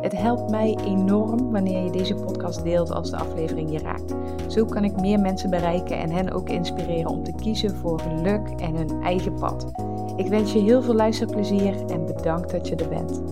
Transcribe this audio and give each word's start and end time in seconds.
Het 0.00 0.12
helpt 0.12 0.50
mij 0.50 0.78
enorm 0.84 1.50
wanneer 1.50 1.84
je 1.84 1.90
deze 1.90 2.14
podcast 2.14 2.62
deelt 2.62 2.90
als 2.90 3.10
de 3.10 3.16
aflevering 3.16 3.72
je 3.72 3.78
raakt. 3.78 4.14
Zo 4.52 4.64
kan 4.64 4.84
ik 4.84 5.00
meer 5.00 5.20
mensen 5.20 5.50
bereiken 5.50 5.98
en 5.98 6.10
hen 6.10 6.30
ook 6.30 6.48
inspireren 6.48 7.10
om 7.10 7.24
te 7.24 7.34
kiezen 7.34 7.76
voor 7.76 8.00
geluk 8.00 8.48
en 8.48 8.74
hun 8.76 9.02
eigen 9.02 9.34
pad. 9.34 9.70
Ik 10.16 10.26
wens 10.26 10.52
je 10.52 10.58
heel 10.58 10.82
veel 10.82 10.94
luisterplezier 10.94 11.90
en 11.90 12.06
bedankt 12.06 12.50
dat 12.50 12.68
je 12.68 12.76
er 12.76 12.88
bent. 12.88 13.22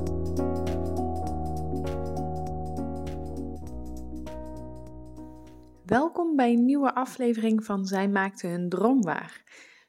Welkom 5.84 6.36
bij 6.36 6.52
een 6.52 6.64
nieuwe 6.64 6.94
aflevering 6.94 7.64
van 7.64 7.86
Zij 7.86 8.08
maakte 8.08 8.46
hun 8.46 8.68
droom 8.68 9.02
waar. 9.02 9.44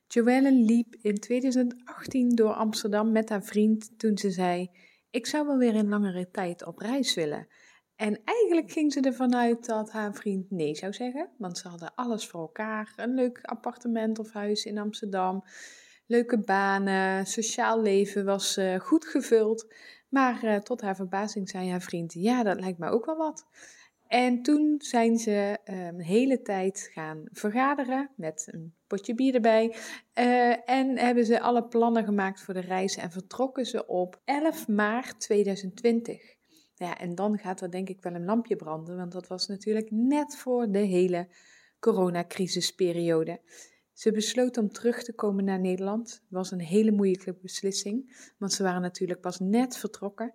Joelle 0.08 0.52
liep 0.52 0.96
in 1.02 1.16
2018 1.16 2.30
door 2.30 2.54
Amsterdam 2.54 3.12
met 3.12 3.30
haar 3.30 3.44
vriend 3.44 4.00
toen 4.00 4.18
ze 4.18 4.32
zei: 4.32 4.70
Ik 5.18 5.26
zou 5.26 5.48
wel 5.48 5.58
weer 5.58 5.76
een 5.76 5.90
langere 5.90 6.30
tijd 6.32 6.66
op 6.66 6.80
reis 6.80 7.14
willen. 7.14 7.48
En 7.96 8.22
eigenlijk 8.24 8.72
ging 8.72 8.94
ze 8.94 9.02
ervan 9.02 9.36
uit 9.36 9.66
dat 9.66 9.92
haar 9.92 10.14
vriend 10.14 10.52
nee 10.52 10.76
zou 10.76 10.94
zeggen, 10.94 11.30
want 11.38 11.58
ze 11.58 11.68
hadden 11.68 11.96
alles 11.96 12.28
voor 12.28 12.42
elkaar: 12.42 12.94
een 12.96 13.14
leuk 13.14 13.40
appartement 13.42 14.20
of 14.20 14.32
huis 14.32 14.66
in 14.66 14.78
Amsterdam, 14.78 15.44
leuke 16.06 16.40
banen, 16.40 17.26
sociaal 17.26 17.82
leven 17.82 18.26
was 18.26 18.58
uh, 18.58 18.80
goed 18.80 19.06
gevuld. 19.06 19.74
Maar 20.10 20.44
uh, 20.44 20.56
tot 20.56 20.82
haar 20.82 20.96
verbazing 20.96 21.50
zei 21.50 21.70
haar 21.70 21.82
vriend: 21.82 22.14
Ja, 22.14 22.44
dat 22.44 22.60
lijkt 22.60 22.80
me 22.80 22.90
ook 22.90 23.06
wel 23.06 23.18
wat. 23.18 23.46
En 24.08 24.42
toen 24.42 24.76
zijn 24.78 25.18
ze 25.18 25.58
een 25.64 25.76
ehm, 25.76 26.00
hele 26.00 26.42
tijd 26.42 26.90
gaan 26.94 27.24
vergaderen 27.32 28.10
met 28.16 28.48
een 28.52 28.77
potje 28.88 29.14
bier 29.16 29.36
erbij. 29.36 29.76
Uh, 30.20 30.70
en 30.70 30.98
hebben 30.98 31.26
ze 31.26 31.42
alle 31.42 31.64
plannen 31.64 32.04
gemaakt 32.04 32.42
voor 32.42 32.54
de 32.54 32.60
reis 32.60 32.96
en 32.96 33.12
vertrokken 33.12 33.66
ze 33.66 33.88
op 33.88 34.22
11 34.26 34.68
maart 34.68 35.20
2020. 35.20 36.36
Ja, 36.76 36.98
en 36.98 37.16
dan 37.16 37.38
gaat 37.38 37.62
er 37.62 37.72
denk 37.72 37.90
ik 37.90 38.02
wel 38.02 38.14
een 38.14 38.26
lampje 38.26 38.56
branden, 38.56 38.98
want 38.98 39.12
dat 39.12 39.28
was 39.28 39.48
natuurlijk 39.48 39.92
net 39.92 40.36
voor 40.36 40.72
de 40.72 40.80
hele 40.80 41.28
coronacrisisperiode. 41.80 43.42
Ze 43.94 44.12
besloot 44.12 44.58
om 44.58 44.70
terug 44.72 45.04
te 45.04 45.14
komen 45.14 45.44
naar 45.44 45.60
Nederland. 45.60 46.24
Was 46.30 46.52
een 46.52 46.60
hele 46.60 46.92
moeilijke 46.92 47.34
beslissing, 47.42 48.32
want 48.38 48.54
ze 48.54 48.64
waren 48.64 48.82
natuurlijk 48.82 49.22
pas 49.22 49.40
net 49.40 49.78
vertrokken. 49.78 50.34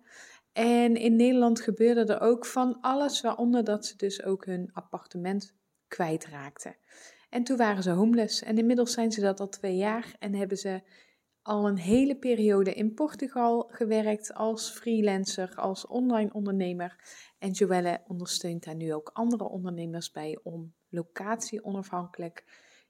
En 0.53 0.95
in 0.95 1.15
Nederland 1.15 1.61
gebeurde 1.61 2.13
er 2.13 2.21
ook 2.21 2.45
van 2.45 2.81
alles, 2.81 3.21
waaronder 3.21 3.63
dat 3.63 3.85
ze 3.85 3.97
dus 3.97 4.23
ook 4.23 4.45
hun 4.45 4.69
appartement 4.73 5.55
kwijtraakten. 5.87 6.75
En 7.33 7.43
toen 7.43 7.57
waren 7.57 7.83
ze 7.83 7.91
homeless. 7.91 8.43
En 8.43 8.57
inmiddels 8.57 8.93
zijn 8.93 9.11
ze 9.11 9.21
dat 9.21 9.39
al 9.39 9.49
twee 9.49 9.75
jaar 9.75 10.15
en 10.19 10.35
hebben 10.35 10.57
ze 10.57 10.81
al 11.41 11.67
een 11.67 11.77
hele 11.77 12.15
periode 12.15 12.73
in 12.73 12.93
Portugal 12.93 13.69
gewerkt 13.71 14.33
als 14.33 14.71
freelancer, 14.71 15.55
als 15.55 15.87
online 15.87 16.33
ondernemer. 16.33 16.95
En 17.39 17.51
Joelle 17.51 18.01
ondersteunt 18.07 18.63
daar 18.63 18.75
nu 18.75 18.93
ook 18.93 19.09
andere 19.13 19.43
ondernemers 19.43 20.11
bij 20.11 20.39
om 20.43 20.73
locatie 20.89 21.63
onafhankelijk 21.63 22.43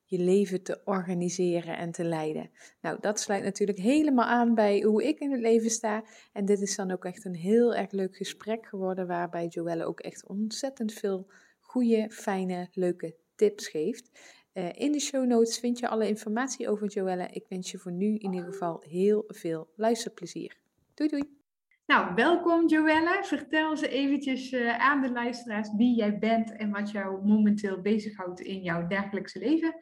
je 0.03 0.19
leven 0.19 0.63
te 0.63 0.81
organiseren 0.85 1.77
en 1.77 1.91
te 1.91 2.03
leiden. 2.03 2.49
Nou, 2.81 2.97
dat 2.99 3.19
sluit 3.19 3.43
natuurlijk 3.43 3.79
helemaal 3.79 4.25
aan 4.25 4.55
bij 4.55 4.81
hoe 4.81 5.07
ik 5.07 5.19
in 5.19 5.31
het 5.31 5.41
leven 5.41 5.69
sta. 5.69 6.03
En 6.33 6.45
dit 6.45 6.61
is 6.61 6.75
dan 6.75 6.91
ook 6.91 7.05
echt 7.05 7.25
een 7.25 7.35
heel 7.35 7.75
erg 7.75 7.91
leuk 7.91 8.15
gesprek 8.15 8.65
geworden, 8.65 9.07
waarbij 9.07 9.47
Joelle 9.47 9.85
ook 9.85 9.99
echt 9.99 10.27
ontzettend 10.27 10.93
veel 10.93 11.31
goede, 11.59 12.09
fijne, 12.09 12.67
leuke 12.71 13.21
tips 13.35 13.67
geeft. 13.67 14.09
Uh, 14.53 14.69
in 14.73 14.91
de 14.91 14.99
show 14.99 15.25
notes 15.25 15.59
vind 15.59 15.79
je 15.79 15.87
alle 15.87 16.07
informatie 16.07 16.69
over 16.69 16.87
Joelle. 16.87 17.27
Ik 17.27 17.45
wens 17.49 17.71
je 17.71 17.77
voor 17.77 17.91
nu 17.91 18.17
in 18.17 18.33
ieder 18.33 18.51
geval 18.51 18.83
heel 18.87 19.23
veel 19.27 19.71
luisterplezier. 19.75 20.57
Doei 20.93 21.09
doei! 21.09 21.41
Nou, 21.85 22.15
welkom 22.15 22.67
Joelle. 22.67 23.23
Vertel 23.23 23.69
eens 23.69 23.81
eventjes 23.81 24.51
uh, 24.51 24.79
aan 24.79 25.01
de 25.01 25.11
luisteraars 25.11 25.75
wie 25.75 25.95
jij 25.95 26.19
bent 26.19 26.55
en 26.55 26.71
wat 26.71 26.91
jou 26.91 27.25
momenteel 27.25 27.81
bezighoudt 27.81 28.39
in 28.39 28.61
jouw 28.61 28.87
dagelijkse 28.87 29.39
leven. 29.39 29.75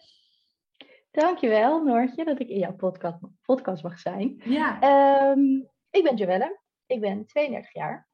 Dankjewel 1.12 1.84
Noortje 1.84 2.26
dat 2.26 2.40
ik 2.40 2.48
in 2.48 2.60
jouw 2.60 2.76
podcast, 2.76 3.18
podcast 3.42 3.84
mag 3.84 4.00
zijn. 4.00 4.42
Ja. 4.44 5.32
Um, 5.32 5.70
ik 5.90 6.04
ben 6.04 6.16
Joelle, 6.16 6.60
ik 6.86 7.00
ben 7.00 7.26
32 7.26 7.74
jaar. 7.74 8.10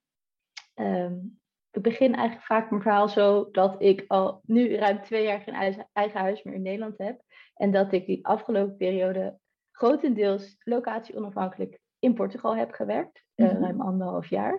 Um, 0.76 1.40
ik 1.78 1.84
begin 1.84 2.16
eigenlijk 2.16 2.46
vaak 2.46 2.70
mijn 2.70 2.82
verhaal 2.82 3.10
zo 3.10 3.52
dat 3.52 3.82
ik 3.82 4.04
al 4.08 4.42
nu 4.46 4.76
ruim 4.76 5.02
twee 5.04 5.24
jaar 5.24 5.42
geen 5.42 5.84
eigen 5.94 6.20
huis 6.20 6.44
meer 6.44 6.54
in 6.54 6.62
Nederland 6.62 6.98
heb. 6.98 7.22
En 7.54 7.72
dat 7.72 7.94
ik 7.94 8.06
die 8.06 8.26
afgelopen 8.26 8.78
periode 8.78 9.40
grotendeels 9.72 10.56
locatie 10.64 11.16
onafhankelijk 11.16 11.80
in 12.00 12.14
Portugal 12.14 12.56
heb 12.56 12.72
gewerkt. 12.72 13.26
Mm 13.36 13.46
ruim 13.48 13.82
anderhalf 13.82 14.30
jaar. 14.30 14.54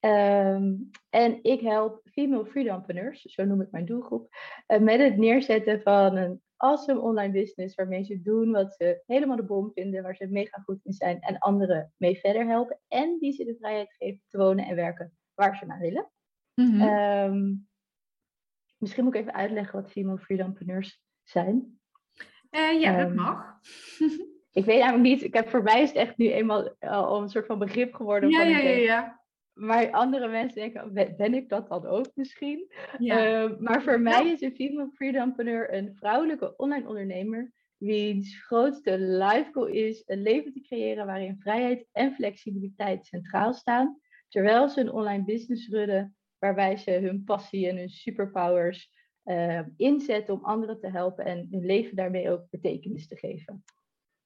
Um, 0.00 0.90
en 1.10 1.38
ik 1.42 1.60
help 1.60 2.00
female 2.04 2.46
freelancers, 2.46 3.22
zo 3.22 3.44
noem 3.44 3.60
ik 3.60 3.70
mijn 3.70 3.84
doelgroep, 3.84 4.28
uh, 4.68 4.78
met 4.78 5.00
het 5.00 5.16
neerzetten 5.16 5.82
van 5.82 6.16
een 6.16 6.42
awesome 6.56 7.00
online 7.00 7.32
business 7.32 7.74
waarmee 7.74 8.04
ze 8.04 8.22
doen 8.22 8.50
wat 8.50 8.74
ze 8.74 9.02
helemaal 9.06 9.36
de 9.36 9.44
bom 9.44 9.70
vinden, 9.74 10.02
waar 10.02 10.16
ze 10.16 10.26
mega 10.26 10.58
goed 10.58 10.84
in 10.84 10.92
zijn 10.92 11.20
en 11.20 11.38
anderen 11.38 11.92
mee 11.96 12.18
verder 12.18 12.46
helpen. 12.46 12.80
En 12.88 13.18
die 13.18 13.32
ze 13.32 13.44
de 13.44 13.56
vrijheid 13.58 13.94
geven 13.94 14.22
te 14.28 14.38
wonen 14.38 14.66
en 14.66 14.76
werken 14.76 15.12
waar 15.34 15.56
ze 15.56 15.66
maar 15.66 15.80
willen. 15.80 16.10
Mm 16.56 16.80
-hmm. 16.80 17.68
misschien 18.78 19.04
moet 19.04 19.14
ik 19.14 19.20
even 19.20 19.34
uitleggen 19.34 19.80
wat 19.80 19.90
female 19.90 20.18
freelancers 20.18 21.02
zijn. 21.22 21.78
Uh, 22.50 22.80
ja, 22.80 22.96
dat 22.96 23.06
ehm, 23.06 23.14
mag. 23.14 23.60
ik 24.58 24.64
weet 24.64 24.80
eigenlijk 24.80 25.02
niet, 25.02 25.22
ik 25.22 25.34
heb 25.34 25.48
voor 25.48 25.62
mij 25.62 25.82
is 25.82 25.88
het 25.88 25.98
echt 25.98 26.16
nu 26.16 26.32
eenmaal 26.32 26.76
al 26.78 27.22
een 27.22 27.28
soort 27.28 27.46
van 27.46 27.58
begrip 27.58 27.94
geworden. 27.94 28.30
Ja, 28.30 28.42
ja, 28.42 28.58
ja, 28.58 28.70
ja. 28.70 29.24
Maar 29.52 29.90
andere 29.90 30.28
mensen 30.28 30.60
denken, 30.60 30.92
ben 31.16 31.34
ik 31.34 31.48
dat 31.48 31.68
dan 31.68 31.86
ook 31.86 32.10
misschien? 32.14 32.72
Ja. 32.98 33.44
Uh, 33.44 33.58
maar 33.58 33.82
voor 33.82 34.00
mij 34.00 34.30
is 34.30 34.40
een 34.40 34.54
female 34.54 34.90
freelanceur 34.94 35.74
een 35.74 35.94
vrouwelijke 35.94 36.56
online 36.56 36.88
ondernemer 36.88 37.52
wiens 37.76 38.44
grootste 38.46 38.98
life 38.98 39.48
goal 39.52 39.66
is 39.66 40.02
een 40.06 40.22
leven 40.22 40.52
te 40.52 40.60
creëren 40.60 41.06
waarin 41.06 41.38
vrijheid 41.38 41.86
en 41.92 42.12
flexibiliteit 42.12 43.06
centraal 43.06 43.54
staan, 43.54 44.00
terwijl 44.28 44.68
ze 44.68 44.80
een 44.80 44.92
online 44.92 45.24
business 45.24 45.68
runnen 45.68 46.15
waarbij 46.38 46.76
ze 46.76 46.90
hun 46.90 47.24
passie 47.24 47.68
en 47.68 47.76
hun 47.76 47.90
superpowers 47.90 48.90
uh, 49.24 49.60
inzetten 49.76 50.34
om 50.34 50.44
anderen 50.44 50.80
te 50.80 50.90
helpen 50.90 51.24
en 51.24 51.48
hun 51.50 51.66
leven 51.66 51.96
daarmee 51.96 52.30
ook 52.30 52.50
betekenis 52.50 53.08
te 53.08 53.16
geven. 53.16 53.64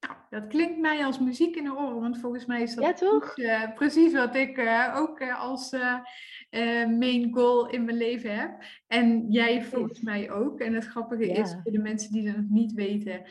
Nou, 0.01 0.17
dat 0.31 0.47
klinkt 0.47 0.79
mij 0.79 1.05
als 1.05 1.19
muziek 1.19 1.57
in 1.57 1.65
de 1.65 1.77
oren, 1.77 2.01
want 2.01 2.19
volgens 2.19 2.47
mij 2.47 2.63
is 2.63 2.75
dat 2.75 2.85
ja, 2.85 2.93
toch? 2.93 3.39
Uh, 3.39 3.75
precies 3.75 4.13
wat 4.13 4.35
ik 4.35 4.59
uh, 4.59 4.95
ook 4.97 5.21
uh, 5.21 5.41
als 5.41 5.71
main 6.99 7.33
goal 7.33 7.69
in 7.69 7.85
mijn 7.85 7.97
leven 7.97 8.39
heb. 8.39 8.63
En 8.87 9.31
jij 9.31 9.65
volgens 9.65 10.01
mij 10.01 10.31
ook. 10.31 10.61
En 10.61 10.75
het 10.75 10.85
grappige 10.85 11.27
ja. 11.27 11.43
is, 11.43 11.57
voor 11.63 11.73
de 11.73 11.79
mensen 11.79 12.13
die 12.13 12.25
dat 12.25 12.37
nog 12.37 12.49
niet 12.49 12.73
weten, 12.73 13.23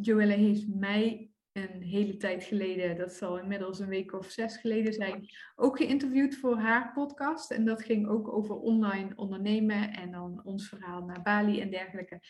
Joelle 0.00 0.32
heeft 0.32 0.66
mij 0.68 1.29
een 1.68 1.82
hele 1.82 2.16
tijd 2.16 2.44
geleden, 2.44 2.96
dat 2.96 3.12
zal 3.12 3.38
inmiddels 3.38 3.78
een 3.78 3.88
week 3.88 4.12
of 4.12 4.30
zes 4.30 4.56
geleden 4.56 4.92
zijn, 4.92 5.26
ook 5.56 5.76
geïnterviewd 5.76 6.36
voor 6.36 6.56
haar 6.56 6.92
podcast. 6.92 7.50
En 7.50 7.64
dat 7.64 7.82
ging 7.82 8.08
ook 8.08 8.32
over 8.32 8.54
online 8.54 9.12
ondernemen 9.16 9.92
en 9.92 10.10
dan 10.10 10.40
ons 10.44 10.68
verhaal 10.68 11.04
naar 11.04 11.22
Bali 11.22 11.60
en 11.60 11.70
dergelijke. 11.70 12.20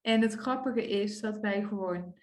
En 0.00 0.20
het 0.20 0.34
grappige 0.34 0.88
is 0.88 1.20
dat 1.20 1.38
wij 1.38 1.62
gewoon 1.62 2.14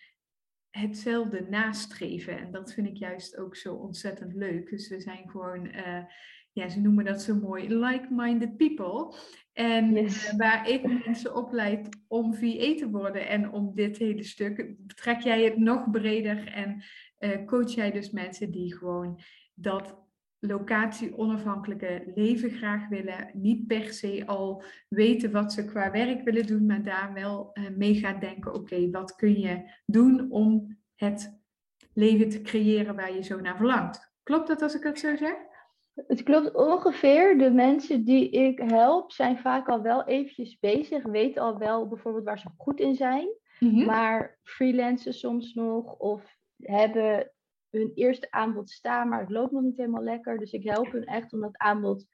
hetzelfde 0.69 1.45
nastreven. 1.49 2.37
En 2.37 2.51
dat 2.51 2.73
vind 2.73 2.87
ik 2.87 2.97
juist 2.97 3.37
ook 3.37 3.55
zo 3.55 3.75
ontzettend 3.75 4.33
leuk. 4.33 4.69
Dus 4.69 4.89
we 4.89 5.01
zijn 5.01 5.29
gewoon, 5.29 5.65
uh, 5.65 6.03
ja, 6.51 6.69
ze 6.69 6.79
noemen 6.79 7.05
dat 7.05 7.21
zo 7.21 7.35
mooi, 7.35 7.75
like-minded 7.75 8.57
people. 8.57 9.17
En 9.55 9.93
yes. 9.93 10.31
uh, 10.31 10.37
waar 10.37 10.69
ik 10.69 11.05
mensen 11.05 11.35
opleid 11.35 11.89
om 12.07 12.33
VA 12.33 12.75
te 12.75 12.89
worden 12.91 13.27
en 13.27 13.51
om 13.51 13.71
dit 13.75 13.97
hele 13.97 14.23
stuk, 14.23 14.75
trek 14.95 15.19
jij 15.19 15.43
het 15.43 15.57
nog 15.57 15.91
breder 15.91 16.47
en 16.47 16.83
uh, 17.19 17.45
coach 17.45 17.71
jij 17.71 17.91
dus 17.91 18.11
mensen 18.11 18.51
die 18.51 18.77
gewoon 18.77 19.19
dat 19.53 19.97
locatie 20.39 21.17
onafhankelijke 21.17 22.11
leven 22.15 22.49
graag 22.49 22.87
willen. 22.87 23.29
Niet 23.33 23.67
per 23.67 23.93
se 23.93 24.23
al 24.25 24.63
weten 24.89 25.31
wat 25.31 25.53
ze 25.53 25.65
qua 25.65 25.91
werk 25.91 26.23
willen 26.23 26.47
doen, 26.47 26.65
maar 26.65 26.83
daar 26.83 27.13
wel 27.13 27.51
uh, 27.53 27.69
mee 27.77 27.95
gaan 27.95 28.19
denken, 28.19 28.53
oké, 28.53 28.89
wat 28.89 29.15
kun 29.15 29.39
je 29.39 29.71
doen 29.85 30.31
om 30.31 30.77
het 30.95 31.43
leven 31.93 32.29
te 32.29 32.41
creëren 32.41 32.95
waar 32.95 33.13
je 33.13 33.23
zo 33.23 33.41
naar 33.41 33.57
verlangt. 33.57 34.13
Klopt 34.23 34.47
dat 34.47 34.61
als 34.61 34.75
ik 34.75 34.83
het 34.83 34.99
zo 34.99 35.15
zeg? 35.15 35.35
Het 35.95 36.23
klopt 36.23 36.53
ongeveer. 36.55 37.37
De 37.37 37.51
mensen 37.51 38.03
die 38.03 38.29
ik 38.29 38.59
help 38.59 39.11
zijn 39.11 39.37
vaak 39.37 39.67
al 39.69 39.81
wel 39.81 40.05
eventjes 40.05 40.59
bezig, 40.59 41.03
weten 41.03 41.41
al 41.41 41.57
wel 41.57 41.87
bijvoorbeeld 41.87 42.23
waar 42.25 42.39
ze 42.39 42.49
goed 42.57 42.79
in 42.79 42.95
zijn, 42.95 43.27
Mhm. 43.59 43.85
maar 43.85 44.37
freelancen 44.43 45.13
soms 45.13 45.53
nog 45.53 45.97
of 45.97 46.37
hebben 46.57 47.31
hun 47.69 47.91
eerste 47.93 48.31
aanbod 48.31 48.69
staan, 48.69 49.09
maar 49.09 49.19
het 49.19 49.29
loopt 49.29 49.51
nog 49.51 49.61
niet 49.63 49.77
helemaal 49.77 50.03
lekker. 50.03 50.37
Dus 50.37 50.51
ik 50.51 50.63
help 50.63 50.91
hun 50.91 51.05
echt 51.05 51.33
om 51.33 51.39
dat 51.39 51.57
aanbod 51.57 52.05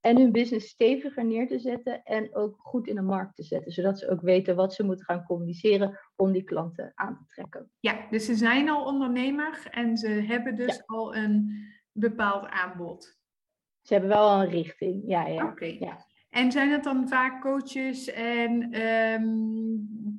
en 0.00 0.16
hun 0.18 0.32
business 0.32 0.68
steviger 0.68 1.24
neer 1.24 1.46
te 1.48 1.58
zetten 1.58 2.02
en 2.02 2.34
ook 2.36 2.56
goed 2.58 2.86
in 2.86 2.94
de 2.94 3.02
markt 3.02 3.36
te 3.36 3.42
zetten, 3.42 3.72
zodat 3.72 3.98
ze 3.98 4.10
ook 4.10 4.20
weten 4.20 4.56
wat 4.56 4.74
ze 4.74 4.84
moeten 4.84 5.04
gaan 5.04 5.24
communiceren 5.24 5.98
om 6.16 6.32
die 6.32 6.42
klanten 6.44 6.92
aan 6.94 7.16
te 7.16 7.24
trekken. 7.34 7.70
Ja, 7.80 8.06
dus 8.10 8.24
ze 8.24 8.34
zijn 8.34 8.68
al 8.68 8.84
ondernemer 8.84 9.66
en 9.70 9.96
ze 9.96 10.08
hebben 10.08 10.56
dus 10.56 10.82
al 10.86 11.14
een 11.16 11.52
bepaald 11.92 12.46
aanbod. 12.46 13.18
Ze 13.90 13.96
hebben 13.96 14.16
wel 14.16 14.42
een 14.42 14.48
richting, 14.48 15.02
ja, 15.06 15.26
ja. 15.26 15.44
Oké. 15.44 15.64
ja. 15.64 16.06
En 16.28 16.52
zijn 16.52 16.70
het 16.70 16.84
dan 16.84 17.08
vaak 17.08 17.40
coaches 17.40 18.12
en 18.12 18.72
ehm, 18.72 19.24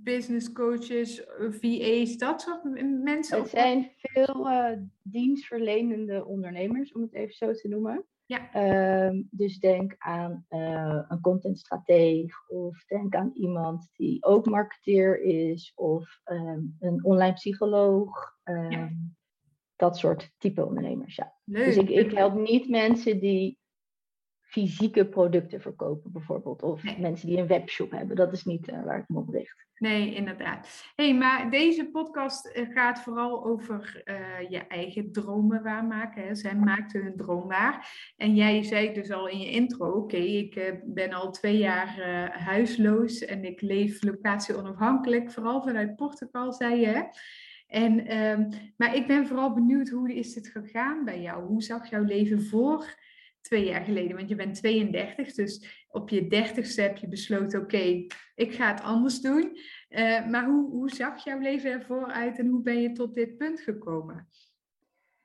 business 0.03 0.51
coaches, 0.51 1.23
VA's, 1.38 2.18
dat 2.18 2.41
soort 2.41 2.63
mensen? 3.03 3.39
Het 3.39 3.50
zijn 3.50 3.91
veel 3.95 4.50
eh, 4.50 4.77
dienstverlenende 5.01 6.25
ondernemers, 6.25 6.94
om 6.94 7.01
het 7.01 7.13
even 7.13 7.33
zo 7.33 7.53
te 7.53 7.68
noemen. 7.68 8.06
Ja. 8.25 8.51
Ehm, 8.53 9.21
dus 9.29 9.59
denk 9.59 9.95
aan 9.97 10.45
eh, 10.47 11.03
een 11.07 11.21
contentstrateeg 11.21 12.50
of 12.50 12.83
denk 12.85 13.15
aan 13.15 13.31
iemand 13.33 13.89
die 13.94 14.24
ook 14.24 14.45
marketeer 14.45 15.21
is 15.21 15.71
of 15.75 16.19
ehm, 16.24 16.62
een 16.79 17.03
online 17.03 17.33
psycholoog. 17.33 18.39
Dat 19.75 19.97
soort 19.97 20.31
type 20.38 20.65
ondernemers, 20.65 21.15
ja. 21.15 21.33
Leuk. 21.44 21.65
Dus 21.65 21.77
ik, 21.77 21.89
ik 21.89 22.12
help 22.12 22.39
niet 22.39 22.69
mensen 22.69 23.19
die 23.19 23.59
fysieke 24.51 25.06
producten 25.06 25.62
verkopen 25.62 26.12
bijvoorbeeld. 26.12 26.63
Of 26.63 26.83
Nee. 26.83 27.00
mensen 27.00 27.27
die 27.27 27.38
een 27.38 27.48
webshop 27.48 27.92
hebben. 27.92 28.15
Dat 28.15 28.33
is 28.33 28.44
niet 28.44 28.68
eh, 28.68 28.83
waar 28.83 28.98
ik 29.00 29.09
me 29.09 29.19
op 29.19 29.30
richt. 29.30 29.65
Nee, 29.75 30.13
inderdaad. 30.15 30.92
hey, 30.95 31.15
maar 31.15 31.50
deze 31.51 31.89
podcast 31.92 32.45
eh, 32.45 32.69
gaat 32.69 33.01
vooral 33.01 33.45
over 33.45 34.01
eh, 34.06 34.50
je 34.50 34.57
eigen 34.68 35.12
dromen 35.12 35.63
waarmaken. 35.63 36.24
Hè. 36.24 36.36
Zij 36.36 36.56
maakte 36.56 36.98
hun 36.98 37.15
droom 37.15 37.48
waar. 37.48 37.89
En 38.18 38.36
jij 38.36 38.63
zei 38.63 38.94
dus 38.94 39.12
al 39.12 39.27
in 39.27 39.39
je 39.39 39.50
intro, 39.51 39.92
oké, 39.92 40.18
ik 40.18 40.80
ben 40.86 41.13
al 41.13 41.31
twee 41.31 41.57
jaar 41.57 42.00
huisloos 42.31 43.25
en 43.25 43.44
ik 43.45 43.62
leef 43.62 44.03
locatie 44.03 44.56
onafhankelijk, 44.57 45.31
vooral 45.31 45.62
vanuit 45.62 45.95
Portugal, 45.95 46.53
zei 46.53 46.80
je. 46.80 46.88
hè? 46.88 47.01
En, 47.68 48.06
ehm, 48.06 48.50
maar 48.77 48.95
ik 48.95 49.07
ben 49.07 49.27
vooral 49.27 49.53
benieuwd, 49.53 49.89
hoe 49.89 50.13
is 50.13 50.33
dit 50.33 50.48
gegaan 50.48 51.06
bij 51.06 51.21
jou? 51.21 51.45
Hoe 51.45 51.63
zag 51.63 51.89
jouw 51.89 52.03
leven 52.03 52.42
voor 52.44 52.95
twee 53.41 53.65
jaar 53.65 53.83
geleden? 53.83 54.15
Want 54.15 54.29
je 54.29 54.35
bent 54.35 54.55
32, 54.55 55.33
dus 55.33 55.85
op 55.89 56.09
je 56.09 56.27
dertigste 56.27 56.81
heb 56.81 56.97
je 56.97 57.07
besloten, 57.07 57.61
oké, 57.61 58.05
ik 58.35 58.53
ga 58.53 58.71
het 58.71 58.81
anders 58.81 59.21
doen. 59.21 59.57
Eh, 59.88 60.27
maar 60.27 60.45
hoe, 60.45 60.69
hoe 60.69 60.89
zag 60.89 61.23
jouw 61.23 61.39
leven 61.39 61.71
ervoor 61.71 62.05
uit 62.05 62.39
en 62.39 62.47
hoe 62.47 62.61
ben 62.61 62.81
je 62.81 62.91
tot 62.91 63.13
dit 63.15 63.38
punt 63.38 63.61
gekomen? 63.61 64.27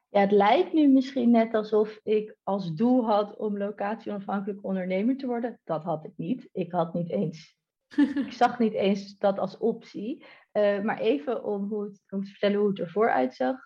Ja, 0.08 0.20
het 0.20 0.30
lijkt 0.30 0.72
nu 0.72 0.88
misschien 0.88 1.30
net 1.30 1.54
alsof 1.54 2.00
ik 2.02 2.36
als 2.42 2.74
doel 2.74 3.06
had 3.06 3.36
om 3.36 3.58
locatie-onafhankelijk 3.58 4.64
ondernemer 4.64 5.16
te 5.16 5.26
worden. 5.26 5.60
Dat 5.64 5.84
had 5.84 6.04
ik 6.04 6.12
niet. 6.16 6.48
Ik 6.52 6.72
had 6.72 6.94
niet 6.94 7.10
eens, 7.10 7.56
ik 8.26 8.32
zag 8.32 8.58
niet 8.58 8.72
eens 8.72 9.18
dat 9.18 9.38
als 9.38 9.58
optie. 9.58 10.24
Eh, 10.52 10.82
maar 10.82 10.98
even 10.98 11.44
om, 11.44 11.68
hoe 11.68 11.84
het, 11.84 12.02
om 12.10 12.24
te 12.24 12.30
vertellen 12.30 12.58
hoe 12.58 12.68
het 12.68 12.78
ervoor 12.78 13.10
uitzag. 13.10 13.56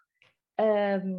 Ehm, 0.54 1.16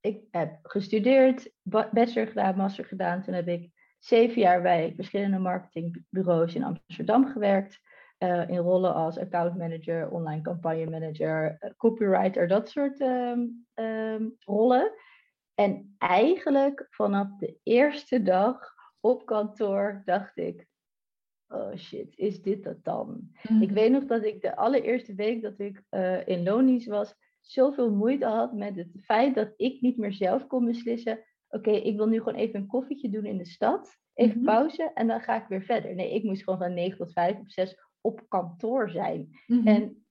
ik 0.00 0.22
heb 0.30 0.58
gestudeerd, 0.62 1.52
ba- 1.62 1.90
bachelor 1.92 2.26
gedaan, 2.26 2.56
master 2.56 2.84
gedaan. 2.84 3.22
Toen 3.22 3.34
heb 3.34 3.48
ik 3.48 3.70
zeven 3.98 4.40
jaar 4.40 4.62
bij 4.62 4.92
verschillende 4.96 5.38
marketingbureaus 5.38 6.54
in 6.54 6.64
Amsterdam 6.64 7.26
gewerkt. 7.26 7.88
eh, 8.18 8.48
in 8.48 8.56
rollen 8.58 8.94
als 8.94 9.18
account 9.18 9.56
manager, 9.58 10.10
online 10.10 10.42
campagne 10.42 10.90
manager, 10.90 11.56
eh, 11.58 11.70
copywriter, 11.76 12.48
dat 12.48 12.68
soort 12.68 13.00
ehm, 13.00 13.40
ehm, 13.74 14.28
rollen. 14.38 14.92
En 15.54 15.94
eigenlijk 15.98 16.86
vanaf 16.90 17.36
de 17.38 17.58
eerste 17.62 18.22
dag 18.22 18.74
op 19.00 19.26
kantoor 19.26 20.02
dacht 20.04 20.36
ik, 20.36 20.66
oh 21.48 21.76
shit, 21.76 22.16
is 22.16 22.42
dit 22.42 22.64
dat 22.64 22.84
dan? 22.84 23.30
Ik 23.60 23.70
weet 23.70 23.90
nog 23.90 24.04
dat 24.04 24.24
ik 24.24 24.40
de 24.42 24.56
allereerste 24.56 25.14
week 25.14 25.42
dat 25.42 25.58
ik 25.58 25.82
eh, 25.88 26.26
in 26.26 26.42
Lonies 26.42 26.86
was, 26.86 27.14
zoveel 27.40 27.90
moeite 27.94 28.26
had 28.26 28.52
met 28.52 28.76
het 28.76 28.88
feit 29.04 29.34
dat 29.34 29.52
ik 29.56 29.80
niet 29.80 29.96
meer 29.96 30.12
zelf 30.12 30.46
kon 30.46 30.64
beslissen. 30.64 31.24
Oké, 31.48 31.70
ik 31.70 31.96
wil 31.96 32.06
nu 32.06 32.18
gewoon 32.18 32.34
even 32.38 32.60
een 32.60 32.66
koffietje 32.66 33.10
doen 33.10 33.24
in 33.24 33.38
de 33.38 33.46
stad. 33.46 33.98
Even 34.14 34.36
Mhm. 34.36 34.44
pauze 34.44 34.90
en 34.94 35.06
dan 35.06 35.20
ga 35.20 35.42
ik 35.42 35.48
weer 35.48 35.62
verder. 35.62 35.94
Nee, 35.94 36.14
ik 36.14 36.22
moest 36.24 36.42
gewoon 36.44 36.58
van 36.58 36.74
9 36.74 36.98
tot 36.98 37.12
5 37.12 37.38
of 37.38 37.50
6 37.50 37.78
op 38.00 38.24
kantoor 38.28 38.90
zijn. 38.90 39.28
Mhm. 39.46 39.66
En 39.66 40.04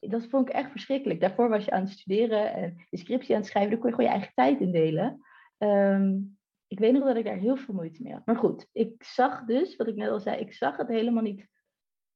dat 0.00 0.26
vond 0.26 0.48
ik 0.48 0.54
echt 0.54 0.70
verschrikkelijk. 0.70 1.20
Daarvoor 1.20 1.48
was 1.48 1.64
je 1.64 1.70
aan 1.70 1.80
het 1.82 1.90
studeren 1.90 2.52
en 2.54 2.86
de 2.90 2.96
scriptie 2.98 3.34
aan 3.34 3.40
het 3.40 3.50
schrijven. 3.50 3.70
Daar 3.72 3.80
kon 3.80 3.88
je 3.90 3.94
gewoon 3.96 4.10
je 4.10 4.16
eigen 4.16 4.34
tijd 4.34 4.60
indelen. 4.60 5.20
Ehm, 5.58 6.18
ik 6.66 6.78
weet 6.78 6.92
nog 6.92 7.04
dat 7.04 7.16
ik 7.16 7.24
daar 7.24 7.36
heel 7.36 7.56
veel 7.56 7.74
moeite 7.74 8.02
mee 8.02 8.12
had. 8.12 8.26
Maar 8.26 8.36
goed, 8.36 8.68
ik 8.72 9.02
zag 9.04 9.44
dus, 9.44 9.76
wat 9.76 9.86
ik 9.86 9.94
net 9.96 10.08
al 10.10 10.20
zei, 10.20 10.40
ik 10.40 10.52
zag 10.52 10.76
het 10.76 10.88
helemaal 10.88 11.22
niet. 11.22 11.48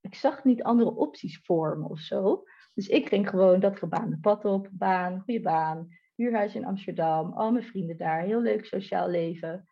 Ik 0.01 0.15
zag 0.15 0.45
niet 0.45 0.63
andere 0.63 0.95
opties 0.97 1.41
vormen 1.43 1.91
of 1.91 1.99
zo. 1.99 2.43
Dus 2.81 2.89
ik 2.89 3.09
ging 3.09 3.29
gewoon 3.29 3.61
dat 3.61 3.79
gebaande 3.79 4.19
pad 4.19 4.45
op. 4.45 4.69
Baan, 4.73 5.21
goede 5.21 5.41
baan, 5.41 5.89
huurhuis 6.15 6.55
in 6.55 6.65
Amsterdam, 6.65 7.33
al 7.33 7.53
mijn 7.53 7.65
vrienden 7.65 7.97
daar, 7.97 8.23
heel 8.23 8.41
leuk 8.41 8.65
sociaal 8.65 9.09
leven. 9.09 9.69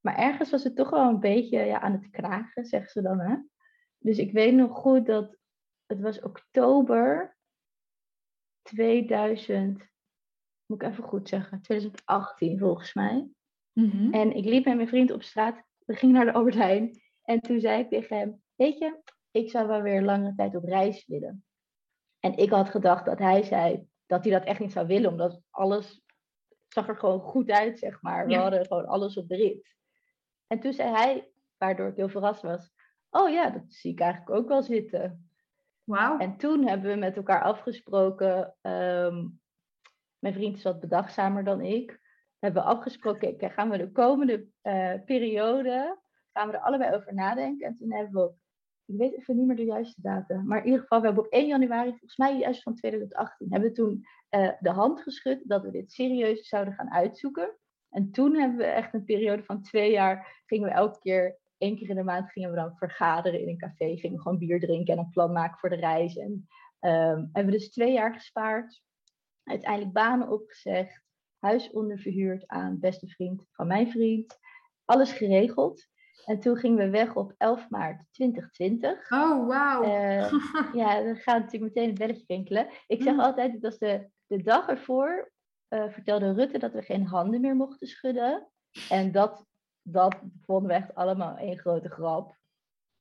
Maar 0.00 0.16
ergens 0.16 0.50
was 0.50 0.64
het 0.64 0.76
toch 0.76 0.90
wel 0.90 1.08
een 1.08 1.20
beetje 1.20 1.58
ja, 1.58 1.80
aan 1.80 1.92
het 1.92 2.10
kragen, 2.10 2.64
zeggen 2.64 2.90
ze 2.90 3.02
dan. 3.02 3.20
Hè? 3.20 3.36
Dus 3.98 4.18
ik 4.18 4.32
weet 4.32 4.54
nog 4.54 4.76
goed 4.76 5.06
dat 5.06 5.36
het 5.86 6.00
was 6.00 6.22
oktober 6.22 7.36
2000, 8.62 9.88
moet 10.66 10.82
ik 10.82 10.88
even 10.88 11.04
goed 11.04 11.28
zeggen, 11.28 11.60
2018 11.60 12.58
volgens 12.58 12.94
mij. 12.94 13.28
Mhm. 13.72 14.12
En 14.12 14.36
ik 14.36 14.44
liep 14.44 14.64
met 14.64 14.76
mijn 14.76 14.88
vriend 14.88 15.10
op 15.10 15.22
straat. 15.22 15.62
We 15.78 15.94
gingen 15.94 16.14
naar 16.14 16.24
de 16.24 16.32
Albert 16.32 16.54
Heijn. 16.56 17.00
En 17.22 17.40
toen 17.40 17.60
zei 17.60 17.82
ik 17.82 17.88
tegen 17.88 18.18
hem, 18.18 18.42
weet 18.54 18.78
je, 18.78 19.02
ik 19.30 19.50
zou 19.50 19.66
wel 19.66 19.82
weer 19.82 20.02
langere 20.02 20.34
tijd 20.34 20.56
op 20.56 20.64
reis 20.64 21.06
willen. 21.06 21.44
En 22.24 22.36
ik 22.36 22.50
had 22.50 22.68
gedacht 22.70 23.04
dat 23.04 23.18
hij 23.18 23.42
zei 23.42 23.88
dat 24.06 24.24
hij 24.24 24.32
dat 24.32 24.44
echt 24.44 24.60
niet 24.60 24.72
zou 24.72 24.86
willen, 24.86 25.10
omdat 25.10 25.40
alles 25.50 26.02
zag 26.68 26.88
er 26.88 26.96
gewoon 26.96 27.20
goed 27.20 27.50
uit, 27.50 27.78
zeg 27.78 28.02
maar. 28.02 28.26
We 28.26 28.32
Ja. 28.32 28.40
hadden 28.40 28.66
gewoon 28.66 28.86
alles 28.86 29.16
op 29.16 29.28
de 29.28 29.36
rit. 29.36 29.74
En 30.46 30.60
toen 30.60 30.72
zei 30.72 30.90
hij, 30.90 31.30
waardoor 31.56 31.88
ik 31.88 31.96
heel 31.96 32.08
verrast 32.08 32.42
was, 32.42 32.72
oh 33.10 33.30
ja, 33.30 33.50
dat 33.50 33.62
zie 33.68 33.92
ik 33.92 34.00
eigenlijk 34.00 34.30
ook 34.36 34.48
wel 34.48 34.62
zitten. 34.62 35.28
Wauw. 35.84 36.18
En 36.18 36.36
toen 36.36 36.66
hebben 36.68 36.90
we 36.90 36.96
met 36.96 37.16
elkaar 37.16 37.42
afgesproken. 37.42 38.56
ehm, 38.60 39.28
mijn 40.18 40.34
vriend 40.34 40.56
is 40.56 40.62
wat 40.62 40.80
bedachtzamer 40.80 41.44
dan 41.44 41.60
ik. 41.60 41.90
We 42.38 42.50
hebben 42.50 42.64
afgesproken, 42.64 43.36
kijk, 43.36 43.52
gaan 43.52 43.70
we 43.70 43.78
de 43.78 43.92
komende 43.92 44.46
eh, 44.62 44.94
periode, 45.04 45.98
gaan 46.32 46.48
we 46.48 46.54
er 46.54 46.62
allebei 46.62 46.94
over 46.94 47.14
nadenken. 47.14 47.66
En 47.66 47.74
toen 47.74 47.92
hebben 47.92 48.12
we 48.12 48.28
op, 48.28 48.36
ik 48.86 48.96
weet 48.96 49.16
even 49.16 49.36
niet 49.36 49.46
meer 49.46 49.56
de 49.56 49.64
juiste 49.64 50.00
datum, 50.00 50.46
maar 50.46 50.58
in 50.58 50.64
ieder 50.64 50.80
geval, 50.80 51.00
we 51.00 51.06
hebben 51.06 51.24
op 51.24 51.32
1 51.32 51.46
januari, 51.46 51.90
volgens 51.90 52.16
mij 52.16 52.38
juist 52.38 52.62
van 52.62 52.74
2018, 52.74 53.50
hebben 53.50 53.68
we 53.68 53.74
toen 53.74 54.06
eh, 54.28 54.50
de 54.60 54.70
hand 54.70 55.00
geschud 55.00 55.42
dat 55.44 55.62
we 55.62 55.70
dit 55.70 55.92
serieus 55.92 56.48
zouden 56.48 56.74
gaan 56.74 56.92
uitzoeken. 56.92 57.58
En 57.90 58.10
toen 58.10 58.34
hebben 58.34 58.58
we 58.58 58.64
echt 58.64 58.94
een 58.94 59.04
periode 59.04 59.42
van 59.44 59.62
twee 59.62 59.90
jaar, 59.90 60.42
gingen 60.46 60.68
we 60.68 60.74
elke 60.74 60.98
keer 60.98 61.42
één 61.64 61.76
keer 61.76 61.88
in 61.88 61.96
de 61.96 62.02
maand 62.02 62.30
gingen 62.30 62.50
we 62.50 62.56
dan 62.56 62.76
vergaderen 62.76 63.40
in 63.40 63.48
een 63.48 63.58
café. 63.58 63.96
Gingen 63.96 64.16
we 64.16 64.22
gewoon 64.22 64.38
bier 64.38 64.60
drinken 64.60 64.94
en 64.94 64.98
een 64.98 65.10
plan 65.10 65.32
maken 65.32 65.58
voor 65.58 65.68
de 65.68 65.76
reis. 65.76 66.16
En 66.16 66.48
ehm, 66.78 67.26
hebben 67.32 67.52
we 67.52 67.58
dus 67.58 67.70
twee 67.70 67.92
jaar 67.92 68.14
gespaard. 68.14 68.82
Uiteindelijk 69.42 69.92
banen 69.92 70.30
opgezegd. 70.30 71.02
Huis 71.38 71.70
onderverhuurd 71.70 72.46
aan 72.46 72.80
beste 72.80 73.08
vriend 73.08 73.46
van 73.50 73.66
mijn 73.66 73.90
vriend. 73.90 74.38
Alles 74.84 75.12
geregeld. 75.12 75.86
En 76.26 76.40
toen 76.40 76.56
gingen 76.56 76.78
we 76.78 76.90
weg 76.90 77.14
op 77.16 77.34
11 77.38 77.68
maart 77.70 78.02
2020. 78.10 79.10
Oh, 79.10 79.46
wauw. 79.46 79.82
Eh, 79.82 80.32
ja, 80.80 81.02
dan 81.02 81.16
gaat 81.16 81.38
natuurlijk 81.40 81.74
meteen 81.74 81.88
het 81.88 81.98
belletje 81.98 82.24
rinkelen. 82.26 82.68
Ik 82.86 83.02
zeg 83.02 83.12
Mm. 83.12 83.20
altijd, 83.20 83.52
het 83.52 83.62
was 83.62 83.78
de, 83.78 84.06
de 84.26 84.42
dag 84.42 84.68
ervoor, 84.68 85.32
eh, 85.68 85.88
vertelde 85.88 86.32
Rutte 86.32 86.58
dat 86.58 86.72
we 86.72 86.82
geen 86.82 87.06
handen 87.06 87.40
meer 87.40 87.56
mochten 87.56 87.86
schudden. 87.86 88.48
En 88.88 89.12
dat, 89.12 89.46
dat 89.82 90.16
vonden 90.44 90.68
we 90.68 90.74
echt 90.74 90.94
allemaal 90.94 91.36
één 91.36 91.58
grote 91.58 91.88
grap. 91.88 92.36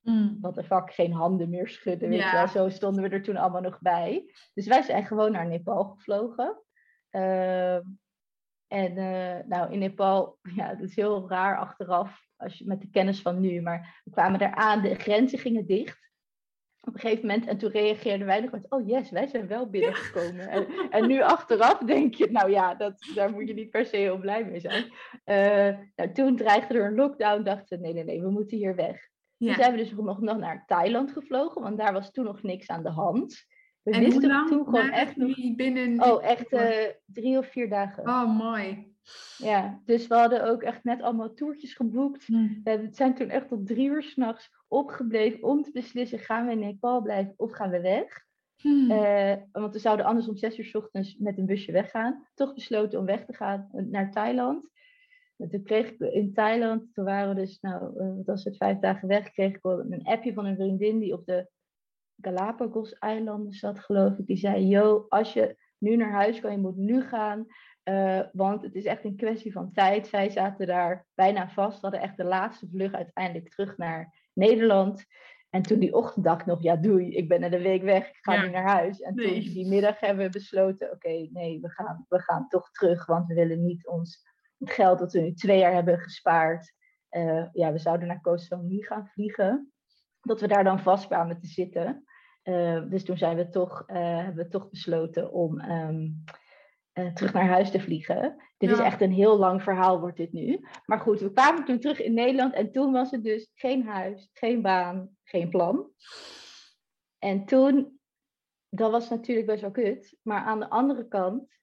Mm. 0.02 0.38
Wat 0.42 0.56
de 0.56 0.64
fuck, 0.64 0.94
geen 0.94 1.14
handen 1.14 1.50
meer 1.50 1.68
schudden, 1.68 2.10
weet 2.10 2.20
Ja. 2.20 2.30
je 2.32 2.38
wel. 2.38 2.48
Zo 2.48 2.70
stonden 2.70 3.04
we 3.04 3.10
er 3.10 3.24
toen 3.24 3.38
allemaal 3.38 3.62
nog 3.62 3.80
bij. 3.82 4.34
Dus 4.54 4.68
wij 4.68 4.82
zijn 4.82 5.06
gewoon 5.06 5.32
naar 5.32 5.48
Nepal 5.48 5.84
gevlogen. 5.86 6.62
Ehm, 7.10 7.82
en 8.74 8.98
eh, 8.98 9.46
nou, 9.48 9.72
in 9.72 9.80
Nepal, 9.80 10.38
ja, 10.58 10.68
het 10.68 10.82
is 10.82 10.96
heel 10.96 11.30
raar 11.30 11.58
achteraf, 11.58 12.28
als 12.36 12.58
je 12.58 12.68
met 12.68 12.82
de 12.82 12.90
kennis 12.90 13.22
van 13.22 13.40
nu. 13.40 13.62
Maar 13.62 14.02
we 14.04 14.12
kwamen 14.12 14.40
daar 14.40 14.54
aan, 14.54 14.82
de 14.82 14.96
grenzen 14.96 15.40
gingen 15.40 15.66
dicht. 15.66 16.12
op 16.82 16.94
een 16.94 17.00
gegeven 17.00 17.28
moment, 17.28 17.48
en 17.48 17.58
toen 17.58 17.72
reageerden 17.72 18.28
wij 18.28 18.40
nog 18.40 18.52
met, 18.52 18.70
oh 18.70 18.88
yes, 18.88 19.10
wij 19.10 19.28
zijn 19.28 19.48
wel 19.48 19.70
binnengekomen. 19.70 20.50
en, 20.50 20.68
en 20.90 21.08
nu 21.08 21.22
achteraf 21.22 21.78
denk 21.78 22.14
je, 22.14 22.32
nou 22.32 22.52
ja, 22.52 22.76
dat, 22.76 23.12
daar 23.16 23.32
moet 23.32 23.48
je 23.48 23.54
niet 23.54 23.70
per 23.70 23.86
se 23.86 23.98
heel 23.98 24.18
blij 24.18 24.46
mee 24.46 24.60
zijn. 24.60 24.84
Uh, 25.26 25.80
nou, 25.96 26.12
toen 26.14 26.36
dreigde 26.36 26.74
er 26.74 26.86
een 26.86 26.96
lockdown, 26.96 27.44
dachten 27.44 27.68
ze, 27.68 27.78
nee, 27.78 27.94
nee, 27.94 28.04
nee, 28.04 28.22
we 28.22 28.30
moeten 28.30 28.58
hier 28.58 28.76
weg. 28.76 29.10
Toen 29.38 29.54
zijn 29.54 29.72
we 29.72 29.78
dus 29.78 29.92
nog, 29.92 30.22
nog 30.22 30.38
naar 30.38 30.64
Thailand 30.66 31.12
gevlogen, 31.12 31.62
want 31.62 31.78
daar 31.78 31.94
was 31.94 32.12
toen 32.12 32.26
nog 32.26 32.44
niks 32.44 32.68
aan 32.68 32.84
de 32.84 32.90
hand. 32.90 33.46
We 33.84 33.92
en 33.92 34.00
wisten 34.00 34.28
lang 34.28 34.48
toen 34.48 34.66
gewoon 34.66 34.90
echt 34.90 35.16
nog... 35.16 35.56
binnen... 35.56 36.04
Oh, 36.04 36.24
echt 36.24 36.54
uh, 36.54 36.86
drie 37.06 37.38
of 37.38 37.48
vier 37.48 37.70
dagen. 37.70 38.04
Oh, 38.04 38.38
mooi. 38.38 38.92
Ja, 39.38 39.82
dus 39.86 40.08
we 40.08 40.16
hadden 40.16 40.50
ook 40.50 40.64
echt 40.64 40.84
net 40.84 41.02
allemaal 41.02 41.34
toertjes 41.34 41.74
geboekt. 41.74 42.26
Hmm. 42.26 42.62
We 42.64 42.88
zijn 42.92 43.16
toen 43.16 43.30
echt 43.30 43.48
tot 43.48 43.68
drie 43.68 43.90
uur 43.90 44.04
s'nachts 44.04 44.50
opgebleven 44.68 45.44
om 45.44 45.64
te 45.64 45.72
beslissen: 45.72 46.20
gaan 46.20 46.46
we 46.46 46.52
in 46.52 46.60
Nepal 46.60 47.02
blijven 47.02 47.34
of 47.38 47.52
gaan 47.52 47.70
we 47.70 47.82
weg? 47.82 48.26
Hmm. 48.56 48.92
Uh, 48.92 49.34
want 49.52 49.74
we 49.74 49.80
zouden 49.80 50.06
anders 50.06 50.28
om 50.28 50.36
zes 50.36 50.58
uur 50.58 50.66
s 50.66 50.76
ochtends 50.76 51.18
met 51.18 51.38
een 51.38 51.46
busje 51.46 51.72
weggaan. 51.72 52.28
Toch 52.34 52.54
besloten 52.54 53.00
om 53.00 53.06
weg 53.06 53.26
te 53.26 53.34
gaan 53.34 53.70
naar 53.72 54.12
Thailand. 54.12 54.70
En 55.38 55.50
toen 55.50 55.64
kreeg 55.64 55.90
ik 55.90 56.00
in 56.00 56.34
Thailand, 56.34 56.94
toen 56.94 57.06
waren 57.06 57.36
we 57.36 57.42
dus, 57.42 57.60
nou, 57.60 57.94
wat 58.16 58.26
was 58.26 58.44
het, 58.44 58.58
vijf 58.58 58.80
dagen 58.80 59.08
weg, 59.08 59.32
kreeg 59.32 59.56
ik 59.56 59.62
wel 59.62 59.80
een 59.80 60.04
appje 60.04 60.34
van 60.34 60.46
een 60.46 60.56
vriendin 60.56 61.00
die 61.00 61.14
op 61.14 61.26
de 61.26 61.50
Galapagos-eilanden 62.22 63.54
zat, 63.54 63.80
geloof 63.80 64.18
ik. 64.18 64.26
Die 64.26 64.38
zei: 64.38 64.68
Yo, 64.68 65.06
als 65.10 65.34
je 65.34 65.58
nu 65.78 65.96
naar 65.96 66.12
huis 66.12 66.40
kan, 66.40 66.52
je 66.52 66.58
moet 66.58 66.78
nu 66.78 67.02
gaan. 67.02 67.46
Uh, 67.84 68.22
want 68.32 68.62
het 68.62 68.76
is 68.76 68.86
echt 68.86 69.04
een 69.04 69.16
kwestie 69.16 69.52
van 69.52 69.72
tijd. 69.72 70.08
Zij 70.08 70.30
zaten 70.30 70.68
daar 70.68 71.06
bijna 71.14 71.50
vast, 71.50 71.82
hadden 71.82 72.02
echt 72.02 72.18
de 72.18 72.24
laatste 72.24 72.68
vlucht 72.68 72.94
uiteindelijk 72.94 73.50
terug 73.50 73.78
naar 73.78 74.30
Nederland. 74.34 75.06
En 75.50 75.62
toen 75.62 75.80
die 75.80 75.94
ochtend 75.94 76.26
dacht 76.26 76.42
ik 76.42 76.46
nog, 76.46 76.62
ja 76.62 76.76
doei, 76.76 77.16
ik 77.16 77.28
ben 77.28 77.44
er 77.44 77.54
een 77.54 77.62
week 77.62 77.84
weg, 77.84 78.10
ik 78.10 78.18
ga 78.22 78.42
nu 78.42 78.50
naar 78.50 78.68
huis. 78.68 79.02
En 79.02 79.16
toen 79.16 79.40
die 79.40 79.68
middag 79.68 80.00
hebben 80.00 80.26
we 80.26 80.32
besloten, 80.32 80.92
oké, 80.92 81.28
nee, 81.32 81.60
we 81.62 81.70
gaan, 81.70 82.06
we 82.10 82.20
gaan 82.20 82.48
toch 82.48 82.72
terug, 82.72 83.06
want 83.06 83.28
we 83.28 83.34
willen 83.34 83.64
niet 83.64 83.88
ons 83.88 84.24
het 84.58 84.72
geld 84.72 85.00
dat 85.00 85.14
we 85.14 85.20
nu 85.20 85.34
twee 85.34 85.60
jaar 85.60 85.74
hebben 85.74 86.00
gespaard. 86.00 86.74
Uh, 87.12 87.46
ja, 87.52 87.72
we 87.72 87.78
zouden 87.78 88.08
naar 88.08 88.22
Koh 88.22 88.38
Samui 88.38 88.84
gaan 88.84 89.08
vliegen. 89.08 89.73
Dat 90.24 90.42
we 90.42 90.48
daar 90.48 90.64
dan 90.64 90.80
vast 90.80 91.08
kwamen 91.08 91.40
te 91.40 91.48
zitten. 91.48 92.06
Uh, 92.44 92.90
dus 92.90 93.04
toen 93.04 93.18
zijn 93.18 93.38
we 93.38 93.50
toch, 93.50 93.84
hebben 93.88 94.36
we 94.36 94.48
toch 94.48 94.70
besloten 94.70 95.32
om 95.32 95.62
um, 95.62 96.24
uh, 96.94 97.14
terug 97.14 97.34
naar 97.34 97.48
huis 97.48 97.72
te 97.72 97.80
vliegen. 97.80 98.36
Dit 98.58 98.72
is 98.72 98.80
echt 98.80 99.02
een 99.02 99.12
heel 99.12 99.38
lang 99.38 99.64
verhaal, 99.64 100.00
wordt 100.00 100.18
dit 100.18 100.32
nu. 100.32 100.60
Maar 100.86 101.00
goed, 101.00 101.20
we 101.20 101.32
kwamen 101.32 101.66
toen 101.66 101.80
terug 101.80 102.02
in 102.02 102.14
Nederland 102.14 102.54
en 102.54 102.72
toen 102.72 102.92
was 102.92 103.12
het 103.12 103.24
dus 103.24 103.52
geen 103.54 103.86
huis, 103.86 104.30
geen 104.34 104.62
baan, 104.62 105.10
geen 105.24 105.50
plan. 105.50 105.90
En 107.20 107.46
toen, 107.46 108.00
dat 108.70 108.92
was 108.92 109.10
natuurlijk 109.10 109.48
best 109.48 109.62
wel 109.62 109.72
kut. 109.72 110.18
Maar 110.22 110.42
aan 110.42 110.60
de 110.60 110.70
andere 110.70 111.08
kant 111.08 111.60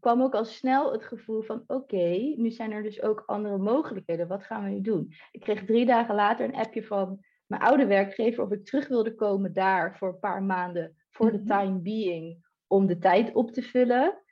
kwam 0.00 0.22
ook 0.22 0.34
al 0.34 0.44
snel 0.44 0.92
het 0.92 1.04
gevoel 1.04 1.42
van: 1.42 1.64
oké, 1.66 2.34
nu 2.36 2.50
zijn 2.50 2.72
er 2.72 2.82
dus 2.82 3.02
ook 3.02 3.22
andere 3.26 3.58
mogelijkheden. 3.58 4.28
Wat 4.28 4.44
gaan 4.44 4.64
we 4.64 4.70
nu 4.70 4.80
doen? 4.80 5.12
Ik 5.30 5.40
kreeg 5.40 5.64
drie 5.64 5.86
dagen 5.86 6.14
later 6.14 6.44
een 6.44 6.54
appje 6.54 6.84
van 6.84 7.24
mijn 7.46 7.62
oude 7.62 7.86
werkgever 7.86 8.44
of 8.44 8.50
ik 8.50 8.64
terug 8.64 8.88
wilde 8.88 9.14
komen 9.14 9.52
daar 9.52 9.96
voor 9.96 10.08
een 10.08 10.18
paar 10.18 10.42
maanden 10.42 10.96
voor 11.10 11.32
de 11.32 11.38
mhm. 11.38 11.46
time 11.46 11.78
being 11.78 12.48
om 12.66 12.86
de 12.86 12.98
tijd 12.98 13.32
op 13.34 13.50
te 13.50 13.62
vullen. 13.62 14.22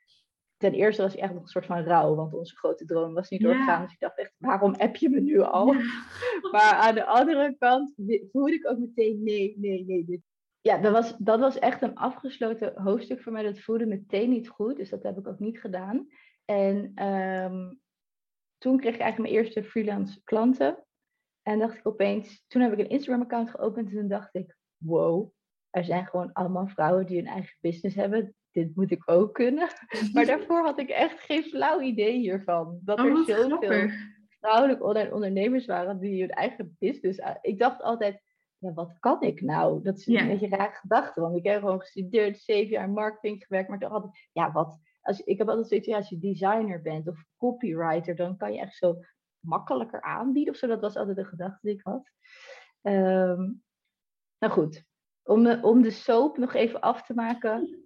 Ten 0.57 0.73
eerste 0.73 1.03
was 1.03 1.15
ik 1.15 1.21
echt 1.21 1.33
nog 1.33 1.43
een 1.43 1.49
soort 1.49 1.67
van 1.67 1.83
rouw, 1.83 2.15
want 2.15 2.35
onze 2.35 2.57
grote 2.57 2.85
droom 2.85 3.15
was 3.15 3.29
niet 3.29 3.41
doorgegaan. 3.41 3.83
Dus 3.83 3.93
ik 3.93 4.01
dacht 4.01 4.19
echt, 4.19 4.35
waarom 4.39 4.75
app 4.75 4.97
je 4.97 5.09
me 5.09 5.21
nu 5.21 5.41
al? 5.41 5.75
Maar 6.53 6.73
aan 6.73 6.95
de 6.95 7.05
andere 7.05 7.57
kant 7.59 7.93
voelde 8.33 8.53
ik 8.53 8.69
ook 8.69 8.79
meteen, 8.79 9.23
nee, 9.23 9.55
nee, 9.59 9.85
nee. 9.85 10.05
Dit. 10.05 10.21
Ja, 10.61 10.79
dat 10.79 10.93
was, 10.93 11.17
dat 11.17 11.41
was 11.41 11.59
echt 11.59 11.83
een 11.83 11.97
afgesloten 11.97 12.83
hoofdstuk 12.83 13.23
voor 13.23 13.33
mij. 13.33 13.43
Dat 13.43 13.61
voelde 13.61 13.87
meteen 13.87 14.31
niet 14.31 14.49
goed, 14.49 14.77
dus 14.77 14.91
dat 14.91 15.03
heb 15.03 15.19
ik 15.19 15.27
ook 15.27 15.39
niet 15.39 15.61
gedaan. 15.61 16.09
En 16.45 16.93
ehm, 16.95 17.75
toen 18.59 18.79
kreeg 18.79 18.95
ik 18.95 19.01
eigenlijk 19.01 19.33
mijn 19.33 19.45
eerste 19.45 19.65
freelance 19.65 20.21
klanten. 20.25 20.85
En 21.43 21.59
dacht 21.59 21.77
ik 21.77 21.87
opeens, 21.87 22.45
toen 22.47 22.63
heb 22.63 22.73
ik 22.73 22.79
een 22.79 22.89
Instagram-account 22.89 23.51
geopend 23.51 23.89
en 23.89 23.95
toen 23.95 24.09
dacht 24.09 24.35
ik, 24.35 24.57
wow, 24.77 25.33
er 25.71 25.85
zijn 25.85 26.07
gewoon 26.07 26.33
allemaal 26.33 26.67
vrouwen 26.67 27.07
die 27.07 27.17
hun 27.17 27.27
eigen 27.27 27.57
business 27.61 27.97
hebben. 27.97 28.35
Dit 28.51 28.77
moet 28.77 28.91
ik 28.91 29.11
ook 29.11 29.35
kunnen. 29.35 29.69
Maar 30.13 30.27
daarvoor 30.27 30.63
had 30.63 30.79
ik 30.79 30.89
echt 30.89 31.21
geen 31.21 31.43
flauw 31.43 31.81
idee 31.81 32.19
hiervan. 32.19 32.81
Dat 32.85 32.99
er 32.99 33.13
oh, 33.13 33.27
zoveel 33.27 33.91
vrouwelijke 34.41 34.85
online 34.85 35.15
ondernemers 35.15 35.67
waren 35.67 35.99
die 35.99 36.21
hun 36.21 36.31
eigen 36.31 36.77
business. 36.79 37.21
Ik 37.41 37.59
dacht 37.59 37.83
altijd, 37.83 38.21
ja, 38.59 38.73
wat 38.73 38.97
kan 38.99 39.23
ik 39.23 39.41
nou? 39.41 39.83
Dat 39.83 39.99
is 39.99 40.07
een 40.07 40.27
beetje 40.27 40.49
raar 40.49 40.73
gedachte. 40.73 41.21
Want 41.21 41.37
ik 41.37 41.45
heb 41.45 41.61
gewoon 41.61 41.81
gestudeerd, 41.81 42.39
zeven 42.39 42.71
jaar 42.71 42.91
marketing 42.91 43.45
gewerkt. 43.45 43.69
Maar 43.69 43.79
toch 43.79 43.93
altijd, 43.93 44.29
ja, 44.33 44.53
wat. 44.53 44.81
Als, 45.03 45.21
ik 45.21 45.39
heb 45.39 45.49
altijd 45.49 45.69
zoiets, 45.69 45.87
ja, 45.87 45.97
als 45.97 46.09
je 46.09 46.19
designer 46.19 46.83
bent 46.83 47.09
of 47.09 47.25
copywriter, 47.37 48.17
dan 48.17 48.37
kan 48.37 48.53
je 48.53 48.61
echt 48.61 48.77
zo 48.77 49.01
makkelijker 49.41 50.03
aanbieden 50.03 50.53
of 50.53 50.59
zo. 50.59 50.67
Dat 50.67 50.81
was 50.81 50.97
altijd 50.97 51.17
de 51.17 51.25
gedachte 51.25 51.59
die 51.61 51.75
ik 51.75 51.83
had. 51.83 52.11
Ehm, 52.83 53.53
nou 54.39 54.53
goed, 54.53 54.85
om, 55.23 55.63
om 55.63 55.83
de 55.83 55.91
soap 55.91 56.39
nog 56.39 56.55
even 56.55 56.81
af 56.81 57.03
te 57.03 57.15
maken. 57.15 57.83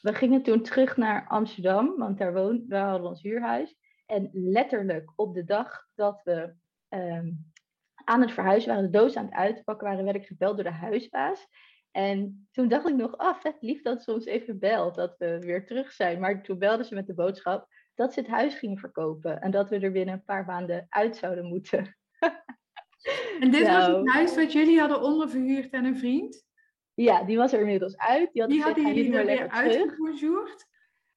We 0.00 0.14
gingen 0.14 0.42
toen 0.42 0.62
terug 0.62 0.96
naar 0.96 1.28
Amsterdam, 1.28 1.96
want 1.96 2.18
daar 2.18 2.32
woonden 2.32 2.68
we 2.68 2.76
hadden 2.76 3.08
ons 3.08 3.22
huurhuis. 3.22 3.76
En 4.06 4.28
letterlijk 4.32 5.12
op 5.16 5.34
de 5.34 5.44
dag 5.44 5.86
dat 5.94 6.20
we 6.22 6.54
ehm, 6.88 7.30
aan 8.04 8.20
het 8.20 8.32
verhuizen 8.32 8.68
waren, 8.68 8.90
de 8.90 8.98
doos 8.98 9.16
aan 9.16 9.24
het 9.24 9.34
uitpakken 9.34 9.88
waren, 9.88 10.04
werd 10.04 10.16
ik 10.16 10.26
gebeld 10.26 10.54
door 10.54 10.64
de 10.64 10.70
huisbaas. 10.70 11.46
En 11.90 12.48
toen 12.52 12.68
dacht 12.68 12.88
ik 12.88 12.94
nog, 12.94 13.16
ah, 13.16 13.38
vet 13.38 13.56
lief 13.60 13.82
dat 13.82 14.02
ze 14.02 14.12
ons 14.12 14.24
even 14.24 14.58
belt, 14.58 14.94
dat 14.94 15.14
we 15.18 15.38
weer 15.38 15.66
terug 15.66 15.92
zijn. 15.92 16.20
Maar 16.20 16.42
toen 16.42 16.58
belden 16.58 16.86
ze 16.86 16.94
met 16.94 17.06
de 17.06 17.14
boodschap 17.14 17.68
dat 17.94 18.12
ze 18.12 18.20
het 18.20 18.28
huis 18.28 18.54
gingen 18.54 18.78
verkopen 18.78 19.40
en 19.40 19.50
dat 19.50 19.68
we 19.68 19.78
er 19.78 19.92
binnen 19.92 20.14
een 20.14 20.24
paar 20.24 20.44
maanden 20.44 20.86
uit 20.88 21.16
zouden 21.16 21.44
moeten. 21.44 21.96
En 23.40 23.50
dit 23.50 23.66
was 23.66 23.86
het 23.86 23.92
nou. 23.92 24.08
huis 24.08 24.34
wat 24.34 24.52
jullie 24.52 24.78
hadden 24.78 25.02
onderverhuurd 25.02 25.72
aan 25.72 25.84
een 25.84 25.98
vriend? 25.98 26.44
Ja, 26.94 27.24
die 27.24 27.36
was 27.36 27.52
er 27.52 27.60
inmiddels 27.60 27.96
uit. 27.96 28.32
Die, 28.32 28.42
had 28.42 28.50
die 28.50 28.62
hadden 28.62 28.86
jullie 28.86 29.16
er 29.16 29.26
weer 29.26 29.48
uitgebonjourd? 29.48 30.66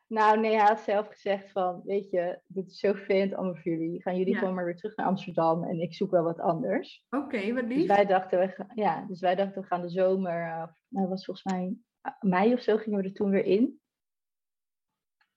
Nou, 0.08 0.40
nee, 0.40 0.56
hij 0.56 0.68
had 0.68 0.80
zelf 0.80 1.08
gezegd 1.08 1.52
van, 1.52 1.82
weet 1.84 2.10
je, 2.10 2.40
dit 2.48 2.68
is 2.68 2.80
zo 2.80 2.94
vervelend 2.94 3.34
allemaal 3.34 3.56
voor 3.56 3.72
jullie. 3.72 4.02
Gaan 4.02 4.18
jullie 4.18 4.36
gewoon 4.36 4.54
maar 4.54 4.66
weer 4.66 4.76
terug 4.76 4.96
naar 4.96 5.06
Amsterdam 5.06 5.64
en 5.64 5.82
ik 5.82 5.94
zoek 5.94 6.12
wel 6.12 6.24
wat 6.24 6.40
anders. 6.40 7.06
Oké, 7.10 7.54
wat 7.54 7.64
dus 7.64 7.76
lief. 7.76 7.88
Dus 7.88 7.96
wij 7.96 8.06
dachten, 8.06 8.40
we 8.40 8.48
gaan, 8.48 8.72
ja, 8.74 9.06
dus 9.08 9.20
wij 9.20 9.36
dachten, 9.36 9.62
we 9.62 9.68
gaan 9.68 9.82
de 9.82 9.90
zomer, 9.90 10.42
uh, 10.42 10.68
nou, 10.88 11.08
was 11.08 11.26
volgens 11.26 11.54
mij 11.54 11.78
uh, 12.04 12.12
mei 12.20 12.54
of 12.54 12.62
zo, 12.62 12.78
gingen 12.78 13.00
we 13.00 13.06
er 13.06 13.14
toen 13.14 13.30
weer 13.30 13.46
in. 13.46 13.80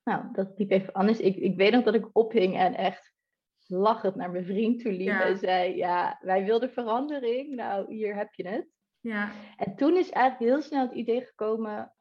Nou, 0.05 0.25
dat 0.33 0.59
liep 0.59 0.71
even 0.71 0.93
anders. 0.93 1.21
Ik, 1.21 1.37
ik 1.37 1.57
weet 1.57 1.73
nog 1.73 1.85
dat 1.85 1.95
ik 1.95 2.09
ophing 2.13 2.57
en 2.57 2.75
echt 2.75 3.13
lachend 3.67 4.15
naar 4.15 4.31
mijn 4.31 4.45
vriend 4.45 4.81
toe 4.81 4.93
liep 4.93 5.21
en 5.21 5.39
zei, 5.39 5.77
ja, 5.77 6.19
wij 6.21 6.45
wilden 6.45 6.71
verandering. 6.71 7.55
Nou, 7.55 7.95
hier 7.95 8.17
heb 8.17 8.35
je 8.35 8.49
het. 8.49 8.69
Ja. 9.01 9.31
En 9.57 9.77
toen 9.77 9.97
is 9.97 10.11
eigenlijk 10.11 10.53
heel 10.53 10.63
snel 10.63 10.87
het 10.87 10.97
idee 10.97 11.21
gekomen, 11.21 11.93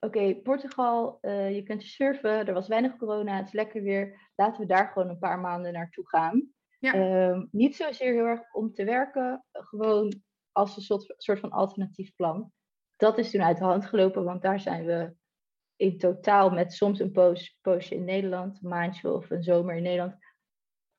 oké, 0.00 0.34
Portugal, 0.34 1.18
uh, 1.22 1.54
je 1.54 1.62
kunt 1.62 1.82
surfen, 1.82 2.46
er 2.46 2.54
was 2.54 2.68
weinig 2.68 2.96
corona, 2.96 3.36
het 3.36 3.46
is 3.46 3.52
lekker 3.52 3.82
weer, 3.82 4.30
laten 4.34 4.60
we 4.60 4.66
daar 4.66 4.88
gewoon 4.88 5.08
een 5.08 5.18
paar 5.18 5.40
maanden 5.40 5.72
naartoe 5.72 6.08
gaan. 6.08 6.48
Ja. 6.78 7.28
Um, 7.28 7.48
niet 7.50 7.76
zozeer 7.76 8.12
heel 8.12 8.24
erg 8.24 8.54
om 8.54 8.72
te 8.72 8.84
werken, 8.84 9.44
gewoon 9.52 10.22
als 10.52 10.76
een 10.76 10.82
soort, 10.82 11.14
soort 11.16 11.40
van 11.40 11.50
alternatief 11.50 12.14
plan. 12.14 12.52
Dat 12.96 13.18
is 13.18 13.30
toen 13.30 13.42
uit 13.42 13.58
de 13.58 13.64
hand 13.64 13.86
gelopen, 13.86 14.24
want 14.24 14.42
daar 14.42 14.60
zijn 14.60 14.84
we 14.84 15.14
in 15.76 15.98
totaal 15.98 16.50
met 16.50 16.72
soms 16.72 17.00
een 17.00 17.12
poos, 17.12 17.58
poosje 17.60 17.94
in 17.94 18.04
Nederland, 18.04 18.58
een 18.62 18.68
maandje 18.68 19.12
of 19.12 19.30
een 19.30 19.42
zomer 19.42 19.76
in 19.76 19.82
Nederland, 19.82 20.16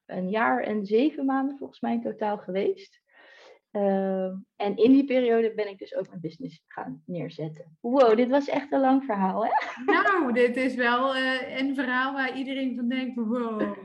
een 0.05 0.29
jaar 0.29 0.63
en 0.63 0.85
zeven 0.85 1.25
maanden 1.25 1.57
volgens 1.57 1.79
mij 1.79 1.93
in 1.93 2.01
totaal 2.01 2.37
geweest. 2.37 3.00
Ehm, 3.71 4.35
en 4.55 4.77
in 4.77 4.91
die 4.91 5.05
periode 5.05 5.53
ben 5.53 5.69
ik 5.69 5.79
dus 5.79 5.95
ook 5.95 6.07
mijn 6.07 6.19
business 6.19 6.63
gaan 6.67 7.03
neerzetten. 7.05 7.77
Wow, 7.79 8.15
dit 8.15 8.29
was 8.29 8.47
echt 8.47 8.71
een 8.71 8.79
lang 8.79 9.03
verhaal, 9.03 9.45
hè? 9.45 9.51
Nou, 9.85 10.33
dit 10.41 10.57
is 10.57 10.75
wel 10.75 11.15
uh, 11.15 11.57
een 11.57 11.75
verhaal 11.75 12.13
waar 12.13 12.37
iedereen 12.37 12.75
van 12.75 12.87
denkt, 12.87 13.15
wow. 13.15 13.77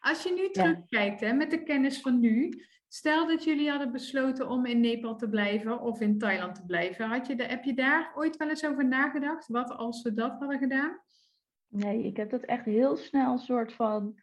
Als 0.00 0.22
je 0.22 0.32
nu 0.32 0.50
terugkijkt 0.50 1.20
hè, 1.20 1.32
met 1.32 1.50
de 1.50 1.62
kennis 1.62 2.00
van 2.00 2.20
nu, 2.20 2.64
stel 2.88 3.26
dat 3.26 3.44
jullie 3.44 3.70
hadden 3.70 3.92
besloten 3.92 4.48
om 4.48 4.66
in 4.66 4.80
Nepal 4.80 5.16
te 5.16 5.28
blijven 5.28 5.80
of 5.80 6.00
in 6.00 6.18
Thailand 6.18 6.54
te 6.54 6.64
blijven. 6.66 7.08
Had 7.08 7.26
je 7.26 7.34
de, 7.34 7.44
heb 7.44 7.64
je 7.64 7.74
daar 7.74 8.12
ooit 8.14 8.36
wel 8.36 8.48
eens 8.48 8.66
over 8.66 8.88
nagedacht? 8.88 9.48
Wat 9.48 9.70
als 9.70 10.02
we 10.02 10.14
dat 10.14 10.38
hadden 10.38 10.58
gedaan? 10.58 11.00
Nee, 11.68 12.02
ik 12.02 12.16
heb 12.16 12.30
dat 12.30 12.42
echt 12.42 12.64
heel 12.64 12.96
snel 12.96 13.32
een 13.32 13.38
soort 13.38 13.72
van... 13.72 14.20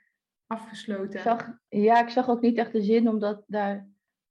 Afgesloten. 0.48 1.20
Zag, 1.20 1.58
ja, 1.68 2.02
ik 2.02 2.10
zag 2.10 2.30
ook 2.30 2.42
niet 2.42 2.58
echt 2.58 2.72
de 2.72 2.82
zin 2.82 3.10
om 3.10 3.20
dat 3.20 3.44
daar 3.48 3.90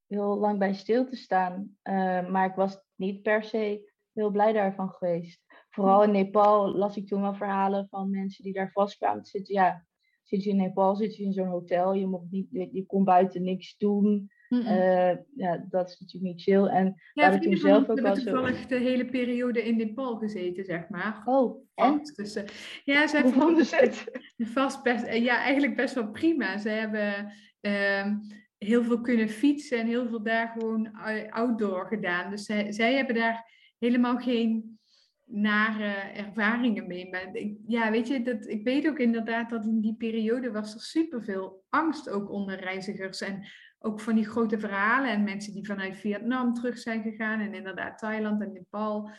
heel 0.08 0.38
lang 0.38 0.58
bij 0.58 0.74
stil 0.74 1.06
te 1.06 1.16
staan. 1.16 1.76
Uh, 1.82 2.28
maar 2.28 2.46
ik 2.46 2.54
was 2.54 2.80
niet 2.94 3.22
per 3.22 3.44
se 3.44 3.92
heel 4.12 4.30
blij 4.30 4.52
daarvan 4.52 4.90
geweest. 4.90 5.40
Vooral 5.70 6.02
in 6.02 6.10
Nepal 6.10 6.76
las 6.76 6.96
ik 6.96 7.06
toen 7.06 7.20
wel 7.20 7.34
verhalen 7.34 7.86
van 7.90 8.10
mensen 8.10 8.44
die 8.44 8.52
daar 8.52 8.70
vast 8.72 8.96
kwamen 8.96 9.22
te 9.22 9.30
zitten. 9.30 9.54
Ja, 9.54 9.86
zit 10.22 10.44
je 10.44 10.50
in 10.50 10.56
Nepal, 10.56 10.96
zit 10.96 11.16
je 11.16 11.22
in 11.22 11.32
zo'n 11.32 11.46
hotel, 11.46 11.94
je, 11.94 12.06
mocht 12.06 12.30
niet, 12.30 12.46
je 12.50 12.84
kon 12.86 13.04
buiten 13.04 13.42
niks 13.42 13.76
doen. 13.76 14.30
ja, 15.36 15.66
dat 15.68 15.88
is 15.88 16.00
natuurlijk 16.00 16.34
niet 16.34 16.42
chill. 16.42 16.64
En 16.64 16.94
ja, 17.12 17.32
we 17.32 17.38
toen 17.38 17.56
zelf 17.56 17.88
ook 17.88 18.00
al 18.00 18.14
toevallig 18.14 18.66
de 18.66 18.78
hele 18.78 19.04
periode 19.04 19.62
in 19.62 19.76
Nepal 19.76 20.16
gezeten, 20.16 20.64
zeg 20.64 20.88
maar. 20.88 21.22
Oh, 21.24 21.66
en? 21.74 22.00
Dus, 22.14 22.42
ja, 22.84 23.06
ze 23.06 23.16
hebben 23.16 23.66
vast 24.46 24.82
best, 24.82 25.12
ja, 25.12 25.42
eigenlijk 25.42 25.76
best 25.76 25.94
wel 25.94 26.10
prima. 26.10 26.58
Ze 26.58 26.68
hebben 26.68 27.32
ehm, 27.60 28.16
heel 28.58 28.84
veel 28.84 29.00
kunnen 29.00 29.28
fietsen 29.28 29.78
en 29.78 29.86
heel 29.86 30.08
veel 30.08 30.22
daar 30.22 30.48
gewoon 30.48 30.92
outdoor 31.30 31.86
gedaan. 31.86 32.30
Dus 32.30 32.44
zij, 32.44 32.72
zij 32.72 32.94
hebben 32.94 33.14
daar 33.14 33.50
helemaal 33.78 34.16
geen 34.16 34.78
nare 35.24 35.92
ervaringen 35.94 36.86
mee. 36.86 37.10
Maar 37.10 37.34
ik, 37.34 37.56
ja, 37.66 37.90
weet 37.90 38.08
je, 38.08 38.22
dat, 38.22 38.46
ik 38.46 38.64
weet 38.64 38.88
ook 38.88 38.98
inderdaad 38.98 39.50
dat 39.50 39.64
in 39.64 39.80
die 39.80 39.96
periode 39.96 40.50
was 40.50 40.74
er 40.74 40.80
superveel 40.80 41.64
angst 41.68 42.10
ook 42.10 42.30
onder 42.30 42.60
reizigers. 42.60 43.20
En 43.20 43.46
ook 43.78 44.00
van 44.00 44.14
die 44.14 44.28
grote 44.28 44.58
verhalen 44.58 45.10
en 45.10 45.24
mensen 45.24 45.52
die 45.52 45.66
vanuit 45.66 45.96
Vietnam 45.96 46.54
terug 46.54 46.78
zijn 46.78 47.02
gegaan 47.02 47.40
en 47.40 47.54
inderdaad 47.54 47.98
Thailand 47.98 48.42
en 48.42 48.52
Nepal. 48.52 49.10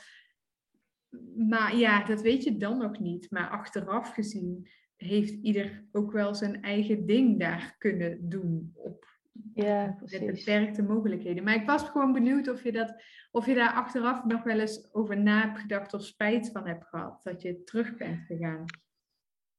Maar 1.35 1.75
ja, 1.75 2.03
dat 2.03 2.21
weet 2.21 2.43
je 2.43 2.57
dan 2.57 2.77
nog 2.77 2.99
niet. 2.99 3.31
Maar 3.31 3.49
achteraf 3.49 4.13
gezien 4.13 4.67
heeft 4.95 5.33
ieder 5.33 5.85
ook 5.91 6.11
wel 6.11 6.35
zijn 6.35 6.61
eigen 6.61 7.05
ding 7.05 7.39
daar 7.39 7.75
kunnen 7.77 8.29
doen 8.29 8.71
op 8.73 9.18
ja, 9.53 9.97
met 9.99 10.25
beperkte 10.25 10.83
mogelijkheden. 10.83 11.43
Maar 11.43 11.55
ik 11.55 11.65
was 11.65 11.83
gewoon 11.83 12.13
benieuwd 12.13 12.49
of 12.49 12.63
je, 12.63 12.71
dat, 12.71 13.01
of 13.31 13.45
je 13.45 13.53
daar 13.55 13.73
achteraf 13.73 14.25
nog 14.25 14.43
wel 14.43 14.59
eens 14.59 14.93
over 14.93 15.17
na 15.17 15.41
hebt 15.41 15.59
gedacht 15.59 15.93
of 15.93 16.03
spijt 16.03 16.49
van 16.51 16.67
hebt 16.67 16.85
gehad 16.85 17.23
dat 17.23 17.41
je 17.41 17.63
terug 17.63 17.97
bent 17.97 18.19
gegaan. 18.27 18.65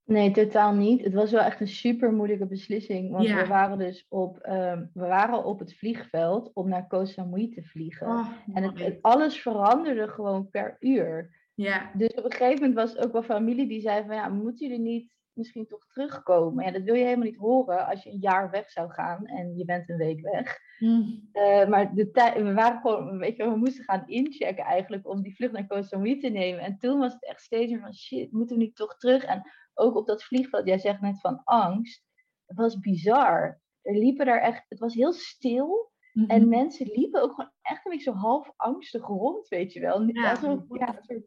Nee, 0.05 0.31
totaal 0.31 0.75
niet. 0.75 1.05
Het 1.05 1.15
was 1.15 1.31
wel 1.31 1.41
echt 1.41 1.61
een 1.61 1.69
super 1.69 2.13
moeilijke 2.13 2.47
beslissing. 2.47 3.11
Want 3.11 3.29
we 3.29 3.47
waren 3.47 3.79
dus 3.79 4.07
op, 4.09 4.39
ehm, 4.39 4.87
we 4.93 5.07
waren 5.07 5.45
op 5.45 5.59
het 5.59 5.75
vliegveld 5.75 6.51
om 6.55 6.69
naar 6.69 6.87
Koh 6.87 7.05
Samui 7.05 7.49
te 7.49 7.63
vliegen. 7.63 8.07
Oh, 8.07 8.29
en 8.53 8.63
het, 8.63 8.99
alles 9.01 9.41
veranderde 9.41 10.09
gewoon 10.09 10.51
per 10.51 10.77
uur. 10.81 11.39
Ja. 11.55 11.91
Dus 11.95 12.15
op 12.15 12.25
een 12.25 12.33
gegeven 12.33 12.55
moment 12.55 12.75
was 12.75 12.93
het 12.93 13.05
ook 13.05 13.13
wel 13.13 13.23
familie 13.23 13.69
die 13.69 13.81
zei 13.81 14.05
van 14.07 14.15
ja, 14.15 14.29
moeten 14.29 14.69
jullie 14.69 14.83
niet 14.83 15.13
misschien 15.35 15.67
toch 15.67 15.87
terugkomen. 15.87 16.65
Ja, 16.65 16.71
dat 16.71 16.83
wil 16.83 16.95
je 16.95 17.05
helemaal 17.05 17.25
niet 17.25 17.37
horen 17.37 17.87
als 17.87 18.03
je 18.03 18.11
een 18.11 18.21
jaar 18.21 18.51
weg 18.51 18.71
zou 18.71 18.91
gaan 18.91 19.27
en 19.27 19.57
je 19.57 19.65
bent 19.65 19.89
een 19.89 19.97
week 19.97 20.21
weg. 20.21 20.59
Mm. 20.79 21.29
Uh, 21.33 21.69
maar 21.69 21.95
de 21.95 22.33
we 22.35 22.53
waren 22.55 22.81
gewoon, 22.81 23.19
weet 23.19 23.37
je, 23.37 23.51
we 23.51 23.57
moesten 23.57 23.85
gaan 23.85 24.07
inchecken 24.07 24.65
eigenlijk 24.65 25.09
om 25.09 25.23
die 25.23 25.35
vlucht 25.35 25.53
naar 25.53 25.67
Koh 25.67 25.83
Samui 25.83 26.19
te 26.19 26.29
nemen. 26.29 26.61
En 26.61 26.79
toen 26.79 26.99
was 26.99 27.13
het 27.13 27.25
echt 27.25 27.43
steeds 27.43 27.71
meer 27.71 27.81
van 27.81 27.95
shit, 27.95 28.33
moeten 28.33 28.57
we 28.57 28.63
niet 28.63 28.77
toch 28.77 28.97
terug? 28.97 29.25
En 29.25 29.43
ook 29.75 29.97
op 29.97 30.07
dat 30.07 30.25
vliegveld, 30.25 30.67
jij 30.67 30.79
zegt 30.79 31.01
net 31.01 31.21
van 31.21 31.41
angst. 31.45 32.05
Het 32.47 32.57
was 32.57 32.79
bizar. 32.79 33.61
Er 33.83 33.97
liepen 33.97 34.27
daar 34.27 34.41
echt, 34.41 34.65
het 34.69 34.79
was 34.79 34.95
heel 34.95 35.13
stil. 35.13 35.91
En 36.27 36.41
mhm. 36.41 36.49
mensen 36.49 36.87
liepen 36.87 37.23
ook 37.23 37.31
gewoon 37.31 37.51
echt 37.63 37.87
een 37.87 37.93
beetje 37.93 38.11
zo 38.11 38.17
half 38.17 38.53
angstig 38.57 39.07
rond, 39.07 39.49
weet 39.49 39.73
je 39.73 39.81
wel. 39.81 40.03
Ja, 40.03 40.23
ja 40.23 40.31
een 40.31 40.37
soort 40.37 40.69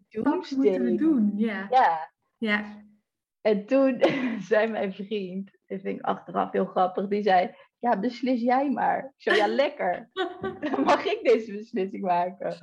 Wat 0.09 0.51
moeten 0.55 0.83
we 0.83 0.95
doen? 0.95 1.33
Ja. 1.35 1.67
Ja. 1.69 2.11
ja. 2.37 2.83
En 3.43 3.65
toen 3.65 4.03
zei 4.49 4.67
mijn 4.67 4.93
vriend, 4.93 5.51
dat 5.65 5.81
vind 5.81 5.99
ik 5.99 6.05
achteraf 6.05 6.51
heel 6.51 6.65
grappig, 6.65 7.07
die 7.07 7.23
zei, 7.23 7.55
ja, 7.79 7.99
beslis 7.99 8.41
jij 8.41 8.69
maar. 8.69 9.13
Ik 9.17 9.21
zei, 9.21 9.37
ja, 9.37 9.47
lekker. 9.47 10.09
Mag 10.85 11.05
ik 11.05 11.19
deze 11.23 11.51
beslissing 11.51 12.03
maken? 12.03 12.57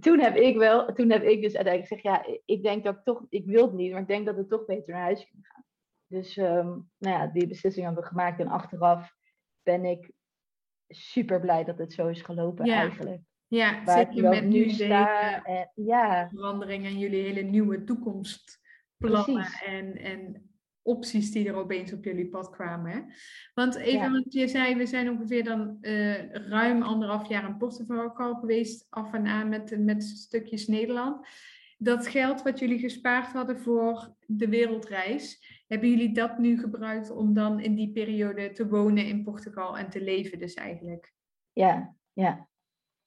Toen 0.00 0.20
heb 0.20 0.36
ik 0.36 0.56
wel, 0.56 0.92
toen 0.92 1.10
heb 1.10 1.22
ik 1.22 1.42
dus 1.42 1.56
uiteindelijk 1.56 1.86
gezegd, 1.86 2.02
ja, 2.02 2.38
ik 2.44 2.62
denk 2.62 2.84
dat 2.84 2.94
ik 2.94 3.04
toch, 3.04 3.26
ik 3.28 3.46
wil 3.46 3.64
het 3.64 3.72
niet, 3.72 3.92
maar 3.92 4.00
ik 4.00 4.06
denk 4.06 4.26
dat 4.26 4.36
we 4.36 4.46
toch 4.46 4.64
beter 4.64 4.92
naar 4.92 5.02
huis 5.02 5.26
kunnen 5.26 5.46
gaan. 5.50 5.64
Dus, 6.06 6.36
um, 6.36 6.90
nou 6.98 7.18
ja, 7.18 7.26
die 7.26 7.46
beslissing 7.46 7.84
hebben 7.84 8.02
we 8.02 8.08
gemaakt 8.08 8.40
en 8.40 8.48
achteraf 8.48 9.14
ben 9.62 9.84
ik 9.84 10.10
super 10.88 11.40
blij 11.40 11.64
dat 11.64 11.78
het 11.78 11.92
zo 11.92 12.08
is 12.08 12.22
gelopen 12.22 12.66
eigenlijk. 12.66 13.20
Ja, 13.46 13.84
Waar 13.84 13.96
zeker 13.96 14.28
met 14.28 14.44
nu 14.44 14.70
sta. 14.70 15.42
En, 15.44 15.70
ja. 15.74 16.28
verandering 16.28 16.84
en 16.84 16.98
jullie 16.98 17.22
hele 17.22 17.42
nieuwe 17.42 17.84
toekomst 17.84 18.60
plannen 19.10 19.46
en, 19.66 19.96
en 19.96 20.50
opties 20.82 21.30
die 21.30 21.48
er 21.48 21.54
opeens 21.54 21.92
op 21.92 22.04
jullie 22.04 22.28
pad 22.28 22.50
kwamen. 22.50 22.92
Hè? 22.92 23.00
Want 23.54 23.74
even, 23.74 24.12
want 24.12 24.32
je 24.32 24.48
zei, 24.48 24.76
we 24.76 24.86
zijn 24.86 25.10
ongeveer 25.10 25.44
dan 25.44 25.78
uh, 25.80 26.32
ruim 26.32 26.82
anderhalf 26.82 27.28
jaar 27.28 27.48
in 27.48 27.56
Portugal 27.56 28.34
geweest, 28.34 28.86
af 28.90 29.12
en 29.12 29.26
aan 29.26 29.48
met, 29.48 29.78
met 29.78 30.02
stukjes 30.02 30.66
Nederland. 30.66 31.26
Dat 31.78 32.06
geld 32.06 32.42
wat 32.42 32.58
jullie 32.58 32.78
gespaard 32.78 33.32
hadden 33.32 33.60
voor 33.60 34.14
de 34.26 34.48
wereldreis, 34.48 35.44
hebben 35.66 35.90
jullie 35.90 36.12
dat 36.12 36.38
nu 36.38 36.58
gebruikt 36.58 37.10
om 37.10 37.34
dan 37.34 37.60
in 37.60 37.74
die 37.74 37.92
periode 37.92 38.50
te 38.50 38.68
wonen 38.68 39.06
in 39.06 39.24
Portugal 39.24 39.78
en 39.78 39.90
te 39.90 40.02
leven 40.02 40.38
dus 40.38 40.54
eigenlijk? 40.54 41.12
Ja, 41.52 41.94
ja. 42.12 42.48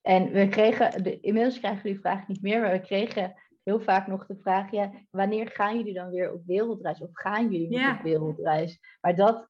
En 0.02 0.32
we 0.32 0.48
kregen, 0.48 1.04
de, 1.04 1.20
inmiddels 1.20 1.60
krijgen 1.60 1.84
we 1.84 1.90
die 1.90 2.00
vraag 2.00 2.28
niet 2.28 2.42
meer, 2.42 2.62
maar 2.62 2.72
we 2.72 2.80
kregen 2.80 3.34
heel 3.66 3.82
vaak 3.82 4.08
nog 4.08 4.26
de 4.26 4.38
vraag, 4.42 4.72
ja, 4.72 4.92
wanneer 5.10 5.50
gaan 5.50 5.78
jullie 5.78 5.94
dan 5.94 6.10
weer 6.10 6.34
op 6.34 6.46
wereldreis? 6.46 7.02
Of 7.02 7.10
gaan 7.12 7.52
jullie 7.52 7.68
niet 7.68 7.98
op 7.98 8.02
wereldreis? 8.04 8.80
Maar 9.02 9.16
dat, 9.16 9.50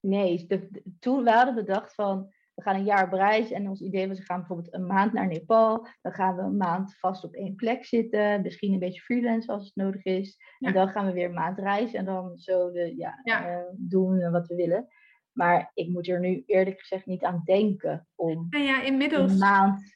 nee, 0.00 0.46
toen 1.00 1.24
we 1.24 1.30
hadden 1.30 1.54
bedacht 1.54 1.94
van, 1.94 2.32
we 2.54 2.62
gaan 2.62 2.74
een 2.74 2.84
jaar 2.84 3.04
op 3.04 3.12
reis 3.12 3.50
en 3.50 3.68
ons 3.68 3.80
idee 3.80 4.08
was, 4.08 4.18
we 4.18 4.24
gaan 4.24 4.38
bijvoorbeeld 4.38 4.74
een 4.74 4.86
maand 4.86 5.12
naar 5.12 5.26
Nepal. 5.26 5.86
Dan 6.02 6.12
gaan 6.12 6.36
we 6.36 6.42
een 6.42 6.56
maand 6.56 6.98
vast 6.98 7.24
op 7.24 7.34
één 7.34 7.54
plek 7.54 7.84
zitten, 7.84 8.42
misschien 8.42 8.72
een 8.72 8.78
beetje 8.78 9.00
freelance 9.00 9.52
als 9.52 9.64
het 9.64 9.76
nodig 9.76 10.04
is. 10.04 10.36
En 10.58 10.72
dan 10.72 10.88
gaan 10.88 11.06
we 11.06 11.12
weer 11.12 11.28
een 11.28 11.34
maand 11.34 11.58
reizen 11.58 11.98
en 11.98 12.04
dan 12.04 12.38
zo 12.38 12.70
de, 12.72 12.96
ja, 12.96 13.20
Uh, 13.24 13.58
doen 13.72 14.30
wat 14.30 14.46
we 14.46 14.54
willen. 14.54 14.88
Maar 15.32 15.70
ik 15.74 15.88
moet 15.88 16.08
er 16.08 16.20
nu 16.20 16.42
eerlijk 16.46 16.80
gezegd 16.80 17.06
niet 17.06 17.24
aan 17.24 17.42
denken 17.44 18.06
om 18.14 18.46
ja, 18.50 18.82
inmiddels... 18.82 19.32
een 19.32 19.38
maand 19.38 19.93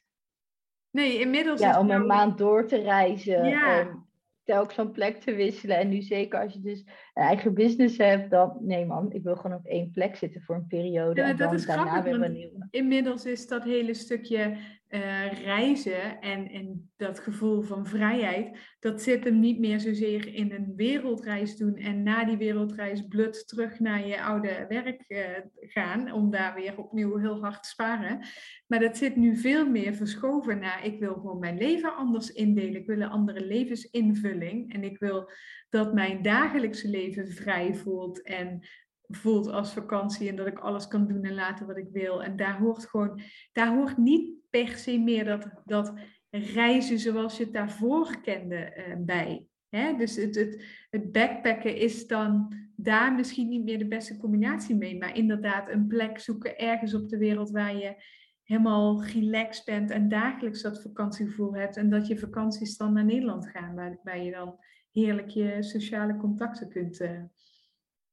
Nee, 0.90 1.20
inmiddels. 1.20 1.60
Ja, 1.60 1.80
om 1.80 1.90
een 1.90 2.06
maand 2.06 2.38
door 2.38 2.66
te 2.66 2.76
reizen. 2.76 3.44
Ja. 3.44 3.78
En 3.78 4.06
telkens 4.44 4.74
van 4.74 4.92
plek 4.92 5.16
te 5.16 5.34
wisselen. 5.34 5.78
En 5.78 5.88
nu 5.88 6.02
zeker 6.02 6.40
als 6.40 6.52
je 6.52 6.60
dus 6.60 6.80
een 7.14 7.22
eigen 7.22 7.54
business 7.54 7.98
hebt, 7.98 8.30
dan 8.30 8.56
nee 8.60 8.86
man, 8.86 9.12
ik 9.12 9.22
wil 9.22 9.36
gewoon 9.36 9.56
op 9.56 9.66
één 9.66 9.90
plek 9.90 10.16
zitten 10.16 10.42
voor 10.42 10.54
een 10.54 10.66
periode. 10.66 11.20
Ja, 11.20 11.26
en 11.26 11.36
dan 11.36 11.56
daarna 11.66 12.02
weer 12.02 12.22
een 12.22 12.32
nieuwe. 12.32 12.66
Inmiddels 12.70 13.24
is 13.24 13.46
dat 13.46 13.64
hele 13.64 13.94
stukje 13.94 14.56
uh, 14.90 15.32
reizen 15.32 16.20
en, 16.20 16.50
en 16.50 16.90
dat 16.96 17.18
gevoel 17.18 17.62
van 17.62 17.86
vrijheid, 17.86 18.58
dat 18.80 19.02
zit 19.02 19.24
hem 19.24 19.40
niet 19.40 19.58
meer 19.58 19.80
zozeer 19.80 20.34
in 20.34 20.52
een 20.52 20.72
wereldreis 20.76 21.56
doen 21.56 21.76
en 21.76 22.02
na 22.02 22.24
die 22.24 22.36
wereldreis 22.36 23.06
blut 23.08 23.48
terug 23.48 23.78
naar 23.78 24.06
je 24.06 24.22
oude 24.22 24.64
werk 24.68 25.04
uh, 25.08 25.20
gaan, 25.60 26.12
om 26.12 26.30
daar 26.30 26.54
weer 26.54 26.78
opnieuw 26.78 27.16
heel 27.16 27.40
hard 27.40 27.62
te 27.62 27.68
sparen. 27.68 28.26
Maar 28.66 28.80
dat 28.80 28.96
zit 28.96 29.16
nu 29.16 29.36
veel 29.36 29.68
meer 29.68 29.94
verschoven 29.94 30.58
naar, 30.58 30.84
ik 30.84 30.98
wil 30.98 31.14
gewoon 31.14 31.38
mijn 31.38 31.58
leven 31.58 31.96
anders 31.96 32.32
indelen, 32.32 32.80
ik 32.80 32.86
wil 32.86 33.00
een 33.00 33.08
andere 33.08 33.46
levensinvulling 33.46 34.72
en 34.72 34.84
ik 34.84 34.98
wil 34.98 35.30
dat 35.68 35.94
mijn 35.94 36.22
dagelijkse 36.22 36.88
leven 36.88 37.28
vrij 37.28 37.74
voelt 37.74 38.22
en 38.22 38.60
voelt 39.08 39.48
als 39.48 39.72
vakantie 39.72 40.28
en 40.28 40.36
dat 40.36 40.46
ik 40.46 40.58
alles 40.58 40.88
kan 40.88 41.06
doen 41.06 41.24
en 41.24 41.34
laten 41.34 41.66
wat 41.66 41.76
ik 41.76 41.88
wil. 41.92 42.22
En 42.22 42.36
daar 42.36 42.58
hoort 42.58 42.86
gewoon, 42.86 43.20
daar 43.52 43.74
hoort 43.74 43.96
niet 43.96 44.37
per 44.50 44.68
se 44.68 44.98
meer 44.98 45.24
dat, 45.24 45.48
dat 45.64 45.92
reizen 46.30 46.98
zoals 46.98 47.36
je 47.36 47.44
het 47.44 47.52
daarvoor 47.52 48.20
kende 48.20 48.84
uh, 48.88 48.94
bij. 48.98 49.46
Hè? 49.68 49.96
Dus 49.96 50.16
het, 50.16 50.64
het, 50.90 51.12
backpacken 51.12 51.76
is 51.76 52.06
dan 52.06 52.54
daar 52.76 53.14
misschien 53.14 53.48
niet 53.48 53.64
meer 53.64 53.78
de 53.78 53.88
beste 53.88 54.16
combinatie 54.16 54.76
mee, 54.76 54.98
maar 54.98 55.16
inderdaad 55.16 55.68
een 55.68 55.86
plek 55.86 56.18
zoeken 56.18 56.58
ergens 56.58 56.94
op 56.94 57.08
de 57.08 57.18
wereld 57.18 57.50
waar 57.50 57.76
je 57.76 58.02
helemaal 58.42 59.04
relaxed 59.04 59.64
bent 59.64 59.90
en 59.90 60.08
dagelijks 60.08 60.62
dat 60.62 60.82
vakantiegevoel 60.82 61.54
hebt 61.54 61.76
en 61.76 61.90
dat 61.90 62.06
je 62.06 62.18
vakanties 62.18 62.76
dan 62.76 62.92
naar 62.92 63.04
Nederland 63.04 63.48
gaan, 63.48 63.74
waar, 63.74 63.98
waar 64.02 64.22
je 64.22 64.30
dan 64.30 64.58
heerlijk 64.92 65.28
je 65.28 65.62
sociale 65.62 66.16
contacten 66.16 66.68
kunt 66.68 67.00
uh, 67.00 67.22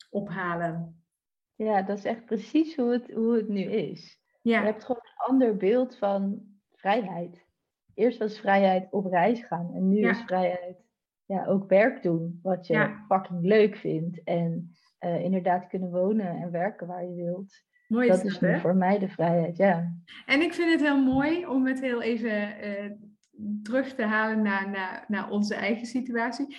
ophalen. 0.09 1.03
Ja, 1.55 1.81
dat 1.81 1.97
is 1.97 2.03
echt 2.03 2.25
precies 2.25 2.75
hoe 2.75 2.91
het, 2.91 3.11
hoe 3.11 3.35
het 3.35 3.47
nu 3.47 3.61
is. 3.61 4.19
Ja. 4.45 4.59
Je 4.59 4.65
hebt 4.65 4.83
gewoon 4.83 5.01
een 5.03 5.25
ander 5.25 5.57
beeld 5.57 5.97
van 5.97 6.41
vrijheid. 6.73 7.45
Eerst 7.93 8.19
was 8.19 8.39
vrijheid 8.39 8.87
op 8.91 9.05
reis 9.05 9.43
gaan 9.43 9.73
en 9.73 9.87
nu 9.87 10.09
is 10.09 10.21
vrijheid 10.25 10.83
ja, 11.25 11.45
ook 11.45 11.69
werk 11.69 12.03
doen 12.03 12.39
wat 12.43 12.67
je 12.67 12.95
fucking 13.07 13.41
leuk 13.41 13.75
vindt. 13.75 14.23
En 14.23 14.75
uh, 14.99 15.23
inderdaad 15.23 15.67
kunnen 15.67 15.91
wonen 15.91 16.41
en 16.41 16.51
werken 16.51 16.87
waar 16.87 17.05
je 17.05 17.15
wilt. 17.15 17.63
Mooi 17.87 18.07
dat, 18.07 18.23
is 18.23 18.39
nu 18.39 18.59
voor 18.59 18.75
mij 18.75 18.99
de 18.99 19.09
vrijheid, 19.09 19.57
ja. 19.57 19.93
En 20.25 20.41
ik 20.41 20.53
vind 20.53 20.71
het 20.71 20.81
heel 20.81 21.03
mooi 21.03 21.47
om 21.47 21.65
het 21.65 21.81
heel 21.81 22.01
even 22.01 22.65
uh, 22.65 22.91
terug 23.63 23.95
te 23.95 24.03
halen 24.03 24.41
naar, 24.41 24.69
naar, 24.69 25.05
naar 25.07 25.29
onze 25.29 25.55
eigen 25.55 25.85
situatie 25.85 26.55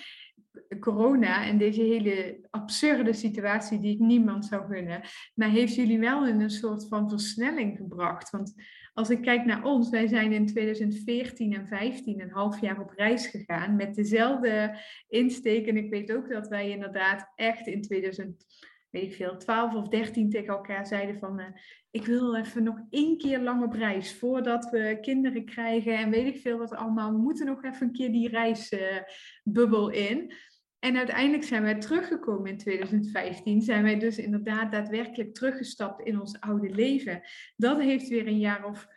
corona 0.79 1.45
en 1.45 1.57
deze 1.57 1.81
hele 1.81 2.47
absurde 2.49 3.13
situatie 3.13 3.79
die 3.79 3.93
ik 3.93 3.99
niemand 3.99 4.45
zou 4.45 4.73
gunnen, 4.73 5.01
maar 5.33 5.49
heeft 5.49 5.75
jullie 5.75 5.99
wel 5.99 6.27
in 6.27 6.41
een 6.41 6.49
soort 6.49 6.87
van 6.87 7.09
versnelling 7.09 7.77
gebracht? 7.77 8.29
Want 8.29 8.53
als 8.93 9.09
ik 9.09 9.21
kijk 9.21 9.45
naar 9.45 9.63
ons, 9.63 9.89
wij 9.89 10.07
zijn 10.07 10.31
in 10.31 10.45
2014 10.45 11.53
en 11.53 11.67
15 11.67 12.21
een 12.21 12.31
half 12.31 12.61
jaar 12.61 12.79
op 12.79 12.93
reis 12.95 13.27
gegaan 13.27 13.75
met 13.75 13.95
dezelfde 13.95 14.79
insteek. 15.07 15.67
En 15.67 15.77
ik 15.77 15.89
weet 15.89 16.13
ook 16.13 16.29
dat 16.29 16.47
wij 16.47 16.69
inderdaad 16.69 17.31
echt 17.35 17.67
in 17.67 17.81
2000 17.81 18.45
weet 18.89 19.03
ik 19.03 19.13
veel, 19.13 19.37
12 19.37 19.73
of 19.73 19.87
13 19.87 20.29
tegen 20.29 20.53
elkaar 20.53 20.87
zeiden 20.87 21.19
van, 21.19 21.39
uh, 21.39 21.45
ik 21.91 22.05
wil 22.05 22.35
even 22.35 22.63
nog 22.63 22.79
één 22.89 23.17
keer 23.17 23.39
lang 23.39 23.63
op 23.63 23.73
reis 23.73 24.17
voordat 24.17 24.69
we 24.69 24.97
kinderen 25.01 25.45
krijgen 25.45 25.97
en 25.97 26.09
weet 26.09 26.35
ik 26.35 26.41
veel 26.41 26.57
wat 26.57 26.75
allemaal. 26.75 27.11
We 27.11 27.17
moeten 27.17 27.45
nog 27.45 27.63
even 27.63 27.87
een 27.87 27.93
keer 27.93 28.11
die 28.11 28.29
reisbubbel 28.29 29.89
in. 29.89 30.33
En 30.79 30.97
uiteindelijk 30.97 31.43
zijn 31.43 31.63
wij 31.63 31.79
teruggekomen 31.79 32.51
in 32.51 32.57
2015. 32.57 33.61
Zijn 33.61 33.83
wij 33.83 33.99
dus 33.99 34.17
inderdaad 34.17 34.71
daadwerkelijk 34.71 35.33
teruggestapt 35.33 36.01
in 36.01 36.19
ons 36.19 36.39
oude 36.39 36.69
leven. 36.69 37.21
Dat 37.55 37.79
heeft 37.79 38.07
weer 38.07 38.27
een 38.27 38.39
jaar 38.39 38.65
of 38.65 38.87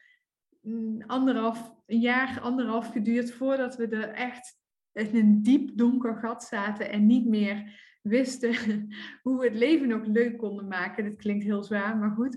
mm, 0.61 1.03
anderhalf, 1.07 1.75
een 1.87 2.01
jaar, 2.01 2.41
anderhalf 2.41 2.89
geduurd 2.89 3.33
voordat 3.33 3.77
we 3.77 3.87
er 3.87 4.09
echt 4.09 4.59
in 4.93 5.17
een 5.17 5.43
diep 5.43 5.71
donker 5.75 6.17
gat 6.17 6.45
zaten 6.45 6.91
en 6.91 7.07
niet 7.07 7.27
meer 7.27 7.89
wisten 8.03 8.55
hoe 9.23 9.39
we 9.39 9.45
het 9.45 9.57
leven 9.57 9.89
nog 9.89 10.07
leuk 10.07 10.39
konden 10.39 10.69
maken. 10.69 11.05
Dat 11.05 11.17
klinkt 11.17 11.45
heel 11.45 11.63
zwaar, 11.63 11.97
maar 11.97 12.11
goed. 12.11 12.37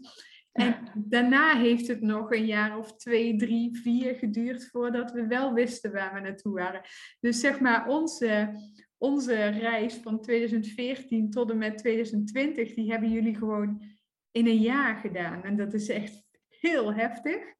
En 0.54 0.76
daarna 0.96 1.58
heeft 1.58 1.88
het 1.88 2.02
nog 2.02 2.32
een 2.32 2.46
jaar 2.46 2.78
of 2.78 2.96
twee, 2.96 3.38
drie, 3.38 3.78
vier 3.78 4.16
geduurd 4.16 4.68
voordat 4.68 5.12
we 5.12 5.28
wel 5.28 5.54
wisten 5.54 5.92
waar 5.92 6.14
we 6.14 6.20
naartoe 6.20 6.54
waren. 6.54 6.82
Dus 7.20 7.40
zeg 7.40 7.60
maar, 7.60 7.88
onze, 7.88 8.60
onze 8.98 9.48
reis 9.48 9.94
van 9.94 10.22
2014 10.22 11.30
tot 11.30 11.52
en 11.52 11.58
met 11.58 11.78
2020, 11.78 12.74
die 12.74 12.92
hebben 12.92 13.12
jullie 13.12 13.36
gewoon 13.36 13.82
in 14.32 14.48
een 14.48 14.62
jaar 14.62 14.96
gedaan. 14.96 15.44
En 15.44 15.58
dat 15.58 15.74
is 15.74 15.90
echt 15.90 16.24
heel 16.50 16.94
heftig. 16.94 17.54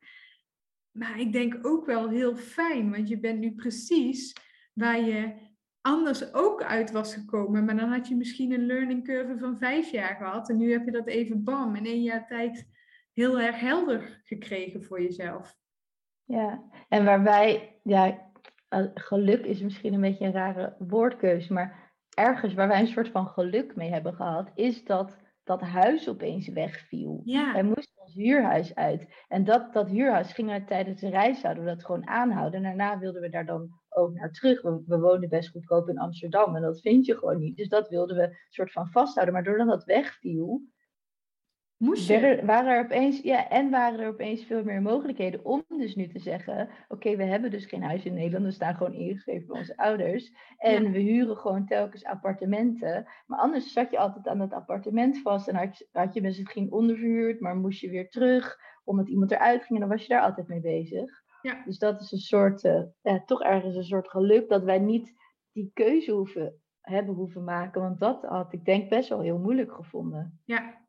Maar 0.92 1.20
ik 1.20 1.32
denk 1.32 1.66
ook 1.68 1.86
wel 1.86 2.10
heel 2.10 2.36
fijn, 2.36 2.92
want 2.92 3.10
je 3.10 3.20
bent 3.20 3.40
nu 3.40 3.52
precies 3.52 4.34
waar 4.74 5.02
je 5.02 5.34
anders 5.84 6.34
ook 6.34 6.64
uit 6.64 6.92
was 6.92 7.14
gekomen. 7.14 7.66
Maar 7.66 7.76
dan 7.76 7.90
had 7.90 8.08
je 8.08 8.16
misschien 8.16 8.52
een 8.52 8.66
learning 8.66 9.04
curve 9.04 9.38
van 9.38 9.58
vijf 9.58 9.92
jaar 9.92 10.16
gehad. 10.16 10.50
En 10.50 10.58
nu 10.58 10.72
heb 10.72 10.86
je 10.86 10.92
dat 10.92 11.08
even 11.08 11.44
bam, 11.44 11.76
in 11.76 11.86
één 11.86 12.02
jaar 12.02 12.28
tijd 12.28 12.68
heel 13.14 13.40
erg 13.40 13.60
helder 13.60 14.22
gekregen 14.24 14.84
voor 14.84 15.02
jezelf. 15.02 15.56
Ja, 16.24 16.64
en 16.90 17.06
waarbij, 17.06 17.80
ja, 17.84 18.32
eh, 18.70 18.86
geluk 18.94 19.46
is 19.46 19.62
misschien 19.62 19.94
een 19.94 20.02
beetje 20.02 20.26
een 20.26 20.32
rare 20.32 20.76
woordkeuze, 20.78 21.54
maar 21.54 21.94
ergens 22.10 22.54
waar 22.54 22.68
wij 22.68 22.80
een 22.80 22.88
soort 22.88 23.10
van 23.10 23.28
geluk 23.28 23.76
mee 23.76 23.90
hebben 23.90 24.14
gehad, 24.14 24.52
is 24.56 24.84
dat 24.84 25.18
dat 25.44 25.62
huis 25.62 26.10
opeens 26.10 26.48
wegviel. 26.48 27.22
Ja. 27.26 27.54
Wij 27.54 27.64
moesten 27.64 28.02
ons 28.02 28.14
huurhuis 28.14 28.76
uit. 28.76 29.08
En 29.28 29.44
dat, 29.44 29.74
dat 29.74 29.90
huurhuis 29.90 30.34
ging 30.34 30.52
uit 30.52 30.68
tijdens 30.68 31.00
de 31.00 31.10
reis, 31.10 31.40
zouden 31.40 31.64
we 31.64 31.70
dat 31.70 31.86
gewoon 31.86 32.08
aanhouden. 32.08 32.64
En 32.66 32.78
daarna 32.78 33.00
wilden 33.00 33.22
we 33.22 33.30
daar 33.30 33.46
dan 33.46 33.82
ook 33.96 34.14
naar 34.14 34.32
terug. 34.32 34.62
We, 34.62 34.84
we 34.86 35.00
woonden 35.00 35.30
best 35.30 35.50
goedkoop 35.50 35.90
in 35.90 36.00
Amsterdam 36.00 36.56
en 36.56 36.62
dat 36.62 36.82
vind 36.82 37.06
je 37.06 37.18
gewoon 37.18 37.40
niet. 37.40 37.58
Dus 37.58 37.70
dat 37.70 37.90
wilden 37.90 38.16
we 38.16 38.38
soort 38.50 38.72
van 38.72 38.88
vasthouden. 38.88 39.34
Maar 39.34 39.44
doordat 39.44 39.68
dat 39.68 39.84
wegviel, 39.84 40.62
Moest 41.84 42.08
je? 42.08 42.42
waren 42.46 42.72
er 42.72 42.84
opeens, 42.84 43.22
ja, 43.22 43.50
en 43.50 43.70
waren 43.70 44.00
er 44.00 44.08
opeens 44.08 44.44
veel 44.44 44.64
meer 44.64 44.82
mogelijkheden 44.82 45.46
om 45.46 45.64
dus 45.68 45.96
nu 45.96 46.08
te 46.08 46.20
zeggen: 46.20 46.70
Oké, 46.88 47.16
we 47.16 47.24
hebben 47.24 47.52
dus 47.52 47.66
geen 47.66 47.84
huis 47.84 48.06
in 48.06 48.14
Nederland, 48.14 48.46
we 48.46 48.52
staan 48.52 48.76
gewoon 48.76 48.94
ingeschreven 48.94 49.48
bij 49.48 49.60
onze 49.60 49.78
ouders. 49.78 50.34
En 50.58 50.92
we 50.92 51.00
huren 51.00 51.38
gewoon 51.38 51.66
telkens 51.66 52.04
appartementen. 52.04 53.08
Maar 53.26 53.40
anders 53.40 53.74
zat 53.74 53.92
je 53.92 53.98
altijd 53.98 54.28
aan 54.28 54.38
dat 54.38 54.54
appartement 54.54 55.22
vast 55.22 55.48
en 55.48 55.56
had, 55.56 55.88
had 55.92 56.14
je 56.14 56.22
misschien 56.22 56.72
onderverhuurd, 56.72 57.40
maar 57.40 57.56
moest 57.56 57.80
je 57.80 57.90
weer 57.90 58.10
terug 58.10 58.58
omdat 58.84 59.10
iemand 59.10 59.32
eruit 59.32 59.64
ging 59.64 59.74
en 59.74 59.88
dan 59.88 59.98
was 59.98 60.02
je 60.02 60.14
daar 60.14 60.24
altijd 60.24 60.48
mee 60.48 60.62
bezig. 60.62 61.23
Ja. 61.44 61.62
Dus 61.66 61.78
dat 61.78 62.02
is 62.02 62.12
een 62.12 62.20
soort, 62.20 62.64
uh, 62.64 62.84
ja, 63.02 63.24
toch 63.26 63.42
ergens 63.42 63.76
een 63.76 63.84
soort 63.84 64.10
geluk 64.10 64.50
dat 64.50 64.64
wij 64.64 64.80
niet 64.80 65.14
die 65.52 65.72
keuze 65.74 66.12
hoeven, 66.12 66.62
hebben 66.82 67.16
hoeven 67.16 67.44
maken. 67.44 67.82
Want 67.82 68.00
dat 68.00 68.24
had 68.24 68.54
ik 68.54 68.66
denk 68.66 68.90
best 68.90 69.10
wel 69.10 69.22
heel 69.22 69.40
moeilijk 69.40 69.74
gevonden. 69.74 70.42
Ja, 70.46 70.82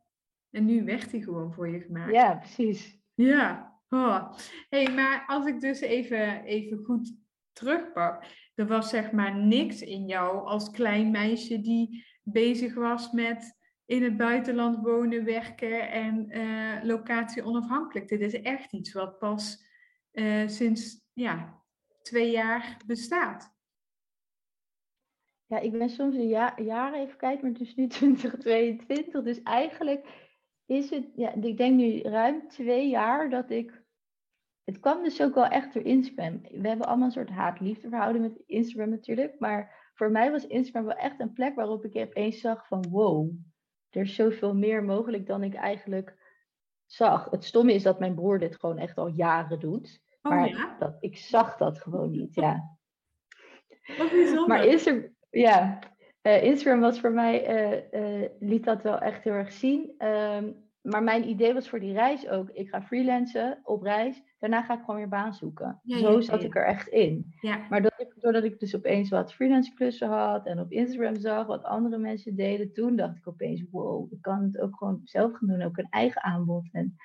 en 0.51 0.65
nu 0.65 0.85
werd 0.85 1.11
hij 1.11 1.21
gewoon 1.21 1.53
voor 1.53 1.69
je 1.69 1.81
gemaakt. 1.81 2.13
Ja, 2.13 2.35
precies. 2.35 2.99
Ja. 3.15 3.73
Oh. 3.89 4.33
hey, 4.69 4.95
maar 4.95 5.25
als 5.27 5.47
ik 5.47 5.61
dus 5.61 5.81
even, 5.81 6.45
even 6.45 6.79
goed 6.85 7.17
terugpak. 7.53 8.25
Er 8.55 8.67
was 8.67 8.89
zeg 8.89 9.13
maar 9.13 9.37
niks 9.37 9.83
in 9.83 10.07
jou 10.07 10.47
als 10.47 10.71
klein 10.71 11.11
meisje 11.11 11.61
die 11.61 12.05
bezig 12.23 12.75
was 12.75 13.13
met 13.13 13.59
in 13.87 14.03
het 14.03 14.17
buitenland 14.17 14.85
wonen, 14.85 15.25
werken 15.25 15.91
en 15.91 16.39
uh, 16.39 16.85
locatie 16.85 17.45
onafhankelijk. 17.45 18.09
Dit 18.09 18.21
is 18.21 18.41
echt 18.41 18.73
iets 18.73 18.93
wat 18.93 19.19
pas 19.19 19.65
uh, 20.15 20.49
sinds 20.49 21.01
ja, 21.13 21.63
twee 22.03 22.31
jaar 22.31 22.83
bestaat. 22.87 23.53
Ja, 25.47 25.59
ik 25.59 25.73
ben 25.73 25.91
soms 25.91 26.17
een 26.17 26.29
jaar, 26.29 26.63
jaren 26.63 27.01
even 27.01 27.17
kijken, 27.17 27.43
maar 27.43 27.53
het 27.53 27.61
is 27.61 27.75
nu 27.75 27.87
2022. 27.89 29.23
Dus 29.23 29.43
eigenlijk 29.43 30.07
is 30.67 30.91
het, 30.91 31.05
ja, 31.15 31.35
ik 31.35 31.57
denk 31.57 31.77
nu 31.77 32.01
ruim 32.01 32.49
twee 32.49 32.89
jaar 32.89 33.31
dat 33.31 33.51
ik. 33.51 33.83
Het 34.65 34.81
kwam 34.81 35.03
dus 35.03 35.23
ook 35.23 35.35
wel 35.35 35.47
echt 35.47 35.75
door 35.75 35.83
Instagram. 35.83 36.41
We 36.41 36.69
hebben 36.69 36.87
allemaal 36.87 37.07
een 37.07 37.13
soort 37.13 37.31
haat-liefde 37.31 37.89
met 38.19 38.43
Instagram 38.47 38.91
natuurlijk. 38.91 39.39
Maar 39.39 39.91
voor 39.95 40.11
mij 40.11 40.31
was 40.31 40.47
Instagram 40.47 40.85
wel 40.85 40.97
echt 40.97 41.21
een 41.21 41.33
plek 41.33 41.55
waarop 41.55 41.85
ik 41.85 41.97
opeens 41.97 42.41
zag 42.41 42.67
van 42.67 42.89
wow, 42.91 43.31
er 43.91 44.01
is 44.01 44.15
zoveel 44.15 44.55
meer 44.55 44.85
mogelijk 44.85 45.27
dan 45.27 45.43
ik 45.43 45.55
eigenlijk 45.55 46.24
zag. 46.95 47.31
Het 47.31 47.45
stomme 47.45 47.75
is 47.75 47.83
dat 47.83 47.99
mijn 47.99 48.15
broer 48.15 48.39
dit 48.39 48.57
gewoon 48.57 48.79
echt 48.79 48.99
al 48.99 49.07
jaren 49.07 49.61
doet. 49.61 50.01
Oh, 50.23 50.33
maar 50.33 50.49
ja? 50.49 50.77
dat, 50.79 50.97
ik 51.01 51.17
zag 51.17 51.57
dat 51.57 51.79
gewoon 51.81 52.11
niet, 52.11 52.35
ja. 52.35 52.77
Wat 53.99 54.11
bijzonder. 54.11 54.47
Maar 54.47 54.67
Instagram, 54.67 55.15
ja, 55.31 55.79
uh, 56.23 56.43
Instagram 56.43 56.81
was 56.81 57.01
voor 57.01 57.13
mij, 57.13 57.93
uh, 57.93 58.29
liet 58.39 58.65
dat 58.65 58.83
wel 58.83 58.99
echt 58.99 59.25
heel 59.25 59.33
erg 59.33 59.53
zien. 59.53 59.95
Ehm, 59.99 60.53
maar 60.85 61.03
mijn 61.03 61.29
idee 61.29 61.55
was 61.55 61.69
voor 61.69 61.81
die 61.81 61.93
reis 61.93 62.29
ook, 62.29 62.51
ik 62.51 62.69
ga 62.69 62.83
freelancen 62.83 63.59
op 63.63 63.83
reis. 63.83 64.23
Daarna 64.39 64.63
ga 64.63 64.75
ik 64.75 64.81
gewoon 64.81 64.97
weer 64.97 65.09
baan 65.09 65.35
zoeken. 65.35 65.81
Zo 65.85 66.21
zat 66.21 66.43
ik 66.43 66.57
er 66.57 66.67
echt 66.67 66.89
in. 66.89 67.35
Maar 67.71 67.83
doordat 67.83 68.01
ik, 68.01 68.15
doordat 68.21 68.45
ik 68.45 68.61
dus 68.61 68.77
opeens 68.77 69.11
wat 69.11 69.35
freelance 69.35 69.75
klussen 69.75 70.09
had 70.09 70.47
en 70.47 70.61
op 70.61 70.73
Instagram 70.73 71.17
zag 71.17 71.47
wat 71.47 71.63
andere 71.63 71.99
mensen 71.99 72.37
deden, 72.37 72.73
toen 72.73 72.97
dacht 72.97 73.17
ik 73.17 73.29
opeens, 73.29 73.65
wow, 73.71 74.13
ik 74.13 74.23
kan 74.23 74.43
het 74.43 74.61
ook 74.61 74.77
gewoon 74.77 75.01
zelf 75.05 75.33
gaan 75.33 75.49
doen. 75.49 75.63
Ook 75.63 75.79
een 75.79 75.91
eigen 75.91 76.23
aanbod 76.23 76.69
en 76.73 76.97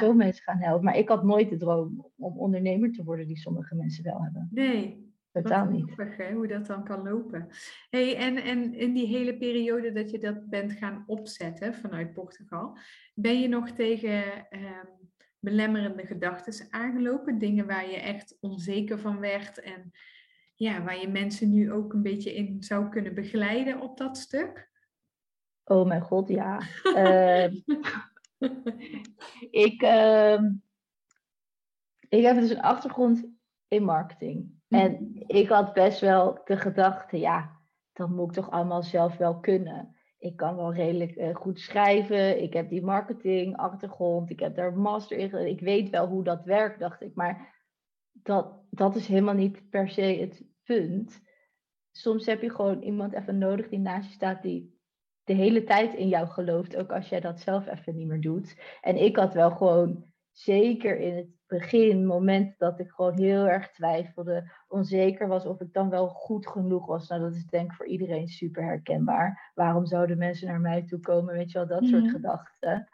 zo 0.00 0.14
mensen 0.14 0.44
gaan 0.44 0.58
helpen. 0.58 0.84
Maar 0.84 0.96
ik 0.96 1.08
had 1.08 1.24
nooit 1.24 1.50
de 1.50 1.56
droom 1.56 2.10
om 2.16 2.38
ondernemer 2.38 2.92
te 2.92 3.04
worden 3.04 3.26
die 3.26 3.38
sommige 3.38 3.74
mensen 3.74 4.04
wel 4.04 4.22
hebben. 4.22 4.48
Nee, 4.50 5.09
Totaal 5.32 5.66
niet. 5.66 5.96
hè, 5.96 6.32
hoe 6.32 6.46
dat 6.46 6.66
dan 6.66 6.84
kan 6.84 7.02
lopen. 7.02 7.48
Hey, 7.90 8.16
en, 8.16 8.36
en 8.36 8.74
in 8.74 8.94
die 8.94 9.06
hele 9.06 9.36
periode 9.36 9.92
dat 9.92 10.10
je 10.10 10.18
dat 10.18 10.48
bent 10.48 10.72
gaan 10.72 11.04
opzetten 11.06 11.74
vanuit 11.74 12.12
Portugal, 12.12 12.78
ben 13.14 13.40
je 13.40 13.48
nog 13.48 13.70
tegen 13.70 14.48
ehm, 14.48 14.86
belemmerende 15.38 16.06
gedachten 16.06 16.66
aangelopen? 16.70 17.38
Dingen 17.38 17.66
waar 17.66 17.90
je 17.90 17.96
echt 17.96 18.36
onzeker 18.40 18.98
van 18.98 19.20
werd 19.20 19.60
en 19.60 19.90
ja, 20.54 20.82
waar 20.82 21.00
je 21.00 21.08
mensen 21.08 21.50
nu 21.50 21.72
ook 21.72 21.92
een 21.92 22.02
beetje 22.02 22.34
in 22.34 22.62
zou 22.62 22.88
kunnen 22.88 23.14
begeleiden 23.14 23.80
op 23.80 23.96
dat 23.96 24.16
stuk? 24.16 24.70
Oh 25.64 25.86
mijn 25.86 26.02
god, 26.02 26.28
ja. 26.28 26.60
Ehm, 26.82 27.54
ik, 29.66 29.82
uh, 29.82 30.42
ik 32.08 32.22
heb 32.22 32.36
dus 32.36 32.50
een 32.50 32.60
achtergrond 32.60 33.26
in 33.68 33.84
marketing. 33.84 34.59
En 34.70 34.92
mhm. 34.92 35.22
ik 35.26 35.48
had 35.48 35.72
best 35.72 36.00
wel 36.00 36.40
de 36.44 36.56
gedachte, 36.56 37.18
ja, 37.18 37.60
dat 37.92 38.08
moet 38.08 38.26
ik 38.26 38.32
toch 38.32 38.50
allemaal 38.50 38.82
zelf 38.82 39.16
wel 39.16 39.40
kunnen. 39.40 39.96
Ik 40.18 40.36
kan 40.36 40.56
wel 40.56 40.74
redelijk 40.74 41.16
uh, 41.16 41.34
goed 41.34 41.60
schrijven. 41.60 42.42
Ik 42.42 42.52
heb 42.52 42.68
die 42.68 42.82
marketing 42.82 43.56
achtergrond. 43.56 44.30
Ik 44.30 44.40
heb 44.40 44.54
daar 44.54 44.78
master 44.78 45.18
in. 45.18 45.46
Ik 45.46 45.60
weet 45.60 45.90
wel 45.90 46.06
hoe 46.06 46.24
dat 46.24 46.44
werkt, 46.44 46.78
dacht 46.78 47.02
ik. 47.02 47.14
Maar 47.14 47.54
dat, 48.12 48.62
dat 48.70 48.96
is 48.96 49.06
helemaal 49.06 49.34
niet 49.34 49.70
per 49.70 49.88
se 49.88 50.02
het 50.02 50.44
punt. 50.64 51.20
Soms 51.90 52.26
heb 52.26 52.42
je 52.42 52.50
gewoon 52.50 52.82
iemand 52.82 53.12
even 53.12 53.38
nodig 53.38 53.68
die 53.68 53.78
naast 53.78 54.08
je 54.08 54.14
staat 54.14 54.42
die 54.42 54.78
de 55.24 55.32
hele 55.32 55.64
tijd 55.64 55.94
in 55.94 56.08
jou 56.08 56.26
gelooft. 56.26 56.76
Ook 56.76 56.92
als 56.92 57.08
jij 57.08 57.20
dat 57.20 57.40
zelf 57.40 57.66
even 57.66 57.96
niet 57.96 58.06
meer 58.06 58.20
doet. 58.20 58.60
En 58.80 58.96
ik 58.96 59.16
had 59.16 59.34
wel 59.34 59.50
gewoon 59.50 60.04
zeker 60.30 60.98
in 60.98 61.16
het 61.16 61.28
begin, 61.50 62.06
moment 62.06 62.58
dat 62.58 62.78
ik 62.78 62.90
gewoon 62.90 63.18
heel 63.18 63.48
erg 63.48 63.70
twijfelde, 63.70 64.50
onzeker 64.68 65.28
was 65.28 65.46
of 65.46 65.60
ik 65.60 65.72
dan 65.72 65.90
wel 65.90 66.08
goed 66.08 66.46
genoeg 66.46 66.86
was. 66.86 67.08
Nou, 67.08 67.20
dat 67.20 67.34
is 67.34 67.46
denk 67.46 67.70
ik 67.70 67.76
voor 67.76 67.86
iedereen 67.86 68.28
super 68.28 68.64
herkenbaar. 68.64 69.50
Waarom 69.54 69.86
zouden 69.86 70.18
mensen 70.18 70.48
naar 70.48 70.60
mij 70.60 70.82
toe 70.82 71.00
komen? 71.00 71.34
Weet 71.34 71.52
je 71.52 71.58
wel, 71.58 71.66
dat 71.66 71.84
soort 71.84 72.02
mhm. 72.02 72.12
gedachten. 72.12 72.88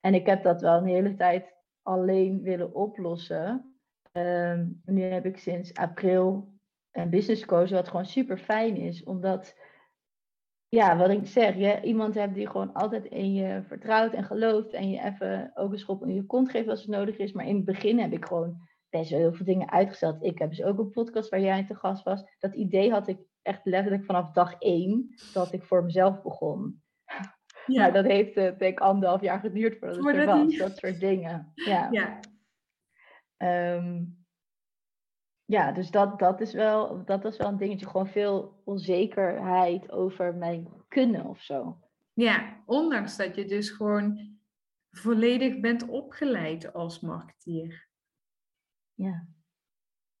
En 0.00 0.14
ik 0.14 0.26
heb 0.26 0.42
dat 0.42 0.60
wel 0.60 0.78
een 0.78 0.86
hele 0.86 1.14
tijd 1.14 1.54
alleen 1.82 2.42
willen 2.42 2.74
oplossen. 2.74 3.74
Ehm, 4.12 4.66
nu 4.84 5.02
heb 5.02 5.26
ik 5.26 5.38
sinds 5.38 5.74
april 5.74 6.52
een 6.92 7.10
business 7.10 7.44
coach, 7.44 7.70
wat 7.70 7.88
gewoon 7.88 8.06
super 8.06 8.38
fijn 8.38 8.76
is, 8.76 9.04
omdat 9.04 9.56
ja, 10.68 10.96
wat 10.96 11.10
ik 11.10 11.26
zeg, 11.26 11.56
je 11.56 11.80
iemand 11.82 12.14
hebt 12.14 12.34
die 12.34 12.46
gewoon 12.46 12.72
altijd 12.72 13.04
in 13.04 13.34
je 13.34 13.62
vertrouwt 13.66 14.12
en 14.12 14.24
gelooft 14.24 14.72
en 14.72 14.90
je 14.90 15.02
even 15.02 15.50
ook 15.54 15.72
een 15.72 15.78
schop 15.78 16.02
in 16.02 16.14
je 16.14 16.26
kont 16.26 16.50
geeft 16.50 16.68
als 16.68 16.80
het 16.80 16.90
nodig 16.90 17.16
is. 17.16 17.32
Maar 17.32 17.46
in 17.46 17.56
het 17.56 17.64
begin 17.64 17.98
heb 17.98 18.12
ik 18.12 18.24
gewoon 18.24 18.68
best 18.90 19.10
wel 19.10 19.18
heel 19.18 19.32
veel 19.32 19.46
dingen 19.46 19.70
uitgesteld. 19.70 20.22
Ik 20.22 20.38
heb 20.38 20.48
dus 20.48 20.62
ook 20.62 20.78
een 20.78 20.90
podcast 20.90 21.28
waar 21.28 21.40
jij 21.40 21.64
te 21.66 21.74
gast 21.74 22.04
was. 22.04 22.24
Dat 22.38 22.54
idee 22.54 22.90
had 22.90 23.08
ik 23.08 23.18
echt 23.42 23.60
letterlijk 23.64 24.04
vanaf 24.04 24.30
dag 24.32 24.54
één 24.58 25.14
dat 25.32 25.52
ik 25.52 25.62
voor 25.62 25.84
mezelf 25.84 26.22
begon. 26.22 26.82
Ja. 27.66 27.80
Maar 27.80 27.92
dat 27.92 28.04
heeft 28.04 28.36
uh, 28.36 28.44
denk 28.44 28.60
ik 28.60 28.80
anderhalf 28.80 29.20
jaar 29.20 29.40
geduurd 29.40 29.78
voordat 29.78 30.04
het 30.04 30.16
er 30.16 30.26
was. 30.26 30.56
Dat 30.56 30.76
soort 30.76 31.00
dingen. 31.00 31.52
Ja. 31.54 31.88
Ja, 31.90 32.20
ehm, 33.36 34.04
ja 35.48 35.72
dus 35.72 35.90
dat, 35.90 36.18
dat, 36.18 36.40
is 36.40 36.52
wel, 36.52 37.04
dat 37.04 37.22
was 37.22 37.36
wel 37.36 37.48
een 37.48 37.56
dingetje. 37.56 37.86
Gewoon 37.86 38.08
veel 38.08 38.60
onzekerheid 38.64 39.90
over 39.90 40.34
mijn 40.34 40.68
kunnen 40.88 41.24
of 41.24 41.42
zo. 41.42 41.78
Ja, 42.12 42.62
ondanks 42.66 43.16
dat 43.16 43.36
je 43.36 43.44
dus 43.44 43.70
gewoon 43.70 44.36
volledig 44.90 45.60
bent 45.60 45.88
opgeleid 45.88 46.72
als 46.72 47.00
marketeer. 47.00 47.88
Ja. 48.94 49.26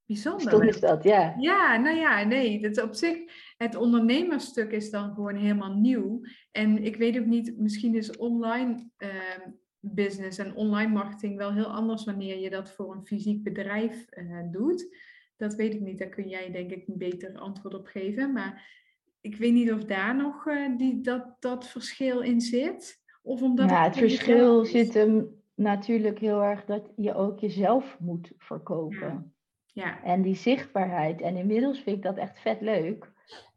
Bijzonder. 0.04 0.48
Stom 0.48 0.62
is 0.62 0.80
dat, 0.80 1.02
ja. 1.02 1.34
Ja, 1.38 1.76
nou 1.76 1.96
ja, 1.96 2.24
nee. 2.24 2.60
Dat 2.60 2.82
op 2.82 2.94
zich, 2.94 3.18
het 3.56 3.74
ondernemersstuk 3.74 4.70
is 4.70 4.90
dan 4.90 5.14
gewoon 5.14 5.36
helemaal 5.36 5.74
nieuw. 5.74 6.20
En 6.50 6.84
ik 6.84 6.96
weet 6.96 7.18
ook 7.18 7.26
niet, 7.26 7.58
misschien 7.58 7.94
is 7.94 8.16
online 8.16 8.90
ehm, 8.96 9.50
business 9.80 10.38
en 10.38 10.54
online 10.54 10.92
marketing 10.92 11.36
wel 11.36 11.52
heel 11.52 11.72
anders 11.72 12.04
wanneer 12.04 12.38
je 12.38 12.50
dat 12.50 12.70
voor 12.70 12.94
een 12.94 13.06
fysiek 13.06 13.42
bedrijf 13.42 14.06
eh, 14.10 14.42
doet. 14.50 14.96
Dat 15.38 15.54
weet 15.54 15.74
ik 15.74 15.80
niet, 15.80 15.98
daar 15.98 16.08
kun 16.08 16.28
jij 16.28 16.50
denk 16.50 16.70
ik 16.70 16.88
een 16.88 16.98
beter 16.98 17.38
antwoord 17.38 17.74
op 17.74 17.86
geven. 17.86 18.32
Maar 18.32 18.66
ik 19.20 19.36
weet 19.36 19.52
niet 19.52 19.72
of 19.72 19.84
daar 19.84 20.16
nog 20.16 20.46
uh, 20.46 20.76
die, 20.76 21.00
dat, 21.00 21.36
dat 21.38 21.68
verschil 21.68 22.20
in 22.20 22.40
zit. 22.40 23.02
Of 23.22 23.42
omdat 23.42 23.70
ja, 23.70 23.84
het, 23.84 23.94
het 23.94 23.98
verschil 23.98 24.64
zit 24.64 24.94
hem 24.94 25.42
natuurlijk 25.54 26.18
heel 26.18 26.42
erg 26.42 26.64
dat 26.64 26.92
je 26.96 27.14
ook 27.14 27.40
jezelf 27.40 27.96
moet 28.00 28.32
verkopen. 28.36 29.34
Ja. 29.66 30.02
En 30.02 30.22
die 30.22 30.34
zichtbaarheid. 30.34 31.20
En 31.20 31.36
inmiddels 31.36 31.80
vind 31.80 31.96
ik 31.96 32.02
dat 32.02 32.16
echt 32.16 32.38
vet 32.38 32.60
leuk. 32.60 33.12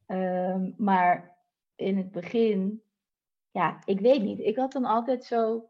Um, 0.07 0.73
maar 0.77 1.37
in 1.75 1.97
het 1.97 2.11
begin, 2.11 2.81
ja, 3.51 3.81
ik 3.85 3.99
weet 3.99 4.23
niet. 4.23 4.39
Ik 4.39 4.55
had 4.55 4.71
dan 4.71 4.85
altijd 4.85 5.23
zo. 5.23 5.69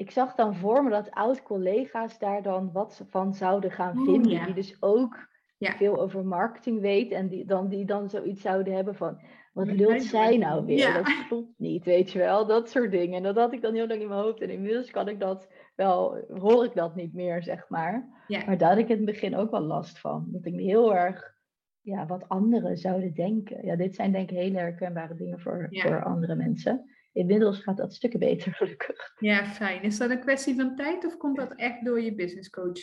Ik 0.00 0.10
zag 0.10 0.34
dan 0.34 0.54
voor 0.54 0.84
me 0.84 0.90
dat 0.90 1.10
oud-collega's 1.10 2.18
daar 2.18 2.42
dan 2.42 2.72
wat 2.72 3.04
van 3.10 3.34
zouden 3.34 3.70
gaan 3.70 3.98
oh, 3.98 4.04
vinden. 4.04 4.30
Ja. 4.30 4.44
Die 4.44 4.54
dus 4.54 4.76
ook 4.82 5.28
ja. 5.58 5.72
veel 5.72 6.00
over 6.00 6.24
marketing 6.24 6.80
weet. 6.80 7.12
En 7.12 7.28
die 7.28 7.44
dan, 7.44 7.68
die 7.68 7.84
dan 7.84 8.08
zoiets 8.08 8.42
zouden 8.42 8.74
hebben 8.74 8.94
van. 8.94 9.20
Wat 9.52 9.66
lult 9.66 10.02
zij 10.02 10.36
nou 10.36 10.66
weer? 10.66 10.78
Ja. 10.78 10.92
Dat 10.92 11.26
klopt 11.28 11.58
niet, 11.58 11.84
weet 11.84 12.10
je 12.10 12.18
wel. 12.18 12.46
Dat 12.46 12.70
soort 12.70 12.90
dingen. 12.90 13.16
En 13.16 13.22
dat 13.22 13.36
had 13.36 13.52
ik 13.52 13.62
dan 13.62 13.74
heel 13.74 13.86
lang 13.86 14.00
in 14.00 14.08
mijn 14.08 14.20
hoofd. 14.20 14.40
En 14.40 14.50
inmiddels 14.50 14.90
kan 14.90 15.08
ik 15.08 15.20
dat 15.20 15.48
wel, 15.76 16.24
hoor 16.28 16.64
ik 16.64 16.74
dat 16.74 16.94
niet 16.94 17.14
meer, 17.14 17.42
zeg 17.42 17.68
maar. 17.68 18.08
Maar 18.46 18.58
daar 18.58 18.68
had 18.68 18.78
ik 18.78 18.88
in 18.88 18.96
het 18.96 19.04
begin 19.04 19.36
ook 19.36 19.50
wel 19.50 19.60
last 19.60 19.98
van. 19.98 20.26
Dat 20.28 20.46
ik 20.46 20.54
me 20.54 20.62
heel 20.62 20.94
erg, 20.94 21.34
ja, 21.80 22.06
wat 22.06 22.28
anderen 22.28 22.76
zouden 22.76 23.14
denken. 23.14 23.66
Ja, 23.66 23.76
dit 23.76 23.94
zijn 23.94 24.12
denk 24.12 24.30
ik 24.30 24.36
hele 24.36 24.58
herkenbare 24.58 25.14
dingen 25.14 25.40
voor, 25.40 25.66
voor 25.70 26.04
andere 26.04 26.34
mensen. 26.34 26.90
Inmiddels 27.12 27.58
gaat 27.58 27.76
dat 27.76 27.94
stukken 27.94 28.18
beter, 28.18 28.54
gelukkig. 28.54 29.12
Ja, 29.18 29.44
fijn. 29.44 29.82
Is 29.82 29.98
dat 29.98 30.10
een 30.10 30.20
kwestie 30.20 30.54
van 30.54 30.76
tijd 30.76 31.04
of 31.04 31.16
komt 31.16 31.36
dat 31.36 31.54
echt 31.54 31.84
door 31.84 32.00
je 32.00 32.14
business 32.14 32.50
coach? 32.50 32.78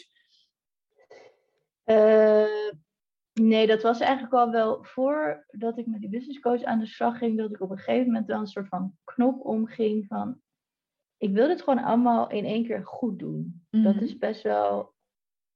Uh, 1.85 2.73
Nee, 3.41 3.67
dat 3.67 3.81
was 3.81 3.99
eigenlijk 3.99 4.33
al 4.33 4.51
wel 4.51 4.83
voordat 4.83 5.77
ik 5.77 5.85
met 5.85 5.99
die 5.99 6.09
business 6.09 6.39
coach 6.39 6.63
aan 6.63 6.79
de 6.79 6.85
slag 6.85 7.17
ging, 7.17 7.37
dat 7.37 7.51
ik 7.51 7.61
op 7.61 7.69
een 7.69 7.77
gegeven 7.77 8.05
moment 8.05 8.27
wel 8.27 8.39
een 8.39 8.47
soort 8.47 8.67
van 8.67 8.97
knop 9.03 9.45
omging 9.45 10.05
van, 10.07 10.41
ik 11.17 11.33
wil 11.33 11.47
dit 11.47 11.61
gewoon 11.61 11.83
allemaal 11.83 12.29
in 12.29 12.45
één 12.45 12.65
keer 12.65 12.85
goed 12.85 13.19
doen. 13.19 13.65
Dat 13.69 13.95
mhm. 13.95 14.03
is 14.03 14.17
best 14.17 14.41
wel, 14.41 14.93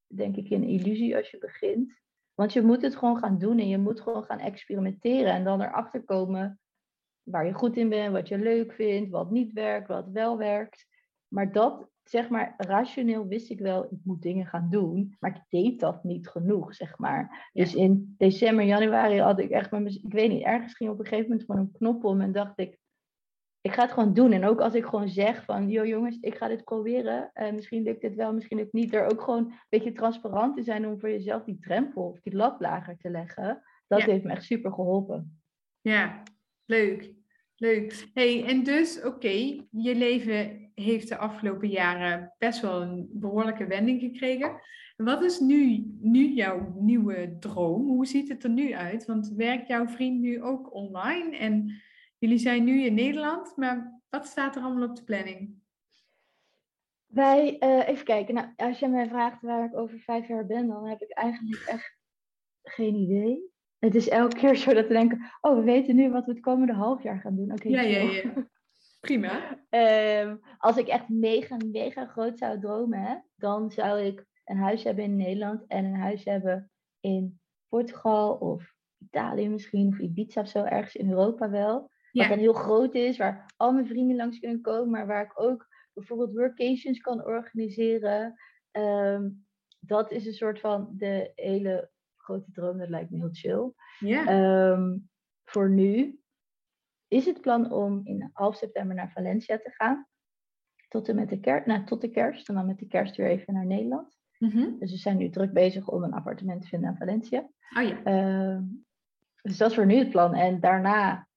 denk 0.08 0.36
ik, 0.36 0.50
een 0.50 0.64
illusie 0.64 1.16
als 1.16 1.32
je 1.32 1.38
begint. 1.38 2.00
Want 2.34 2.54
je 2.54 2.62
moet 2.62 2.82
het 2.82 2.96
gewoon 2.96 3.18
gaan 3.18 3.38
doen 3.38 3.60
en 3.60 3.68
je 3.68 3.78
moet 3.78 4.02
gewoon 4.02 4.24
gaan 4.24 4.40
experimenteren 4.40 5.34
en 5.34 5.44
dan 5.44 5.62
erachter 5.62 6.04
komen 6.04 6.60
waar 7.24 7.46
je 7.46 7.54
goed 7.54 7.78
in 7.78 7.90
bent, 7.90 8.14
wat 8.14 8.28
je 8.28 8.38
leuk 8.38 8.74
vindt, 8.74 9.10
wat 9.10 9.32
niet 9.32 9.54
werkt, 9.54 9.88
wat 9.88 10.08
wel 10.10 10.38
werkt. 10.38 10.88
Maar 11.28 11.52
dat 11.52 11.90
zeg 12.04 12.30
maar, 12.30 12.54
rationeel 12.58 13.28
wist 13.28 13.50
ik 13.50 13.60
wel, 13.60 13.84
ik 13.84 14.00
moet 14.04 14.22
dingen 14.22 14.46
gaan 14.46 14.70
doen, 14.70 15.16
maar 15.20 15.36
ik 15.36 15.42
deed 15.50 15.80
dat 15.80 16.04
niet 16.04 16.28
genoeg, 16.28 16.76
zeg 16.76 16.98
maar. 16.98 17.50
Dus 17.54 17.76
in 17.76 18.16
december, 18.18 18.66
januari 18.66 19.20
had 19.20 19.40
ik 19.40 19.50
echt 19.50 19.72
met 19.72 19.96
ik 20.04 20.14
weet 20.14 20.30
niet, 20.30 20.44
ergens 20.44 20.74
ging 20.74 20.90
op 20.90 21.00
een 21.00 21.06
gegeven 21.06 21.30
moment 21.30 21.46
gewoon 21.46 21.62
een 21.62 21.72
knop 21.72 22.04
om 22.04 22.22
en 22.22 22.32
dacht 22.32 22.60
ik, 22.60 22.80
ik 23.62 23.72
ga 23.72 23.82
het 23.82 23.92
gewoon 23.92 24.14
doen. 24.14 24.32
En 24.32 24.46
ook 24.46 24.60
als 24.60 24.74
ik 24.74 24.86
gewoon 24.86 25.10
zeg 25.10 25.44
van, 25.44 25.70
joh 25.70 25.86
jongens, 25.86 26.18
ik 26.20 26.36
ga 26.36 26.48
dit 26.48 26.64
proberen, 26.64 27.32
uh, 27.34 27.52
misschien 27.52 27.84
lukt 27.84 28.02
dit 28.02 28.16
wel, 28.16 28.34
misschien 28.34 28.58
lukt 28.58 28.74
niet, 28.74 28.94
er 28.94 29.12
ook 29.12 29.22
gewoon 29.22 29.46
een 29.46 29.60
beetje 29.70 29.92
transparant 29.92 30.56
te 30.56 30.64
zijn 30.64 30.88
om 30.88 31.00
voor 31.00 31.10
jezelf 31.10 31.44
die 31.44 31.60
drempel 31.60 32.04
of 32.04 32.20
die 32.20 32.36
lat 32.36 32.60
lager 32.60 32.98
te 32.98 33.10
leggen, 33.10 33.64
dat 33.88 34.02
heeft 34.02 34.24
me 34.24 34.32
echt 34.32 34.44
super 34.44 34.74
geholpen. 34.74 35.42
Ja, 35.82 36.24
leuk. 36.72 37.14
Leuk. 37.56 38.08
Hey, 38.14 38.46
en 38.46 38.64
dus, 38.64 39.04
oké, 39.04 39.66
je 39.72 39.96
leven 39.96 40.72
heeft 40.76 41.08
de 41.08 41.18
afgelopen 41.18 41.70
jaren 41.70 42.36
best 42.38 42.62
wel 42.62 42.82
een 42.82 43.10
behoorlijke 43.12 43.68
wending 43.68 44.02
gekregen. 44.02 44.62
Wat 44.96 45.24
is 45.24 45.40
nu, 45.40 45.86
nu 46.00 46.34
jouw 46.34 46.74
nieuwe 46.80 47.38
droom? 47.40 47.88
Hoe 47.88 48.06
ziet 48.06 48.30
het 48.30 48.44
er 48.44 48.50
nu 48.50 48.74
uit? 48.74 49.06
Want 49.06 49.34
werkt 49.36 49.68
jouw 49.68 49.88
vriend 49.88 50.20
nu 50.20 50.42
ook 50.44 50.74
online? 50.74 51.38
En 51.38 51.82
jullie 52.18 52.38
zijn 52.38 52.64
nu 52.64 52.84
in 52.84 52.94
Nederland, 52.94 53.58
maar 53.58 54.02
wat 54.10 54.26
staat 54.26 54.56
er 54.56 54.62
allemaal 54.62 54.90
op 54.90 54.96
de 54.96 55.04
planning? 55.04 55.60
Wij, 57.06 57.58
uh, 57.60 57.88
even 57.88 58.06
kijken. 58.06 58.34
Nou, 58.34 58.48
als 58.56 58.80
je 58.80 58.88
mij 58.88 59.08
vraagt 59.08 59.42
waar 59.42 59.66
ik 59.66 59.78
over 59.78 60.00
vijf 60.00 60.28
jaar 60.28 60.46
ben, 60.46 60.68
dan 60.68 60.88
heb 60.88 61.02
ik 61.02 61.12
eigenlijk 61.12 61.64
echt 61.66 61.98
geen 62.64 62.96
idee 62.96 63.51
het 63.82 63.96
is 63.96 64.10
elke 64.10 64.36
keer 64.36 64.56
zo 64.56 64.74
dat 64.74 64.88
we 64.88 64.94
denken, 64.94 65.32
oh, 65.42 65.56
we 65.56 65.64
weten 65.64 65.96
nu 65.96 66.12
wat 66.12 66.26
we 66.26 66.32
het 66.32 66.42
komende 66.42 66.74
half 66.74 67.04
jaar 67.04 67.20
gaan 67.20 67.36
doen. 67.36 67.52
Oké, 67.52 67.70
ja, 67.70 67.82
ja, 67.82 68.00
ja. 68.00 68.48
Prima. 69.00 69.58
um, 69.70 70.40
als 70.58 70.78
ik 70.78 70.88
echt 70.88 71.10
mega, 71.10 71.58
mega 71.72 72.06
groot 72.06 72.38
zou 72.38 72.60
dromen, 72.60 73.26
dan 73.36 73.72
zou 73.72 74.02
ik 74.02 74.26
een 74.46 74.58
huis 74.58 74.84
hebben 74.84 75.04
in 75.04 75.16
Nederland 75.16 75.68
en 75.68 75.86
een 75.86 76.00
huis 76.00 76.26
hebben 76.26 76.72
in 77.00 77.40
Portugal 77.68 78.34
of 78.34 78.74
Italië 78.98 79.50
misschien, 79.50 79.88
of 79.88 80.00
Ibiza 80.00 80.42
of 80.42 80.48
zo, 80.48 80.64
ergens 80.64 80.96
in 80.96 81.10
Europa 81.10 81.50
wel. 81.50 81.90
Wat 82.12 82.28
dan 82.28 82.38
heel 82.38 82.54
groot 82.54 82.96
is, 82.96 83.18
waar 83.18 83.54
al 83.58 83.72
mijn 83.72 83.88
vrienden 83.88 84.16
langs 84.16 84.40
kunnen 84.40 84.62
komen, 84.62 84.90
maar 84.90 85.08
waar 85.08 85.24
ik 85.24 85.40
ook 85.42 85.68
bijvoorbeeld 85.94 86.34
workations 86.34 87.00
kan 87.00 87.26
organiseren. 87.26 88.36
Um, 88.72 89.46
dat 89.80 90.12
is 90.12 90.26
een 90.26 90.34
soort 90.34 90.60
van 90.60 90.90
de 90.98 91.32
hele 91.36 91.91
grote 92.22 92.52
droom, 92.52 92.78
dat 92.78 92.90
lijkt 92.90 93.12
me 93.12 93.18
heel 93.18 93.30
chill. 93.32 93.72
Ja. 94.00 94.26
Ehm, 94.26 94.98
voor 95.44 95.70
nu 95.70 96.20
is 97.08 97.26
het 97.26 97.42
plan 97.42 97.72
om 97.72 98.02
in 98.04 98.30
half 98.34 98.56
september 98.56 98.96
naar 98.96 99.12
Valencia 99.12 99.58
te 99.58 99.72
gaan. 99.72 100.08
Tot, 100.88 101.10
en 101.10 101.16
met 101.16 101.30
de 101.30 101.40
kerst, 101.40 101.66
nou, 101.66 101.86
tot 101.86 102.02
de 102.02 102.10
kerst. 102.10 102.50
En 102.50 102.56
dan 102.56 102.66
met 102.66 102.80
de 102.80 102.88
kerst 102.88 103.16
weer 103.16 103.28
even 103.28 103.54
naar 103.54 103.66
Nederland. 103.66 104.20
Mm 104.38 104.80
Dus 104.80 104.92
we 104.92 104.98
zijn 104.98 105.18
nu 105.18 105.30
druk 105.30 105.54
bezig 105.54 105.88
om 105.88 106.04
een 106.04 106.14
appartement 106.14 106.62
te 106.62 106.68
vinden 106.68 106.90
in 106.90 106.98
Valencia. 106.98 107.50
Oh 107.78 107.84
ja. 107.84 108.04
Ehm, 108.04 108.64
dus 109.42 109.58
dat 109.58 109.70
is 109.70 109.76
voor 109.76 109.86
nu 109.86 109.96
het 109.96 110.10
plan. 110.10 110.34
En 110.34 110.60
daarna 110.60 111.28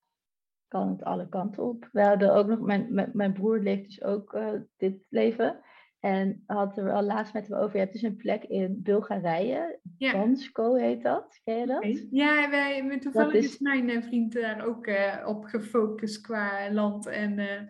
kan 0.69 0.89
het 0.89 1.05
alle 1.05 1.29
kanten 1.29 1.63
op. 1.63 1.89
We 1.93 2.03
hadden 2.03 2.35
ook 2.35 2.47
nog, 2.47 2.61
mijn, 2.61 3.11
mijn, 3.13 3.33
broer 3.33 3.59
leeft 3.59 3.85
dus 3.85 4.03
ook 4.03 4.33
uh, 4.33 4.53
dit 4.77 5.07
leven. 5.09 5.61
En 6.05 6.43
hadden 6.47 6.85
we 6.85 6.93
al 6.93 7.03
laatst 7.03 7.35
met 7.35 7.49
hem 7.49 7.59
over. 7.59 7.73
Je 7.73 7.79
hebt 7.79 7.93
dus 7.93 8.03
een 8.03 8.17
plek 8.17 8.45
in 8.45 8.83
Bulgarije. 8.83 9.81
Ja. 9.99 10.13
Dansko 10.13 10.75
heet 10.75 11.03
dat. 11.03 11.41
Ken 11.45 11.59
je 11.59 11.67
dat? 11.67 12.07
Ja, 12.11 12.51
wij, 12.51 12.99
toevallig 12.99 13.35
is... 13.35 13.45
is 13.45 13.59
mijn 13.59 13.91
eh, 13.91 14.03
vriend 14.03 14.33
daar 14.33 14.67
ook 14.67 14.87
uh, 14.87 15.25
op 15.27 15.45
gefocust 15.45 16.21
qua 16.21 16.73
land. 16.73 17.07
En, 17.07 17.39
uh... 17.39 17.61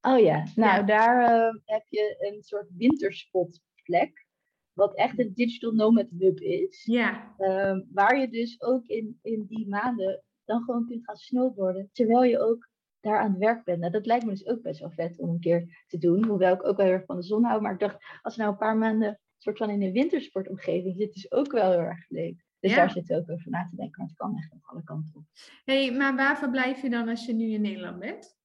Oh 0.00 0.18
ja, 0.18 0.46
nou 0.54 0.86
daar 0.86 1.52
heb 1.64 1.84
je 1.88 2.16
een 2.18 2.42
soort 2.42 2.68
winterspotplek. 2.76 4.26
Wat 4.72 4.94
echt 4.94 5.18
een 5.18 5.32
digital 5.34 5.72
nomad 5.72 6.08
hub 6.18 6.40
is. 6.40 6.84
Ja. 6.84 7.34
Ehm, 7.38 7.80
waar 7.92 8.18
je 8.18 8.28
dus 8.28 8.62
ook 8.62 8.86
in, 8.86 9.18
in 9.22 9.44
die 9.48 9.68
maanden 9.68 10.22
dan 10.44 10.62
gewoon 10.62 10.86
kunt 10.86 11.04
gaan 11.04 11.16
snowboarden. 11.16 11.90
Terwijl 11.92 12.24
je 12.24 12.38
ook 12.38 12.70
daar 13.02 13.18
aan 13.18 13.30
het 13.30 13.38
werk 13.38 13.64
ben. 13.64 13.78
Nou, 13.78 13.92
dat 13.92 14.06
lijkt 14.06 14.24
me 14.24 14.30
dus 14.30 14.46
ook 14.46 14.62
best 14.62 14.80
wel 14.80 14.90
vet 14.90 15.18
om 15.18 15.30
een 15.30 15.40
keer 15.40 15.84
te 15.86 15.98
doen. 15.98 16.24
Hoewel 16.24 16.54
ik 16.54 16.66
ook 16.66 16.76
wel 16.76 16.86
heel 16.86 16.94
erg 16.94 17.04
van 17.04 17.16
de 17.16 17.22
zon 17.22 17.44
hou. 17.44 17.60
Maar 17.60 17.72
ik 17.72 17.78
dacht, 17.78 18.04
als 18.22 18.36
we 18.36 18.40
nou 18.40 18.52
een 18.52 18.58
paar 18.58 18.76
maanden 18.76 19.20
soort 19.38 19.58
van 19.58 19.70
in 19.70 19.82
een 19.82 19.92
wintersportomgeving 19.92 20.96
zit, 20.96 21.14
is 21.14 21.32
ook 21.32 21.52
wel 21.52 21.70
heel 21.70 21.80
erg 21.80 22.04
leuk. 22.08 22.44
Dus 22.60 22.74
daar 22.74 22.90
zit 22.90 23.12
ook 23.12 23.30
over 23.30 23.50
na 23.50 23.66
te 23.70 23.76
denken. 23.76 23.98
Maar 23.98 24.06
het 24.06 24.16
kan 24.16 24.36
echt 24.36 24.52
nog 24.52 24.70
alle 24.70 24.82
kanten 24.82 25.16
op. 25.16 25.24
hey, 25.64 25.92
maar 25.92 26.16
waar 26.16 26.38
verblijf 26.38 26.82
je 26.82 26.90
dan 26.90 27.08
als 27.08 27.26
je 27.26 27.32
nu 27.32 27.50
in 27.50 27.60
Nederland 27.60 27.98
bent? 27.98 28.36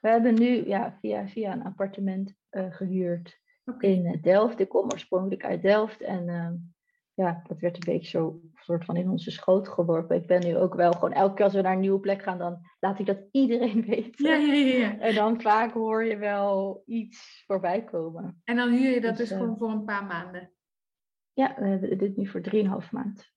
We 0.00 0.08
hebben 0.08 0.34
nu 0.34 0.66
ja, 0.66 0.98
via, 1.00 1.28
via 1.28 1.52
een 1.52 1.64
appartement 1.64 2.34
uh, 2.50 2.74
gehuurd 2.74 3.40
in 3.78 4.04
uh, 4.04 4.22
Delft. 4.22 4.60
Ik 4.60 4.68
kom 4.68 4.90
oorspronkelijk 4.90 5.44
uit 5.44 5.62
Delft. 5.62 6.00
En 6.00 6.28
uh, 6.28 6.50
ja, 7.16 7.42
dat 7.46 7.60
werd 7.60 7.76
een 7.76 7.92
beetje 7.92 8.10
zo 8.10 8.40
soort 8.54 8.84
van 8.84 8.96
in 8.96 9.10
onze 9.10 9.30
schoot 9.30 9.68
geworpen. 9.68 10.16
Ik 10.16 10.26
ben 10.26 10.46
nu 10.46 10.56
ook 10.56 10.74
wel 10.74 10.92
gewoon, 10.92 11.12
elke 11.12 11.34
keer 11.34 11.44
als 11.44 11.54
we 11.54 11.60
naar 11.60 11.72
een 11.72 11.80
nieuwe 11.80 12.00
plek 12.00 12.22
gaan, 12.22 12.38
dan 12.38 12.58
laat 12.80 12.98
ik 12.98 13.06
dat 13.06 13.18
iedereen 13.30 13.84
weten. 13.86 14.28
Ja, 14.28 14.34
ja, 14.34 14.52
ja. 14.52 14.76
ja. 14.76 14.98
En 14.98 15.14
dan 15.14 15.40
vaak 15.40 15.72
hoor 15.72 16.04
je 16.04 16.16
wel 16.16 16.82
iets 16.86 17.44
voorbij 17.46 17.84
komen. 17.84 18.40
En 18.44 18.56
dan 18.56 18.70
huur 18.70 18.90
je 18.90 19.00
dat 19.00 19.16
dus, 19.16 19.28
dus 19.28 19.38
gewoon 19.38 19.56
voor 19.58 19.70
een 19.70 19.84
paar 19.84 20.04
maanden? 20.04 20.50
Ja, 21.32 21.54
we 21.58 21.66
hebben 21.66 21.98
dit 21.98 22.16
nu 22.16 22.26
voor 22.26 22.40
drieënhalf 22.40 22.92
maand. 22.92 23.32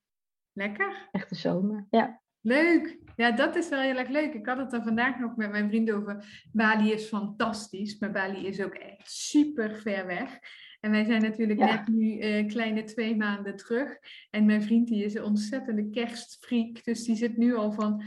Lekker. 0.54 1.10
Echte 1.12 1.36
zomer, 1.36 1.88
ja. 1.90 2.22
Leuk. 2.42 3.00
Ja, 3.16 3.32
dat 3.32 3.56
is 3.56 3.70
wel 3.70 3.80
heel 3.80 3.98
erg 3.98 4.10
leuk. 4.10 4.34
Ik 4.34 4.46
had 4.46 4.58
het 4.58 4.74
er 4.74 4.84
vandaag 4.84 5.20
nog 5.20 5.36
met 5.36 5.52
mijn 5.52 5.70
vriend 5.70 5.92
over. 5.92 6.46
Bali 6.52 6.92
is 6.92 7.08
fantastisch, 7.08 8.00
maar 8.00 8.12
Bali 8.12 8.48
is 8.48 8.62
ook 8.62 8.74
echt 8.74 9.12
super 9.12 9.76
ver 9.76 10.06
weg. 10.06 10.40
En 10.80 10.92
wij 10.92 11.06
zijn 11.06 11.22
natuurlijk 11.22 11.60
net 11.60 11.88
nu 11.88 12.18
uh, 12.18 12.48
kleine 12.48 12.84
twee 12.84 13.16
maanden 13.16 13.56
terug. 13.56 13.98
En 14.30 14.46
mijn 14.46 14.64
vriend 14.64 14.88
die 14.88 15.04
is 15.04 15.14
een 15.14 15.24
ontzettende 15.24 15.90
kerstfreak. 15.90 16.84
Dus 16.84 17.04
die 17.04 17.16
zit 17.16 17.38
nu 17.38 17.56
al 17.56 17.72
van, 17.72 18.04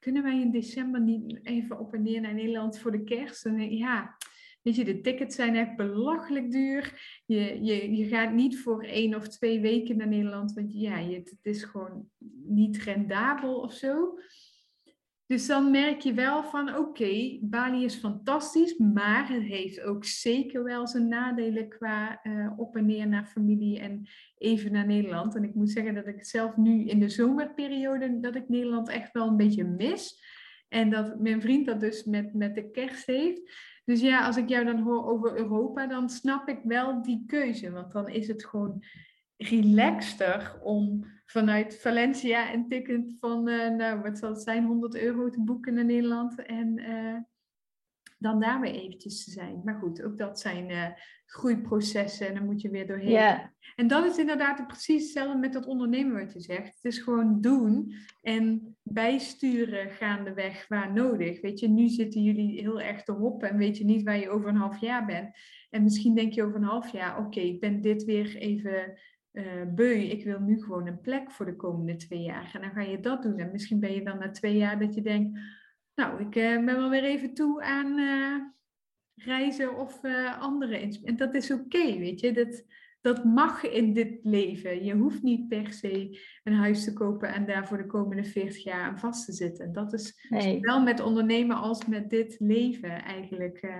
kunnen 0.00 0.22
wij 0.22 0.40
in 0.40 0.50
december 0.50 1.00
niet 1.00 1.40
even 1.42 1.78
op 1.78 1.94
en 1.94 2.02
neer 2.02 2.20
naar 2.20 2.34
Nederland 2.34 2.78
voor 2.78 2.90
de 2.90 3.04
kerst? 3.04 3.44
En 3.44 3.76
ja, 3.76 4.16
weet 4.62 4.76
je, 4.76 4.84
de 4.84 5.00
tickets 5.00 5.36
zijn 5.36 5.56
echt 5.56 5.76
belachelijk 5.76 6.50
duur. 6.50 7.00
Je, 7.26 7.62
je, 7.62 7.96
je 7.96 8.04
gaat 8.04 8.32
niet 8.32 8.58
voor 8.58 8.84
één 8.84 9.14
of 9.14 9.28
twee 9.28 9.60
weken 9.60 9.96
naar 9.96 10.08
Nederland, 10.08 10.52
want 10.52 10.72
ja, 10.72 10.98
je, 10.98 11.16
het 11.16 11.38
is 11.42 11.64
gewoon 11.64 12.08
niet 12.46 12.82
rendabel 12.82 13.60
of 13.60 13.72
zo. 13.72 14.18
Dus 15.30 15.46
dan 15.46 15.70
merk 15.70 16.00
je 16.00 16.12
wel 16.12 16.42
van 16.42 16.76
oké, 16.76 17.38
Bali 17.40 17.84
is 17.84 17.94
fantastisch, 17.94 18.78
maar 18.78 19.28
het 19.28 19.42
heeft 19.42 19.80
ook 19.80 20.04
zeker 20.04 20.64
wel 20.64 20.86
zijn 20.86 21.08
nadelen 21.08 21.68
qua 21.68 22.20
uh, 22.22 22.52
op 22.56 22.76
en 22.76 22.86
neer 22.86 23.08
naar 23.08 23.24
familie 23.24 23.80
en 23.80 24.08
even 24.38 24.72
naar 24.72 24.86
Nederland. 24.86 25.34
En 25.34 25.44
ik 25.44 25.54
moet 25.54 25.70
zeggen 25.70 25.94
dat 25.94 26.06
ik 26.06 26.24
zelf 26.24 26.56
nu 26.56 26.84
in 26.84 27.00
de 27.00 27.08
zomerperiode, 27.08 28.20
dat 28.20 28.34
ik 28.34 28.48
Nederland 28.48 28.88
echt 28.88 29.12
wel 29.12 29.28
een 29.28 29.36
beetje 29.36 29.64
mis. 29.64 30.22
En 30.68 30.90
dat 30.90 31.20
mijn 31.20 31.40
vriend 31.40 31.66
dat 31.66 31.80
dus 31.80 32.04
met, 32.04 32.34
met 32.34 32.54
de 32.54 32.70
kerst 32.70 33.06
heeft. 33.06 33.40
Dus 33.84 34.00
ja, 34.00 34.26
als 34.26 34.36
ik 34.36 34.48
jou 34.48 34.64
dan 34.64 34.78
hoor 34.78 35.06
over 35.06 35.36
Europa, 35.36 35.86
dan 35.86 36.08
snap 36.08 36.48
ik 36.48 36.60
wel 36.62 37.02
die 37.02 37.24
keuze. 37.26 37.70
Want 37.70 37.92
dan 37.92 38.08
is 38.08 38.28
het 38.28 38.44
gewoon 38.46 38.84
relaxter 39.36 40.60
om 40.62 41.04
vanuit 41.30 41.80
Valencia 41.80 42.52
een 42.52 42.68
ticket 42.68 43.14
van, 43.18 43.48
uh, 43.48 43.68
nou 43.68 44.00
wat 44.00 44.18
zal 44.18 44.30
het 44.30 44.42
zijn, 44.42 44.64
100 44.64 44.96
euro 44.96 45.30
te 45.30 45.40
boeken 45.40 45.74
naar 45.74 45.84
Nederland. 45.84 46.42
En 46.42 46.78
uh, 46.78 47.16
dan 48.18 48.40
daar 48.40 48.60
weer 48.60 48.74
eventjes 48.74 49.24
te 49.24 49.30
zijn. 49.30 49.60
Maar 49.64 49.74
goed, 49.74 50.02
ook 50.02 50.18
dat 50.18 50.40
zijn 50.40 50.70
uh, 50.70 50.86
groeiprocessen 51.26 52.28
en 52.28 52.34
dan 52.34 52.44
moet 52.44 52.60
je 52.60 52.70
weer 52.70 52.86
doorheen. 52.86 53.10
Yeah. 53.10 53.40
En 53.76 53.86
dat 53.86 54.04
is 54.04 54.18
inderdaad 54.18 54.66
precies 54.66 55.02
hetzelfde 55.02 55.38
met 55.38 55.52
dat 55.52 55.66
ondernemen 55.66 56.24
wat 56.24 56.32
je 56.32 56.40
zegt. 56.40 56.74
Het 56.74 56.92
is 56.92 56.98
gewoon 56.98 57.40
doen 57.40 57.94
en 58.22 58.76
bijsturen 58.82 59.90
gaandeweg 59.90 60.68
waar 60.68 60.92
nodig. 60.92 61.40
Weet 61.40 61.60
je, 61.60 61.68
nu 61.68 61.88
zitten 61.88 62.22
jullie 62.22 62.60
heel 62.60 62.80
erg 62.80 63.02
te 63.02 63.12
hoppen 63.12 63.48
en 63.48 63.56
weet 63.56 63.78
je 63.78 63.84
niet 63.84 64.02
waar 64.02 64.18
je 64.18 64.30
over 64.30 64.48
een 64.48 64.56
half 64.56 64.80
jaar 64.80 65.06
bent. 65.06 65.36
En 65.70 65.82
misschien 65.82 66.14
denk 66.14 66.32
je 66.32 66.42
over 66.42 66.56
een 66.56 66.62
half 66.62 66.92
jaar, 66.92 67.18
oké, 67.18 67.40
ik 67.40 67.60
ben 67.60 67.80
dit 67.80 68.04
weer 68.04 68.36
even 68.36 68.98
uh, 69.32 69.74
beu, 69.74 69.94
ik 69.94 70.24
wil 70.24 70.40
nu 70.40 70.62
gewoon 70.62 70.86
een 70.86 71.00
plek 71.00 71.30
voor 71.30 71.46
de 71.46 71.56
komende 71.56 71.96
twee 71.96 72.22
jaar. 72.22 72.50
En 72.54 72.60
dan 72.60 72.70
ga 72.70 72.80
je 72.80 73.00
dat 73.00 73.22
doen. 73.22 73.38
En 73.38 73.50
misschien 73.50 73.80
ben 73.80 73.92
je 73.92 74.04
dan 74.04 74.18
na 74.18 74.30
twee 74.30 74.56
jaar 74.56 74.78
dat 74.78 74.94
je 74.94 75.02
denkt, 75.02 75.38
nou, 75.94 76.20
ik 76.20 76.36
uh, 76.36 76.64
ben 76.64 76.76
wel 76.76 76.90
weer 76.90 77.04
even 77.04 77.34
toe 77.34 77.62
aan 77.62 77.98
uh, 77.98 78.36
reizen 79.14 79.76
of 79.78 80.04
andere. 80.40 80.98
En 81.04 81.16
dat 81.16 81.34
is 81.34 81.50
oké, 81.50 81.98
weet 81.98 82.20
je. 82.20 82.32
Dat, 82.32 82.64
dat 83.00 83.24
mag 83.24 83.62
in 83.62 83.92
dit 83.92 84.18
leven. 84.22 84.84
Je 84.84 84.94
hoeft 84.94 85.22
niet 85.22 85.48
per 85.48 85.72
se 85.72 86.20
een 86.44 86.54
huis 86.54 86.84
te 86.84 86.92
kopen 86.92 87.34
en 87.34 87.46
daar 87.46 87.66
voor 87.66 87.78
de 87.78 87.86
komende 87.86 88.24
40 88.24 88.62
jaar 88.62 88.82
aan 88.82 88.98
vast 88.98 89.24
te 89.24 89.32
zitten. 89.32 89.64
En 89.64 89.72
dat 89.72 89.92
is 89.92 90.26
nee. 90.28 90.54
zowel 90.54 90.82
met 90.82 91.00
ondernemen 91.00 91.56
als 91.56 91.86
met 91.86 92.10
dit 92.10 92.36
leven 92.38 93.02
eigenlijk, 93.02 93.72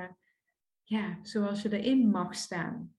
ja, 0.82 1.18
zoals 1.22 1.62
je 1.62 1.78
erin 1.78 2.10
mag 2.10 2.34
staan. 2.34 2.94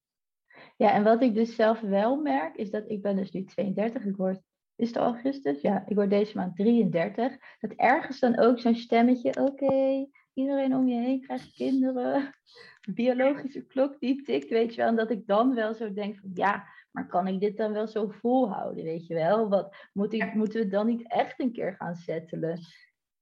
Ja, 0.81 0.93
en 0.93 1.03
wat 1.03 1.21
ik 1.21 1.33
dus 1.33 1.55
zelf 1.55 1.79
wel 1.79 2.15
merk, 2.15 2.55
is 2.55 2.71
dat 2.71 2.89
ik 2.89 3.01
ben 3.01 3.15
dus 3.15 3.31
nu 3.31 3.43
32, 3.43 4.05
ik 4.05 4.15
word, 4.15 4.41
is 4.75 4.87
het 4.87 4.97
augustus? 4.97 5.61
Ja, 5.61 5.83
ik 5.87 5.95
word 5.95 6.09
deze 6.09 6.37
maand 6.37 6.55
33. 6.55 7.37
Dat 7.59 7.71
ergens 7.71 8.19
dan 8.19 8.39
ook 8.39 8.59
zo'n 8.59 8.75
stemmetje, 8.75 9.35
oké, 9.41 10.05
iedereen 10.33 10.75
om 10.75 10.87
je 10.87 10.99
heen 10.99 11.21
krijgt 11.21 11.53
kinderen. 11.53 12.35
Biologische 12.95 13.65
klok 13.65 13.99
die 13.99 14.23
tikt, 14.23 14.49
weet 14.49 14.75
je 14.75 14.81
wel. 14.81 14.87
En 14.87 14.95
dat 14.95 15.11
ik 15.11 15.27
dan 15.27 15.55
wel 15.55 15.73
zo 15.73 15.93
denk 15.93 16.17
van, 16.17 16.31
ja, 16.33 16.63
maar 16.91 17.07
kan 17.07 17.27
ik 17.27 17.39
dit 17.39 17.57
dan 17.57 17.71
wel 17.71 17.87
zo 17.87 18.07
volhouden, 18.07 18.83
weet 18.83 19.07
je 19.07 19.13
wel? 19.13 19.49
Wat, 19.49 19.75
moet 19.93 20.13
ik, 20.13 20.33
moeten 20.33 20.61
we 20.61 20.67
dan 20.67 20.87
niet 20.87 21.11
echt 21.11 21.39
een 21.39 21.51
keer 21.51 21.75
gaan 21.75 21.95
settelen? 21.95 22.59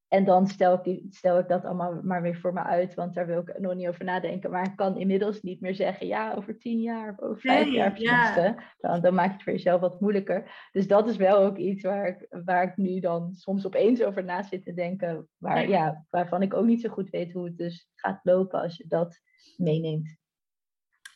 En 0.09 0.25
dan 0.25 0.47
stel 0.47 0.79
ik, 0.83 1.03
stel 1.09 1.39
ik 1.39 1.47
dat 1.47 1.65
allemaal 1.65 1.99
maar 2.03 2.21
weer 2.21 2.39
voor 2.39 2.53
me 2.53 2.63
uit, 2.63 2.93
want 2.93 3.13
daar 3.13 3.27
wil 3.27 3.39
ik 3.39 3.59
nog 3.59 3.75
niet 3.75 3.87
over 3.87 4.05
nadenken. 4.05 4.51
Maar 4.51 4.65
ik 4.65 4.75
kan 4.75 4.97
inmiddels 4.97 5.41
niet 5.41 5.61
meer 5.61 5.75
zeggen, 5.75 6.07
ja, 6.07 6.33
over 6.33 6.57
tien 6.57 6.81
jaar 6.81 7.09
of 7.09 7.19
over 7.19 7.41
vijf 7.41 7.67
jaar 7.67 8.01
ja. 8.01 8.55
Dan, 8.79 9.01
dan 9.01 9.13
maak 9.13 9.27
je 9.27 9.33
het 9.33 9.43
voor 9.43 9.53
jezelf 9.53 9.81
wat 9.81 9.99
moeilijker. 10.01 10.69
Dus 10.71 10.87
dat 10.87 11.07
is 11.07 11.15
wel 11.15 11.37
ook 11.37 11.57
iets 11.57 11.83
waar 11.83 12.07
ik, 12.07 12.27
waar 12.45 12.63
ik 12.63 12.77
nu 12.77 12.99
dan 12.99 13.35
soms 13.35 13.65
opeens 13.65 14.03
over 14.03 14.23
na 14.23 14.43
zit 14.43 14.63
te 14.63 14.73
denken. 14.73 15.27
Waar, 15.37 15.69
ja, 15.69 16.05
waarvan 16.09 16.41
ik 16.41 16.53
ook 16.53 16.65
niet 16.65 16.81
zo 16.81 16.89
goed 16.89 17.09
weet 17.09 17.31
hoe 17.31 17.45
het 17.45 17.57
dus 17.57 17.89
gaat 17.95 18.19
lopen 18.23 18.61
als 18.61 18.77
je 18.77 18.85
dat 18.87 19.19
meeneemt. 19.57 20.17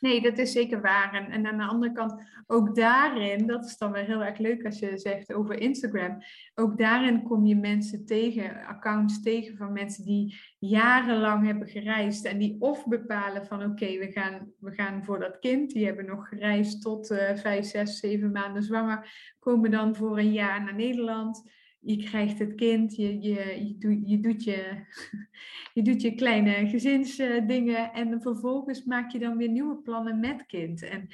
Nee, 0.03 0.21
dat 0.21 0.37
is 0.37 0.51
zeker 0.51 0.81
waar. 0.81 1.13
En, 1.13 1.31
en, 1.31 1.47
aan 1.47 1.57
de 1.57 1.63
andere 1.63 1.91
kant, 1.91 2.23
ook 2.47 2.75
daarin, 2.75 3.47
dat 3.47 3.65
is 3.65 3.77
dan 3.77 3.91
wel 3.91 4.03
heel 4.03 4.23
erg 4.23 4.37
leuk 4.37 4.65
als 4.65 4.79
je 4.79 4.97
zegt 4.97 5.33
over 5.33 5.59
Instagram. 5.59 6.17
Ook 6.55 6.77
daarin 6.77 7.23
kom 7.23 7.45
je 7.45 7.55
mensen 7.55 8.05
tegen, 8.05 8.65
accounts 8.65 9.21
tegen 9.21 9.57
van 9.57 9.73
mensen 9.73 10.05
die 10.05 10.39
jarenlang 10.59 11.45
hebben 11.45 11.67
gereisd. 11.67 12.25
En 12.25 12.37
die 12.37 12.55
of 12.59 12.87
bepalen 12.87 13.45
van 13.45 13.63
oké, 13.63 13.97
we, 13.97 14.11
gaan, 14.11 14.53
we 14.59 14.71
gaan 14.71 15.03
voor 15.03 15.19
dat 15.19 15.39
kind. 15.39 15.71
Die 15.71 15.85
hebben 15.85 16.05
nog 16.05 16.27
gereisd 16.27 16.81
tot 16.81 17.11
uh, 17.11 17.35
vijf, 17.35 17.65
zes, 17.65 17.99
zeven 17.99 18.31
maanden 18.31 18.63
zwanger. 18.63 19.33
Komen 19.39 19.71
dan 19.71 19.95
voor 19.95 20.17
een 20.17 20.33
jaar 20.33 20.63
naar 20.63 20.75
Nederland 20.75 21.43
je 21.83 22.03
krijgt 22.03 22.39
het 22.39 22.55
kind, 22.55 22.95
je, 22.95 23.21
je, 23.21 23.67
je, 23.67 23.75
doet, 23.77 24.09
je, 24.09 24.19
doet, 24.19 24.43
je, 24.43 24.85
je 25.73 25.81
doet 25.81 26.01
je 26.01 26.15
kleine 26.15 26.67
gezinsdingen 26.67 27.93
en 27.93 28.21
vervolgens 28.21 28.83
maak 28.83 29.11
je 29.11 29.19
dan 29.19 29.37
weer 29.37 29.49
nieuwe 29.49 29.75
plannen 29.77 30.19
met 30.19 30.45
kind. 30.45 30.83
En, 30.83 31.07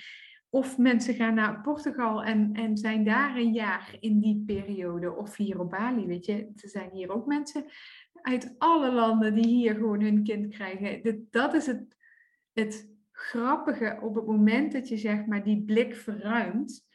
of 0.50 0.78
mensen 0.78 1.14
gaan 1.14 1.34
naar 1.34 1.62
Portugal 1.62 2.24
en, 2.24 2.54
en 2.54 2.78
zijn 2.78 3.04
daar 3.04 3.36
een 3.36 3.54
jaar 3.54 3.98
in 4.00 4.20
die 4.20 4.44
periode, 4.46 5.16
of 5.16 5.36
hier 5.36 5.60
op 5.60 5.70
Bali, 5.70 6.06
weet 6.06 6.26
je. 6.26 6.52
Er 6.56 6.70
zijn 6.70 6.90
hier 6.94 7.12
ook 7.12 7.26
mensen 7.26 7.66
uit 8.22 8.56
alle 8.58 8.92
landen 8.92 9.34
die 9.36 9.48
hier 9.48 9.74
gewoon 9.74 10.02
hun 10.02 10.24
kind 10.24 10.54
krijgen. 10.54 11.28
Dat 11.30 11.54
is 11.54 11.66
het, 11.66 11.98
het 12.54 12.94
grappige 13.12 14.00
op 14.02 14.16
het 14.16 14.26
moment 14.26 14.72
dat 14.72 14.90
je 14.90 14.98
zeg 14.98 15.26
maar 15.26 15.44
die 15.44 15.64
blik 15.64 15.96
verruimt 15.96 16.88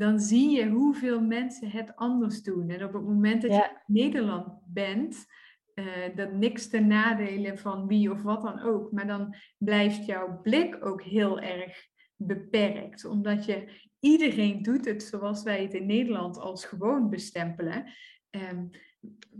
dan 0.00 0.20
zie 0.20 0.50
je 0.50 0.68
hoeveel 0.68 1.20
mensen 1.20 1.70
het 1.70 1.96
anders 1.96 2.42
doen. 2.42 2.68
En 2.68 2.84
op 2.84 2.92
het 2.92 3.02
moment 3.02 3.42
dat 3.42 3.50
je 3.50 3.82
in 3.86 3.94
Nederland 3.94 4.60
bent, 4.64 5.26
uh, 5.74 5.86
dat 6.14 6.32
niks 6.32 6.68
ten 6.68 6.86
nadelen 6.86 7.58
van 7.58 7.86
wie 7.86 8.10
of 8.10 8.22
wat 8.22 8.42
dan 8.42 8.60
ook, 8.60 8.92
maar 8.92 9.06
dan 9.06 9.34
blijft 9.58 10.06
jouw 10.06 10.40
blik 10.42 10.86
ook 10.86 11.02
heel 11.02 11.40
erg 11.40 11.86
beperkt, 12.16 13.04
omdat 13.04 13.44
je 13.44 13.68
iedereen 13.98 14.62
doet 14.62 14.84
het 14.84 15.02
zoals 15.02 15.42
wij 15.42 15.62
het 15.62 15.74
in 15.74 15.86
Nederland 15.86 16.38
als 16.38 16.64
gewoon 16.64 17.10
bestempelen. 17.10 17.92
Um, 18.30 18.70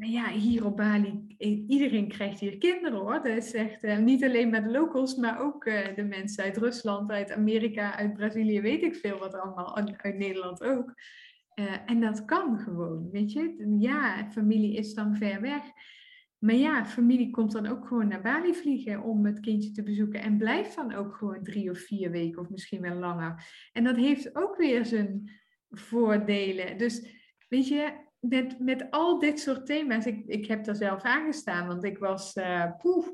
maar 0.01 0.09
ja, 0.09 0.31
hier 0.31 0.65
op 0.65 0.77
Bali, 0.77 1.35
iedereen 1.67 2.09
krijgt 2.09 2.41
hier 2.41 2.59
kinderen 2.59 2.99
hoor. 2.99 3.15
Dat 3.23 3.37
is 3.37 3.55
echt 3.55 3.85
uh, 3.85 3.99
niet 3.99 4.25
alleen 4.25 4.51
met 4.51 4.65
de 4.65 4.71
locals, 4.71 5.17
maar 5.17 5.41
ook 5.41 5.65
uh, 5.65 5.95
de 5.95 6.05
mensen 6.05 6.45
uit 6.45 6.57
Rusland, 6.57 7.11
uit 7.11 7.33
Amerika, 7.33 7.97
uit 7.97 8.15
Brazilië, 8.15 8.61
weet 8.61 8.83
ik 8.83 8.95
veel 8.95 9.19
wat 9.19 9.35
allemaal, 9.35 9.77
uit 9.77 10.19
Nederland 10.19 10.63
ook. 10.63 10.95
Uh, 11.55 11.77
en 11.87 12.01
dat 12.01 12.25
kan 12.25 12.59
gewoon, 12.59 13.11
weet 13.11 13.33
je. 13.33 13.75
Ja, 13.79 14.31
familie 14.31 14.77
is 14.77 14.95
dan 14.95 15.17
ver 15.17 15.41
weg. 15.41 15.63
Maar 16.39 16.55
ja, 16.55 16.87
familie 16.87 17.31
komt 17.31 17.53
dan 17.53 17.67
ook 17.67 17.87
gewoon 17.87 18.09
naar 18.09 18.23
Bali 18.23 18.55
vliegen 18.55 19.03
om 19.03 19.25
het 19.27 19.41
kindje 19.41 19.71
te 19.71 19.83
bezoeken 19.83 20.21
en 20.21 20.39
blijft 20.39 20.77
dan 20.77 20.95
ook 20.95 21.15
gewoon 21.15 21.43
drie 21.43 21.71
of 21.71 21.79
vier 21.79 22.11
weken 22.11 22.43
of 22.43 22.51
misschien 22.51 22.81
wel 22.81 22.97
langer. 22.97 23.45
En 23.73 23.85
dat 23.85 23.97
heeft 23.97 24.37
ook 24.37 24.57
weer 24.57 24.85
zijn 24.87 25.31
voordelen. 25.71 26.79
Dus 26.79 27.07
weet 27.49 27.69
je, 27.69 27.93
met, 28.21 28.59
met 28.59 28.91
al 28.91 29.19
dit 29.19 29.41
soort 29.41 29.67
thema's, 29.67 30.07
ik, 30.07 30.23
ik 30.27 30.47
heb 30.47 30.67
er 30.67 30.77
zelf 30.77 31.03
aangestaan, 31.03 31.67
want 31.67 31.85
ik 31.85 31.99
was, 31.99 32.37
uh, 32.37 32.77
poef, 32.79 33.13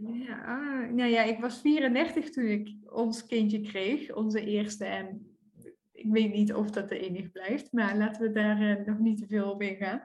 ja, 0.00 0.80
nou 0.90 1.10
ja, 1.10 1.22
ik 1.22 1.38
was 1.38 1.60
34 1.60 2.30
toen 2.30 2.44
ik 2.44 2.74
ons 2.84 3.26
kindje 3.26 3.60
kreeg, 3.60 4.14
onze 4.14 4.44
eerste. 4.44 4.84
En 4.84 5.36
ik 5.92 6.12
weet 6.12 6.32
niet 6.32 6.54
of 6.54 6.70
dat 6.70 6.88
de 6.88 6.98
enige 6.98 7.28
blijft, 7.28 7.72
maar 7.72 7.96
laten 7.96 8.22
we 8.22 8.30
daar 8.30 8.60
uh, 8.60 8.86
nog 8.86 8.98
niet 8.98 9.18
te 9.18 9.26
veel 9.26 9.50
op 9.50 9.62
ingaan. 9.62 10.02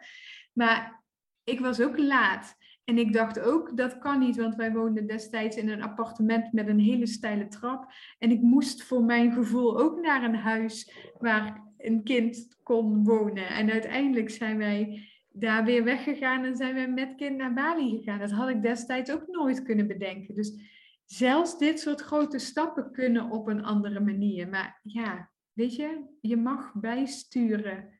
Maar 0.53 1.03
ik 1.43 1.59
was 1.59 1.81
ook 1.81 1.97
laat. 1.97 2.55
En 2.83 2.97
ik 2.97 3.13
dacht 3.13 3.39
ook, 3.39 3.77
dat 3.77 3.97
kan 3.97 4.19
niet, 4.19 4.37
want 4.37 4.55
wij 4.55 4.71
woonden 4.71 5.07
destijds 5.07 5.57
in 5.57 5.69
een 5.69 5.81
appartement 5.81 6.53
met 6.53 6.67
een 6.67 6.79
hele 6.79 7.07
steile 7.07 7.47
trap. 7.47 7.93
En 8.17 8.31
ik 8.31 8.41
moest 8.41 8.83
voor 8.83 9.03
mijn 9.03 9.31
gevoel 9.31 9.79
ook 9.79 10.01
naar 10.01 10.23
een 10.23 10.35
huis 10.35 10.91
waar 11.17 11.66
een 11.77 12.03
kind 12.03 12.57
kon 12.63 13.03
wonen. 13.03 13.47
En 13.47 13.71
uiteindelijk 13.71 14.29
zijn 14.29 14.57
wij 14.57 15.09
daar 15.29 15.65
weer 15.65 15.83
weggegaan 15.83 16.43
en 16.43 16.55
zijn 16.55 16.75
we 16.75 16.87
met 16.93 17.15
kind 17.15 17.37
naar 17.37 17.53
Bali 17.53 17.97
gegaan. 17.97 18.19
Dat 18.19 18.31
had 18.31 18.49
ik 18.49 18.61
destijds 18.61 19.11
ook 19.11 19.27
nooit 19.27 19.61
kunnen 19.63 19.87
bedenken. 19.87 20.35
Dus 20.35 20.59
zelfs 21.05 21.57
dit 21.57 21.79
soort 21.79 22.01
grote 22.01 22.39
stappen 22.39 22.91
kunnen 22.91 23.31
op 23.31 23.47
een 23.47 23.63
andere 23.63 23.99
manier. 23.99 24.49
Maar 24.49 24.79
ja, 24.83 25.31
weet 25.53 25.75
je, 25.75 26.05
je 26.21 26.37
mag 26.37 26.73
bijsturen. 26.73 27.95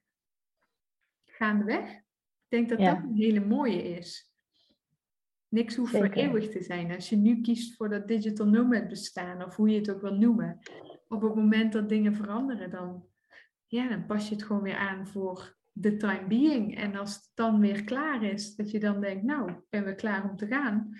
gaandeweg. 1.25 1.89
Ik 1.91 2.03
denk 2.47 2.69
dat 2.69 2.79
Ja. 2.79 2.93
dat 2.93 3.03
een 3.03 3.15
hele 3.15 3.45
mooie 3.45 3.83
is. 3.83 4.31
Niks 5.47 5.75
hoeft 5.75 5.91
voor 5.91 6.09
eeuwig 6.09 6.49
te 6.49 6.63
zijn. 6.63 6.91
Als 6.91 7.09
je 7.09 7.15
nu 7.15 7.41
kiest 7.41 7.75
voor 7.75 7.89
dat 7.89 8.07
digital 8.07 8.47
nomad 8.47 8.87
bestaan, 8.87 9.43
of 9.45 9.55
hoe 9.55 9.69
je 9.69 9.77
het 9.79 9.91
ook 9.91 10.01
wil 10.01 10.15
noemen, 10.15 10.59
op 11.07 11.21
het 11.21 11.35
moment 11.35 11.73
dat 11.73 11.89
dingen 11.89 12.15
veranderen, 12.15 12.69
dan, 12.69 13.05
ja, 13.67 13.87
dan 13.89 14.05
pas 14.05 14.29
je 14.29 14.35
het 14.35 14.43
gewoon 14.43 14.61
weer 14.61 14.77
aan 14.77 15.07
voor 15.07 15.55
the 15.81 15.97
time 15.97 16.27
being. 16.27 16.77
En 16.77 16.95
als 16.95 17.13
het 17.15 17.31
dan 17.33 17.59
weer 17.59 17.83
klaar 17.83 18.23
is, 18.23 18.55
dat 18.55 18.71
je 18.71 18.79
dan 18.79 19.01
denkt, 19.01 19.23
nou, 19.23 19.51
ben 19.69 19.83
weer 19.83 19.95
klaar 19.95 20.29
om 20.29 20.35
te 20.35 20.47
gaan, 20.47 20.97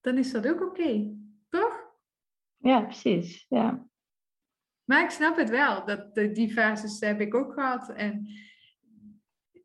dan 0.00 0.18
is 0.18 0.32
dat 0.32 0.48
ook 0.48 0.62
oké. 0.62 1.14
Toch? 1.48 1.84
Ja, 2.56 2.80
precies. 2.80 3.46
Ja. 3.48 3.86
Maar 4.84 5.02
ik 5.02 5.10
snap 5.10 5.36
het 5.36 5.50
wel, 5.50 5.84
dat 5.84 6.14
de- 6.14 6.32
die 6.32 6.52
fases 6.52 7.00
heb 7.00 7.20
ik 7.20 7.34
ook 7.34 7.52
gehad. 7.52 7.88
En 7.92 8.26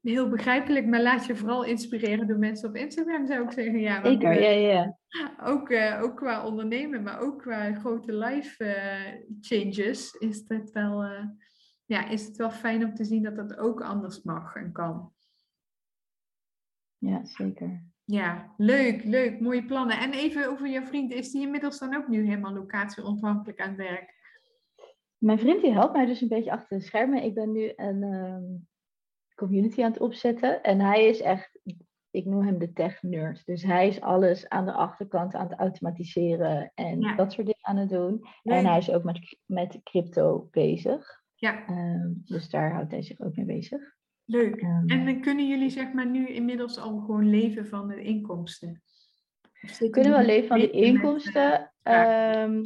heel 0.02 0.30
begrijpelijk, 0.30 0.86
maar 0.86 1.02
laat 1.02 1.26
je 1.26 1.36
vooral 1.36 1.64
inspireren 1.64 2.28
door 2.28 2.38
mensen 2.38 2.70
op 2.70 2.76
Instagram, 2.76 3.28
zou 3.28 3.44
ik 3.44 3.52
zeggen. 3.52 3.80
Ja, 3.80 4.06
Zeker, 4.06 4.42
ja, 4.42 4.50
ja. 4.50 4.98
ook, 5.44 5.70
eh, 5.70 6.02
ook 6.04 6.18
qua 6.18 6.46
ondernemen, 6.46 7.04
maar 7.04 7.20
ook 7.20 7.40
qua 7.42 7.74
grote 7.74 8.14
life 8.14 8.64
eh, 8.64 9.22
changes, 9.42 10.14
is 10.14 10.44
het, 10.48 10.72
wel, 10.72 11.04
eh, 11.04 11.24
ja, 11.92 12.08
is 12.08 12.26
het 12.26 12.38
wel 12.38 12.52
fijn 12.52 12.86
om 12.86 12.94
te 12.94 13.04
zien 13.04 13.24
dat 13.24 13.36
dat 13.36 13.58
ook 13.58 13.82
anders 13.82 14.22
mag 14.24 14.56
en 14.56 14.72
kan. 14.72 15.14
Ja, 16.98 17.26
zeker. 17.26 17.84
Ja, 18.04 18.54
leuk, 18.58 19.04
leuk, 19.04 19.40
mooie 19.40 19.66
plannen. 19.66 20.00
En 20.00 20.14
even 20.14 20.50
over 20.50 20.70
jouw 20.70 20.86
vriend, 20.86 21.12
is 21.12 21.32
die 21.32 21.42
inmiddels 21.42 21.80
dan 21.80 21.96
ook 21.96 22.08
nu 22.08 22.26
helemaal 22.26 22.54
locatie 22.54 23.04
onafhankelijk 23.04 23.62
aan 23.62 23.68
het 23.68 23.78
werk? 23.78 24.20
Mijn 25.18 25.40
vriend 25.40 25.62
die 25.62 25.72
helpt 25.72 25.94
mij 25.94 26.06
dus 26.06 26.22
een 26.22 26.28
beetje 26.28 26.52
achter 26.52 26.78
de 26.78 26.84
schermen. 26.84 27.24
Ik 27.24 27.34
ben 27.34 27.52
nu 27.52 27.74
een 27.76 28.04
ehm, 28.04 28.44
community 29.36 29.84
aan 29.84 29.92
het 29.92 30.02
opzetten. 30.02 30.64
En 30.64 30.80
hij 30.80 31.06
is 31.06 31.22
echt, 31.22 31.60
ik 32.12 32.26
noem 32.26 32.46
hem 32.46 32.58
de 32.58 32.74
tech 32.74 33.02
nerd. 33.02 33.46
Dus 33.46 33.64
hij 33.64 33.88
is 33.88 34.02
alles 34.02 34.50
aan 34.50 34.66
de 34.66 34.74
achterkant 34.74 35.34
aan 35.34 35.50
het 35.50 35.60
automatiseren 35.60 36.72
en 36.76 37.00
Ja. 37.02 37.16
dat 37.16 37.32
soort 37.32 37.48
dingen 37.48 37.66
aan 37.66 37.78
het 37.78 37.90
doen. 37.90 38.28
Leuk. 38.44 38.58
En 38.58 38.66
hij 38.66 38.78
is 38.78 38.92
ook 38.92 39.04
met, 39.04 39.38
met 39.46 39.80
crypto 39.84 40.48
bezig. 40.52 41.21
Ja, 41.42 41.66
Ehm, 41.68 42.12
dus 42.26 42.50
daar 42.50 42.72
houdt 42.74 42.92
hij 42.92 43.02
zich 43.02 43.20
ook 43.20 43.36
mee 43.36 43.46
bezig. 43.46 43.82
leuk. 44.26 44.56
Ehm, 44.56 44.88
En 44.90 45.06
dan 45.06 45.22
kunnen 45.22 45.48
jullie 45.48 45.70
zeg 45.70 45.94
maar 45.94 46.08
nu 46.08 46.28
inmiddels 46.28 46.78
al 46.78 47.00
gewoon 47.00 47.30
leven 47.30 47.68
van 47.68 47.88
de 47.88 48.02
inkomsten? 48.02 48.82
We 49.80 49.90
kunnen 49.90 50.12
wel 50.12 50.26
leven 50.26 50.48
van 50.48 50.60
de 50.60 50.72
eh, 50.72 50.82
inkomsten. 50.82 51.74
ehm, 51.84 52.62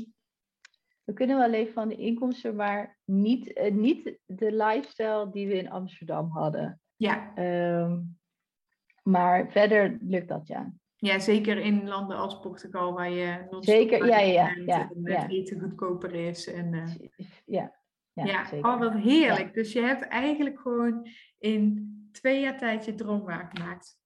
we 1.04 1.14
kunnen 1.14 1.38
wel 1.38 1.50
leven 1.50 1.74
van 1.74 1.88
de 1.88 1.96
inkomsten, 1.96 2.56
maar 2.56 2.98
niet, 3.06 3.54
eh, 3.54 3.72
niet 3.74 4.18
de 4.26 4.52
lifestyle 4.52 5.30
die 5.32 5.48
we 5.48 5.54
in 5.58 5.70
Amsterdam 5.70 6.30
hadden. 6.30 6.82
ja. 6.96 7.34
Maar 9.04 9.52
verder 9.52 9.98
lukt 10.02 10.28
dat 10.28 10.48
ja. 10.48 10.74
ja, 10.96 11.20
zeker 11.20 11.58
in 11.58 11.88
landen 11.88 12.18
als 12.18 12.40
Portugal 12.40 12.94
waar 12.94 13.10
je 13.12 13.48
Zeker, 13.60 14.06
ja, 14.08 14.20
ja, 14.20 14.56
ja, 15.04 15.28
eten 15.28 15.60
goedkoper 15.60 16.14
is. 16.14 16.48
En, 16.48 16.74
eh, 16.74 16.94
Ja, 17.46 17.74
ja, 18.16 18.26
ja, 18.26 18.46
zeker. 18.46 18.70
oh, 18.70 18.80
wat 18.80 18.94
heerlijk. 18.94 19.54
Dus 19.54 19.74
je 19.74 19.82
hebt 19.82 20.08
eigenlijk 20.08 20.60
gewoon 20.60 21.08
in 21.40 21.94
twee 22.12 22.42
jaar 22.42 22.58
tijd 22.58 22.86
je 22.86 22.96
droom 22.96 23.24
waargemaakt. 23.24 24.00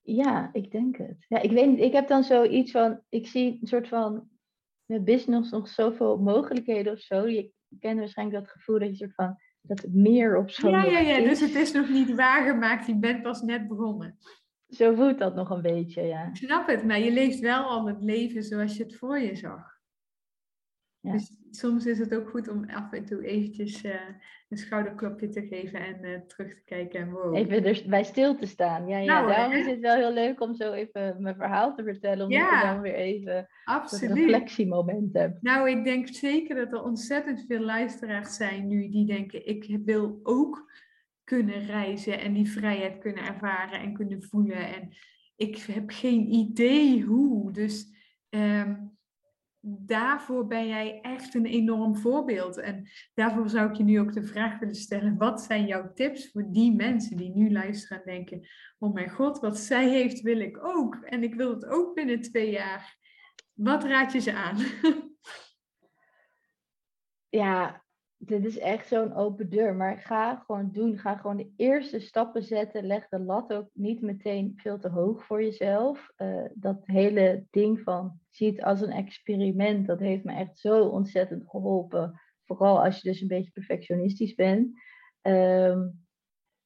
Ja, 0.00 0.50
ik 0.52 0.70
denk 0.70 0.96
het. 0.96 1.24
Ja, 1.28 1.40
ik 1.42 1.50
weet 1.50 1.68
niet, 1.68 1.80
ik 1.80 1.92
heb 1.92 2.08
dan 2.08 2.22
zoiets 2.22 2.70
van, 2.70 3.00
ik 3.08 3.26
zie 3.26 3.58
een 3.60 3.66
soort 3.66 3.88
van, 3.88 4.28
met 4.84 5.04
business 5.04 5.50
nog 5.50 5.68
zoveel 5.68 6.18
mogelijkheden 6.18 6.92
of 6.92 7.00
zo. 7.00 7.28
Je 7.28 7.52
kent 7.78 7.98
waarschijnlijk 7.98 8.38
dat 8.38 8.50
gevoel 8.50 8.78
dat 8.78 8.88
je 8.88 8.96
soort 8.96 9.14
van, 9.14 9.36
dat 9.60 9.82
het 9.82 9.94
meer 9.94 10.36
op 10.36 10.50
zo 10.50 10.68
Ja, 10.68 10.84
ja, 10.84 10.98
ja. 10.98 11.16
is. 11.16 11.28
Dus 11.28 11.40
het 11.40 11.54
is 11.54 11.72
nog 11.72 11.88
niet 11.88 12.14
waargemaakt. 12.14 12.86
Je 12.86 12.98
bent 12.98 13.22
pas 13.22 13.42
net 13.42 13.68
begonnen. 13.68 14.18
Zo 14.68 14.94
voelt 14.94 15.18
dat 15.18 15.34
nog 15.34 15.50
een 15.50 15.62
beetje, 15.62 16.02
ja. 16.02 16.26
Ik 16.26 16.36
snap 16.36 16.66
het, 16.66 16.84
maar 16.84 16.98
je 16.98 17.12
leeft 17.12 17.38
wel 17.38 17.64
al 17.64 17.86
het 17.86 18.02
leven 18.02 18.42
zoals 18.42 18.76
je 18.76 18.82
het 18.82 18.96
voor 18.96 19.18
je 19.18 19.36
zag. 19.36 19.80
Ja. 21.02 21.12
Dus 21.12 21.32
soms 21.50 21.86
is 21.86 21.98
het 21.98 22.14
ook 22.14 22.28
goed 22.28 22.48
om 22.48 22.64
af 22.70 22.92
en 22.92 23.04
toe 23.04 23.24
eventjes 23.24 23.82
eh, 23.82 23.94
een 24.48 24.56
schouderklopje 24.56 25.28
te 25.28 25.46
geven 25.46 25.80
en 25.80 26.04
eh, 26.04 26.20
terug 26.20 26.54
te 26.54 26.62
kijken 26.64 27.00
en 27.00 27.10
wow. 27.10 27.36
Even 27.36 27.64
er 27.64 27.82
bij 27.86 28.04
stil 28.04 28.36
te 28.36 28.46
staan. 28.46 28.88
Ja, 28.88 28.98
ja. 28.98 29.12
Nou, 29.14 29.28
daarom 29.28 29.52
hè? 29.52 29.58
is 29.58 29.66
het 29.66 29.80
wel 29.80 29.96
heel 29.96 30.12
leuk 30.12 30.40
om 30.40 30.54
zo 30.54 30.72
even 30.72 31.22
mijn 31.22 31.36
verhaal 31.36 31.74
te 31.74 31.82
vertellen. 31.82 32.24
Omdat 32.24 32.38
Ja. 32.38 32.60
je 32.60 32.66
dan 32.66 32.80
weer 32.80 32.94
even 32.94 33.48
een 33.64 34.14
reflectiemoment 34.14 35.14
hebt. 35.14 35.42
Nou, 35.42 35.70
ik 35.70 35.84
denk 35.84 36.08
zeker 36.08 36.56
dat 36.56 36.72
er 36.72 36.82
ontzettend 36.82 37.44
veel 37.48 37.60
luisteraars 37.60 38.36
zijn 38.36 38.66
nu 38.66 38.88
die 38.88 39.06
denken, 39.06 39.46
ik 39.46 39.78
wil 39.84 40.20
ook 40.22 40.70
kunnen 41.24 41.66
reizen 41.66 42.20
en 42.20 42.32
die 42.32 42.50
vrijheid 42.50 42.98
kunnen 42.98 43.24
ervaren 43.24 43.80
en 43.80 43.92
kunnen 43.92 44.22
voelen. 44.22 44.74
En 44.74 44.88
ik 45.36 45.56
heb 45.56 45.90
geen 45.90 46.32
idee 46.32 47.02
hoe. 47.02 47.52
Dus 47.52 47.86
ehm, 48.28 48.74
daarvoor 49.64 50.46
ben 50.46 50.66
jij 50.66 51.00
echt 51.00 51.34
een 51.34 51.46
enorm 51.46 51.96
voorbeeld. 51.96 52.56
En 52.56 52.88
daarvoor 53.14 53.48
zou 53.48 53.70
ik 53.70 53.76
je 53.76 53.84
nu 53.84 54.00
ook 54.00 54.12
de 54.12 54.24
vraag 54.24 54.58
willen 54.58 54.74
stellen, 54.74 55.16
wat 55.16 55.42
zijn 55.42 55.66
jouw 55.66 55.92
tips 55.92 56.30
voor 56.30 56.44
die 56.50 56.72
mensen 56.72 57.16
die 57.16 57.30
nu 57.34 57.52
luisteren 57.52 57.98
en 57.98 58.12
denken, 58.12 58.48
oh 58.78 58.94
mijn 58.94 59.10
god, 59.10 59.38
wat 59.38 59.58
zij 59.58 59.88
heeft 59.88 60.20
wil 60.20 60.40
ik 60.40 60.64
ook. 60.64 60.94
En 60.94 61.22
ik 61.22 61.34
wil 61.34 61.50
het 61.50 61.66
ook 61.66 61.94
binnen 61.94 62.20
twee 62.20 62.50
jaar. 62.50 62.96
Wat 63.52 63.84
raad 63.84 64.12
je 64.12 64.20
ze 64.20 64.32
aan? 64.34 64.56
Ja, 67.34 67.84
dit 68.16 68.44
is 68.44 68.58
echt 68.58 68.88
zo'n 68.88 69.14
open 69.14 69.50
deur. 69.50 69.74
Maar 69.74 69.98
ga 69.98 70.36
gewoon 70.36 70.70
doen. 70.72 70.98
Ga 70.98 71.16
gewoon 71.16 71.36
de 71.36 71.52
eerste 71.56 72.00
stappen 72.00 72.42
zetten. 72.42 72.86
Leg 72.86 73.08
de 73.08 73.18
lat 73.18 73.52
ook 73.52 73.68
niet 73.72 74.00
meteen 74.00 74.52
veel 74.56 74.78
te 74.78 74.88
hoog 74.88 75.24
voor 75.24 75.42
jezelf. 75.42 76.10
Eh, 76.16 76.44
dat 76.54 76.80
hele 76.84 77.46
ding 77.50 77.80
van 77.80 78.20
zie 78.32 78.50
het 78.50 78.62
als 78.62 78.80
een 78.80 78.90
experiment. 78.90 79.86
Dat 79.86 80.00
heeft 80.00 80.24
me 80.24 80.32
echt 80.32 80.58
zo 80.58 80.84
ontzettend 80.84 81.48
geholpen. 81.48 82.20
Vooral 82.44 82.84
als 82.84 83.00
je 83.00 83.08
dus 83.08 83.20
een 83.20 83.28
beetje 83.28 83.50
perfectionistisch 83.50 84.34
bent. 84.34 84.80
Ehm, 85.20 85.88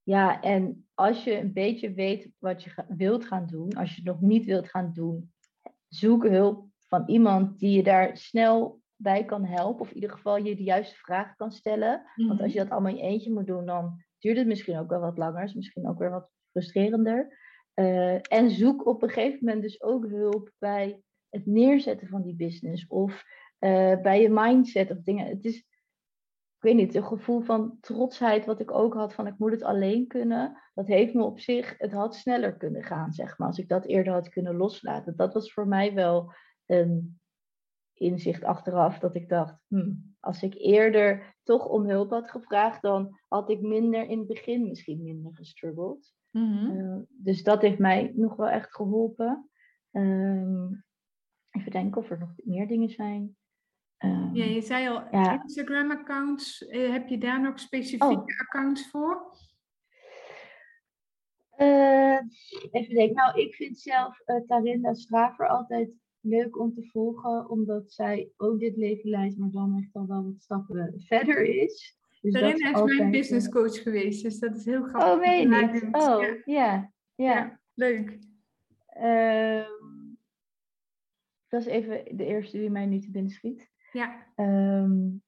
ja, 0.03 0.41
en 0.41 0.89
als 0.95 1.25
je 1.25 1.39
een 1.39 1.53
beetje 1.53 1.93
weet 1.93 2.31
wat 2.39 2.63
je 2.63 2.85
wilt 2.89 3.25
gaan 3.25 3.47
doen. 3.47 3.73
Als 3.73 3.91
je 3.91 3.97
het 3.97 4.05
nog 4.05 4.21
niet 4.21 4.45
wilt 4.45 4.69
gaan 4.69 4.93
doen. 4.93 5.33
Zoek 5.89 6.29
hulp 6.29 6.69
van 6.89 7.05
iemand 7.07 7.59
die 7.59 7.77
je 7.77 7.83
daar 7.83 8.17
snel 8.17 8.81
bij 8.97 9.25
kan 9.25 9.45
helpen. 9.45 9.81
Of 9.81 9.89
in 9.89 9.95
ieder 9.95 10.11
geval 10.11 10.37
je 10.37 10.57
de 10.57 10.63
juiste 10.63 10.97
vragen 10.97 11.37
kan 11.37 11.53
stellen. 11.53 12.03
Want 12.15 12.41
als 12.41 12.53
je 12.53 12.59
dat 12.59 12.71
allemaal 12.71 12.91
in 12.91 12.97
je 12.97 13.03
eentje 13.03 13.33
moet 13.33 13.47
doen, 13.47 13.67
dan 13.67 14.05
duurt 14.19 14.37
het 14.37 14.47
misschien 14.47 14.79
ook 14.79 14.89
wel 14.89 15.01
wat 15.01 15.19
langer. 15.19 15.43
Is 15.43 15.55
misschien 15.55 15.89
ook 15.89 15.99
weer 15.99 16.11
wat 16.11 16.31
frustrerender. 16.51 17.39
Eh, 17.75 18.33
en 18.33 18.51
zoek 18.51 18.87
op 18.87 19.03
een 19.03 19.09
gegeven 19.09 19.39
moment 19.45 19.63
dus 19.63 19.83
ook 19.83 20.09
hulp 20.09 20.53
bij 20.59 21.03
het 21.37 21.47
neerzetten 21.47 22.09
van 22.09 22.23
die 22.23 22.35
business. 22.35 22.87
Of 22.87 23.25
eh, 23.59 24.01
bij 24.01 24.23
je 24.23 24.31
mindset 24.31 24.91
of 24.91 25.03
dingen. 25.03 25.27
Het 25.27 25.45
is, 25.45 25.57
ik 25.57 26.63
weet 26.63 26.75
niet, 26.75 26.95
een 26.95 27.05
gevoel 27.05 27.41
van 27.41 27.77
trotsheid 27.81 28.47
wat 28.47 28.61
ik 28.61 28.71
ook 28.71 28.95
had 28.95 29.15
van 29.15 29.27
ik 29.27 29.39
moet 29.39 29.51
het 29.51 29.63
alleen 29.63 30.07
kunnen. 30.07 30.63
Dat 30.75 30.87
heeft 30.87 31.15
me 31.15 31.23
op 31.23 31.41
zich, 31.41 31.75
het 31.79 31.93
had 31.93 32.15
sneller 32.15 32.57
kunnen 32.57 32.83
gaan, 32.83 33.13
zeg 33.13 33.39
maar. 33.39 33.49
Als 33.49 33.59
ik 33.59 33.69
dat 33.69 33.87
eerder 33.87 34.13
had 34.13 34.29
kunnen 34.29 34.57
loslaten. 34.57 35.17
Dat 35.17 35.35
was 35.35 35.53
voor 35.53 35.69
mij 35.69 35.95
wel 35.95 36.33
een 36.67 37.21
inzicht 37.95 38.45
achteraf 38.45 38.99
dat 38.99 39.15
ik 39.15 39.29
dacht, 39.29 39.57
hmm, 39.67 40.17
als 40.21 40.43
ik 40.43 40.55
eerder 40.55 41.37
toch 41.43 41.67
om 41.67 41.89
hulp 41.89 42.11
had 42.11 42.31
gevraagd, 42.31 42.83
dan 42.83 43.21
had 43.29 43.51
ik 43.51 43.61
minder 43.61 44.09
in 44.09 44.19
het 44.19 44.27
begin 44.27 44.69
misschien 44.69 45.03
minder 45.03 45.35
gestruggeld. 45.35 46.15
Mhm. 46.31 46.71
Uh, 46.71 46.99
dus 47.09 47.43
dat 47.43 47.63
heeft 47.63 47.79
mij 47.79 48.13
nog 48.15 48.37
wel 48.37 48.49
echt 48.49 48.75
geholpen. 48.75 49.51
Um, 49.93 50.85
even 51.57 51.71
denken 51.71 52.01
of 52.01 52.11
er 52.11 52.19
nog 52.19 52.33
meer 52.37 52.67
dingen 52.67 52.89
zijn. 52.89 53.37
Um, 54.05 54.35
ja, 54.35 54.45
je 54.45 54.61
zei 54.61 54.89
al, 54.89 55.03
ja. 55.11 55.43
Instagram-accounts, 55.43 56.63
uh, 56.63 56.91
heb 56.91 57.09
je 57.09 57.19
daar 57.19 57.41
nog 57.41 57.61
specifieke 57.61 58.07
oh. 58.07 58.41
accounts 58.41 58.91
voor? 58.91 59.37
Uh, 61.59 62.19
even 62.71 62.95
denken, 62.95 63.15
nou 63.15 63.41
ik 63.41 63.55
vind 63.55 63.79
zelf 63.79 64.23
Tarinda 64.47 64.95
Straver 64.95 65.49
altijd 65.49 65.91
leuk 66.21 66.59
om 66.59 66.75
te 66.75 66.89
volgen, 66.93 67.51
omdat 67.51 67.93
zij 67.93 68.31
ook 68.37 68.61
dit 68.61 68.77
leven 68.77 69.11
leidt, 69.11 69.39
maar 69.39 69.51
dan 69.51 69.79
echt 69.79 69.95
al 69.95 70.07
wel 70.07 70.25
wat 70.25 70.41
stappen 70.41 70.95
verder 70.99 71.45
is. 71.63 71.99
Dus 72.21 72.33
Tarinda 72.33 72.69
is 72.69 72.75
altijd... 72.75 72.99
mijn 72.99 73.11
business 73.11 73.49
coach 73.49 73.83
geweest, 73.83 74.23
dus 74.23 74.39
dat 74.39 74.55
is 74.55 74.65
heel 74.65 74.83
grappig. 74.83 75.13
Oh, 75.13 75.21
weet 75.21 75.73
niet. 75.73 75.95
Oh, 75.95 76.21
ja. 76.21 76.37
Ja, 76.45 76.45
ja. 76.45 76.93
ja 77.15 77.61
leuk. 77.75 78.19
Um, 79.03 80.06
dat 81.49 81.61
is 81.61 81.67
even 81.67 82.17
de 82.17 82.25
eerste 82.25 82.59
die 82.59 82.71
mij 82.71 82.87
nu 82.87 82.99
te 82.99 83.11
binnen 83.11 83.31
schiet. 83.31 83.71
Ja. 83.93 84.27
Um, 84.37 85.23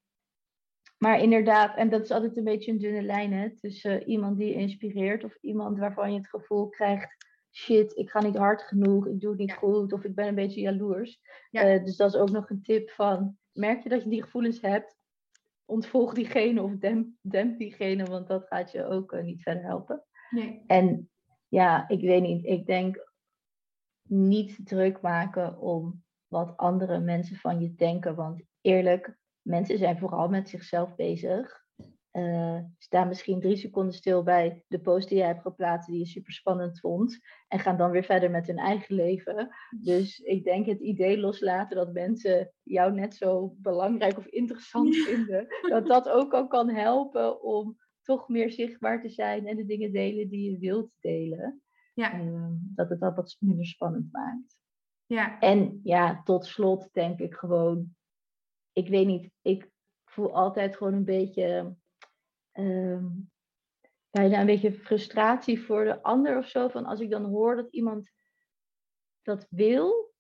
maar 0.98 1.20
inderdaad, 1.20 1.76
en 1.76 1.88
dat 1.88 2.02
is 2.02 2.10
altijd 2.10 2.36
een 2.36 2.44
beetje 2.44 2.72
een 2.72 2.78
dunne 2.78 3.02
lijn 3.02 3.32
hè, 3.32 3.56
tussen 3.56 4.08
iemand 4.08 4.38
die 4.38 4.48
je 4.48 4.54
inspireert 4.54 5.24
of 5.24 5.36
iemand 5.40 5.78
waarvan 5.78 6.12
je 6.12 6.18
het 6.18 6.28
gevoel 6.28 6.68
krijgt 6.68 7.26
shit, 7.50 7.96
ik 7.96 8.10
ga 8.10 8.22
niet 8.22 8.36
hard 8.36 8.62
genoeg, 8.62 9.06
ik 9.06 9.20
doe 9.20 9.30
het 9.30 9.38
niet 9.38 9.50
ja. 9.50 9.56
goed 9.56 9.92
of 9.92 10.04
ik 10.04 10.14
ben 10.14 10.26
een 10.26 10.34
beetje 10.34 10.60
jaloers. 10.60 11.20
Ja. 11.50 11.74
Uh, 11.74 11.84
dus 11.84 11.96
dat 11.96 12.14
is 12.14 12.20
ook 12.20 12.30
nog 12.30 12.50
een 12.50 12.62
tip 12.62 12.90
van, 12.90 13.38
merk 13.52 13.82
je 13.82 13.88
dat 13.88 14.02
je 14.02 14.08
die 14.08 14.22
gevoelens 14.22 14.60
hebt, 14.60 14.96
ontvolg 15.64 16.14
diegene 16.14 16.62
of 16.62 16.76
demp, 16.76 17.08
demp 17.20 17.58
diegene, 17.58 18.04
want 18.04 18.26
dat 18.26 18.46
gaat 18.46 18.72
je 18.72 18.84
ook 18.84 19.12
uh, 19.12 19.22
niet 19.22 19.42
verder 19.42 19.62
helpen. 19.62 20.04
Nee. 20.30 20.62
En 20.66 21.10
ja, 21.48 21.88
ik 21.88 22.00
weet 22.00 22.22
niet. 22.22 22.44
Ik 22.44 22.66
denk 22.66 23.12
niet 24.02 24.66
druk 24.66 25.00
maken 25.00 25.58
om 25.58 26.02
wat 26.28 26.56
andere 26.56 26.98
mensen 26.98 27.36
van 27.36 27.60
je 27.60 27.74
denken. 27.74 28.14
Want 28.14 28.42
eerlijk, 28.60 29.18
mensen 29.42 29.78
zijn 29.78 29.98
vooral 29.98 30.28
met 30.28 30.48
zichzelf 30.48 30.94
bezig. 30.94 31.66
Uh, 32.12 32.58
sta 32.78 33.04
misschien 33.04 33.40
drie 33.40 33.56
seconden 33.56 33.94
stil 33.94 34.22
bij 34.22 34.64
de 34.68 34.80
post 34.80 35.08
die 35.08 35.18
jij 35.18 35.26
hebt 35.26 35.42
geplaatst, 35.42 35.88
die 35.88 35.98
je 35.98 36.06
super 36.06 36.32
spannend 36.32 36.80
vond. 36.80 37.18
En 37.48 37.58
gaan 37.58 37.76
dan 37.76 37.90
weer 37.90 38.04
verder 38.04 38.30
met 38.30 38.46
hun 38.46 38.58
eigen 38.58 38.94
leven. 38.94 39.48
Dus 39.80 40.18
ik 40.18 40.44
denk 40.44 40.66
het 40.66 40.80
idee 40.80 41.18
loslaten 41.18 41.76
dat 41.76 41.92
mensen 41.92 42.52
jou 42.62 42.92
net 42.92 43.14
zo 43.14 43.54
belangrijk 43.56 44.18
of 44.18 44.26
interessant 44.26 44.96
vinden, 44.96 45.46
dat 45.68 45.86
dat 45.86 46.08
ook 46.08 46.32
al 46.32 46.46
kan 46.46 46.70
helpen 46.70 47.42
om 47.42 47.76
toch 48.02 48.28
meer 48.28 48.50
zichtbaar 48.50 49.02
te 49.02 49.08
zijn 49.08 49.46
en 49.46 49.56
de 49.56 49.64
dingen 49.64 49.92
delen 49.92 50.28
die 50.28 50.50
je 50.50 50.58
wilt 50.58 50.90
delen. 51.00 51.62
Ja. 51.94 52.20
Uh, 52.20 52.46
dat 52.74 52.88
het 52.88 53.00
dat 53.00 53.16
wat 53.16 53.36
minder 53.40 53.66
spannend 53.66 54.12
maakt. 54.12 54.57
Ja. 55.08 55.38
En 55.40 55.80
ja, 55.82 56.22
tot 56.24 56.46
slot 56.46 56.88
denk 56.92 57.18
ik 57.18 57.34
gewoon, 57.34 57.96
ik 58.72 58.88
weet 58.88 59.06
niet, 59.06 59.30
ik 59.42 59.70
voel 60.04 60.34
altijd 60.34 60.76
gewoon 60.76 60.94
een 60.94 61.04
beetje 61.04 61.76
um, 62.52 63.30
bijna 64.10 64.40
een 64.40 64.46
beetje 64.46 64.72
frustratie 64.72 65.60
voor 65.60 65.84
de 65.84 66.02
ander 66.02 66.38
of 66.38 66.48
zo. 66.48 66.68
Van 66.68 66.84
als 66.84 67.00
ik 67.00 67.10
dan 67.10 67.24
hoor 67.24 67.56
dat 67.56 67.68
iemand 67.70 68.10
dat 69.22 69.46
wil, 69.50 70.12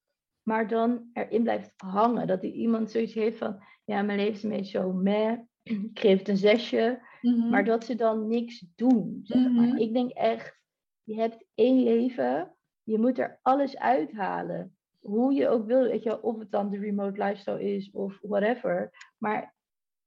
maar 0.42 0.68
dan 0.68 1.10
erin 1.12 1.42
blijft 1.42 1.72
hangen. 1.76 2.26
Dat 2.26 2.40
die 2.40 2.52
iemand 2.52 2.90
zoiets 2.90 3.14
heeft 3.14 3.38
van, 3.38 3.62
ja, 3.84 4.02
mijn 4.02 4.18
leven 4.18 4.34
is 4.34 4.42
een 4.42 4.50
beetje 4.50 4.78
zo 4.78 4.92
meh. 4.92 5.38
Ik 5.62 5.98
geef 5.98 6.18
het 6.18 6.28
een 6.28 6.36
zesje. 6.36 7.06
Mhm. 7.20 7.48
Maar 7.48 7.64
dat 7.64 7.84
ze 7.84 7.94
dan 7.94 8.28
niks 8.28 8.64
doen. 8.74 9.20
Zeg 9.22 9.50
maar. 9.50 9.66
Mhm. 9.66 9.76
Ik 9.76 9.92
denk 9.92 10.10
echt, 10.10 10.60
je 11.02 11.14
hebt 11.14 11.44
één 11.54 11.82
leven. 11.82 12.56
Je 12.82 12.98
moet 12.98 13.18
er 13.18 13.38
alles 13.42 13.76
uithalen. 13.76 14.77
Hoe 14.98 15.32
je 15.32 15.48
ook 15.48 15.66
wil, 15.66 15.82
weet 15.82 16.02
je, 16.02 16.22
of 16.22 16.38
het 16.38 16.50
dan 16.50 16.70
de 16.70 16.78
remote 16.78 17.22
lifestyle 17.22 17.74
is 17.74 17.90
of 17.90 18.18
whatever. 18.22 18.90
Maar 19.18 19.54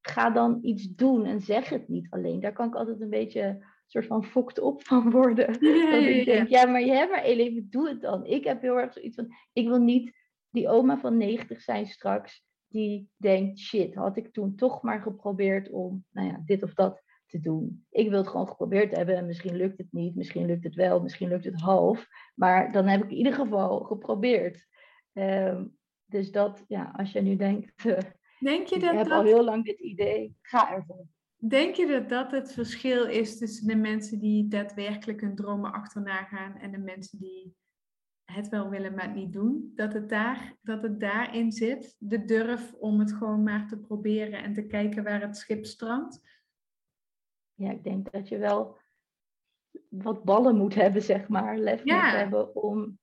ga 0.01 0.29
dan 0.29 0.59
iets 0.61 0.87
doen 0.87 1.25
en 1.25 1.41
zeg 1.41 1.69
het 1.69 1.87
niet 1.87 2.07
alleen. 2.09 2.39
Daar 2.39 2.53
kan 2.53 2.67
ik 2.67 2.75
altijd 2.75 3.01
een 3.01 3.09
beetje 3.09 3.65
soort 3.91 4.05
van 4.05 4.25
fokt 4.25 4.59
op 4.59 4.83
van 4.83 5.11
worden. 5.11 5.57
Ja, 5.59 5.91
dat 5.91 6.03
ik 6.03 6.25
denk, 6.25 6.47
ja, 6.47 6.65
maar 6.65 6.81
je 6.81 6.91
hebt 6.91 7.11
maar 7.11 7.23
één 7.23 7.37
leven, 7.37 7.67
doe 7.69 7.87
het 7.87 8.01
dan. 8.01 8.25
Ik 8.25 8.43
heb 8.43 8.61
heel 8.61 8.79
erg 8.79 8.93
zoiets 8.93 9.15
van, 9.15 9.35
ik 9.53 9.67
wil 9.67 9.79
niet 9.79 10.13
die 10.49 10.69
oma 10.69 10.97
van 10.97 11.17
90 11.17 11.61
zijn 11.61 11.87
straks, 11.87 12.43
die 12.67 13.09
denkt, 13.17 13.59
shit, 13.59 13.95
had 13.95 14.17
ik 14.17 14.33
toen 14.33 14.55
toch 14.55 14.81
maar 14.81 15.01
geprobeerd 15.01 15.69
om, 15.69 16.05
nou 16.09 16.27
ja, 16.27 16.41
dit 16.45 16.63
of 16.63 16.73
dat 16.73 17.03
te 17.25 17.39
doen. 17.39 17.85
Ik 17.89 18.09
wil 18.09 18.17
het 18.17 18.27
gewoon 18.27 18.47
geprobeerd 18.47 18.95
hebben 18.95 19.15
en 19.15 19.25
misschien 19.25 19.55
lukt 19.55 19.77
het 19.77 19.91
niet, 19.91 20.15
misschien 20.15 20.45
lukt 20.45 20.63
het 20.63 20.75
wel, 20.75 21.01
misschien 21.01 21.29
lukt 21.29 21.45
het 21.45 21.61
half, 21.61 22.07
maar 22.35 22.71
dan 22.71 22.87
heb 22.87 23.03
ik 23.03 23.11
in 23.11 23.17
ieder 23.17 23.33
geval 23.33 23.79
geprobeerd. 23.79 24.67
Ehm, 25.13 25.65
dus 26.05 26.31
dat, 26.31 26.65
ja, 26.67 26.93
als 26.95 27.11
je 27.11 27.21
nu 27.21 27.35
denkt, 27.35 27.85
uh, 27.85 27.97
Denk 28.41 28.67
je 28.67 28.79
dat 28.79 28.91
ik 28.91 28.97
heb 28.97 29.07
dat... 29.07 29.17
al 29.17 29.23
heel 29.23 29.43
lang 29.43 29.65
dit 29.65 29.79
idee. 29.79 30.37
Ga 30.41 30.71
ervoor. 30.71 31.05
Denk 31.37 31.75
je 31.75 31.87
dat 31.87 32.09
dat 32.09 32.31
het 32.31 32.53
verschil 32.53 33.05
is 33.05 33.37
tussen 33.37 33.67
de 33.67 33.75
mensen 33.75 34.19
die 34.19 34.47
daadwerkelijk 34.47 35.21
hun 35.21 35.35
dromen 35.35 35.71
achterna 35.71 36.23
gaan 36.23 36.55
en 36.57 36.71
de 36.71 36.77
mensen 36.77 37.19
die 37.19 37.55
het 38.25 38.49
wel 38.49 38.69
willen, 38.69 38.93
maar 38.93 39.03
het 39.03 39.15
niet 39.15 39.33
doen? 39.33 39.71
Dat 39.75 39.93
het, 39.93 40.09
daar, 40.09 40.57
dat 40.61 40.81
het 40.81 40.99
daarin 40.99 41.51
zit, 41.51 41.95
de 41.99 42.25
durf 42.25 42.73
om 42.73 42.99
het 42.99 43.13
gewoon 43.13 43.43
maar 43.43 43.67
te 43.67 43.79
proberen 43.79 44.43
en 44.43 44.53
te 44.53 44.65
kijken 44.65 45.03
waar 45.03 45.21
het 45.21 45.37
schip 45.37 45.65
strandt? 45.65 46.21
Ja, 47.53 47.71
ik 47.71 47.83
denk 47.83 48.11
dat 48.11 48.27
je 48.27 48.37
wel 48.37 48.77
wat 49.89 50.23
ballen 50.23 50.57
moet 50.57 50.75
hebben, 50.75 51.01
zeg 51.01 51.27
maar. 51.27 51.57
Lef 51.57 51.83
moet 51.83 52.01
hebben 52.01 52.55
om 52.55 52.99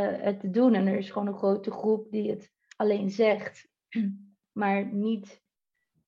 het 0.00 0.40
te 0.40 0.50
doen. 0.50 0.74
En 0.74 0.86
er 0.86 0.98
is 0.98 1.10
gewoon 1.10 1.28
een 1.28 1.38
grote 1.38 1.70
groep 1.70 2.10
die 2.10 2.30
het 2.30 2.52
alleen 2.76 3.10
zegt 3.10 3.68
maar 4.52 4.92
niet 4.92 5.42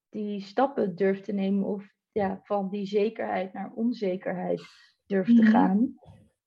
die 0.08 0.40
stappen 0.40 0.96
durft 0.96 1.24
te 1.24 1.32
nemen 1.32 1.64
of 1.64 1.94
ja, 2.12 2.40
van 2.42 2.68
die 2.70 2.86
zekerheid 2.86 3.52
naar 3.52 3.72
onzekerheid 3.74 4.62
durft 5.06 5.36
te 5.36 5.42
mhm. 5.42 5.50
gaan. 5.50 5.94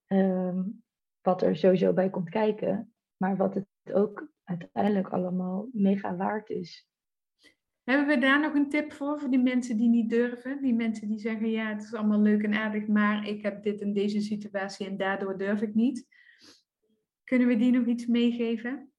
Ehm, 0.05 0.63
wat 1.21 1.41
er 1.41 1.55
sowieso 1.55 1.93
bij 1.93 2.09
komt 2.09 2.29
kijken, 2.29 2.93
maar 3.17 3.37
wat 3.37 3.53
het 3.53 3.67
ook 3.93 4.31
uiteindelijk 4.43 5.09
allemaal 5.09 5.67
mega 5.71 6.15
waard 6.15 6.49
is. 6.49 6.89
Hebben 7.83 8.07
we 8.07 8.17
daar 8.17 8.39
nog 8.39 8.53
een 8.53 8.69
tip 8.69 8.93
voor, 8.93 9.19
voor 9.19 9.29
die 9.29 9.39
mensen 9.39 9.77
die 9.77 9.89
niet 9.89 10.09
durven? 10.09 10.61
Die 10.61 10.73
mensen 10.73 11.07
die 11.07 11.19
zeggen, 11.19 11.49
ja, 11.49 11.69
het 11.69 11.83
is 11.83 11.93
allemaal 11.93 12.19
leuk 12.19 12.43
en 12.43 12.53
aardig, 12.53 12.87
maar 12.87 13.27
ik 13.27 13.41
heb 13.41 13.63
dit 13.63 13.81
in 13.81 13.93
deze 13.93 14.21
situatie 14.21 14.87
en 14.87 14.97
daardoor 14.97 15.37
durf 15.37 15.61
ik 15.61 15.73
niet. 15.73 16.07
Kunnen 17.27 17.47
we 17.47 17.57
die 17.57 17.71
nog 17.71 17.85
iets 17.85 18.05
meegeven? 18.05 18.91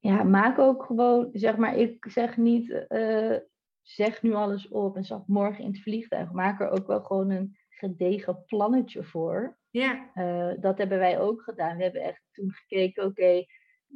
ja, 0.00 0.22
maak 0.22 0.58
ook 0.58 0.84
gewoon, 0.84 1.28
zeg 1.32 1.56
maar, 1.56 1.76
ik 1.76 2.06
zeg 2.08 2.36
niet, 2.36 2.86
uh, 2.88 3.36
zeg 3.82 4.22
nu 4.22 4.32
alles 4.32 4.68
op 4.68 4.96
en 4.96 5.04
stap 5.04 5.26
morgen 5.28 5.64
in 5.64 5.70
het 5.70 5.82
vliegtuig. 5.82 6.32
Maak 6.32 6.60
er 6.60 6.70
ook 6.70 6.86
wel 6.86 7.00
gewoon 7.00 7.30
een 7.30 7.56
gedegen 7.68 8.44
plannetje 8.44 9.04
voor. 9.04 9.58
Ja. 9.70 10.10
Uh, 10.14 10.52
dat 10.60 10.78
hebben 10.78 10.98
wij 10.98 11.20
ook 11.20 11.42
gedaan. 11.42 11.76
We 11.76 11.82
hebben 11.82 12.02
echt 12.02 12.22
toen 12.32 12.52
gekeken, 12.52 13.04
oké, 13.04 13.44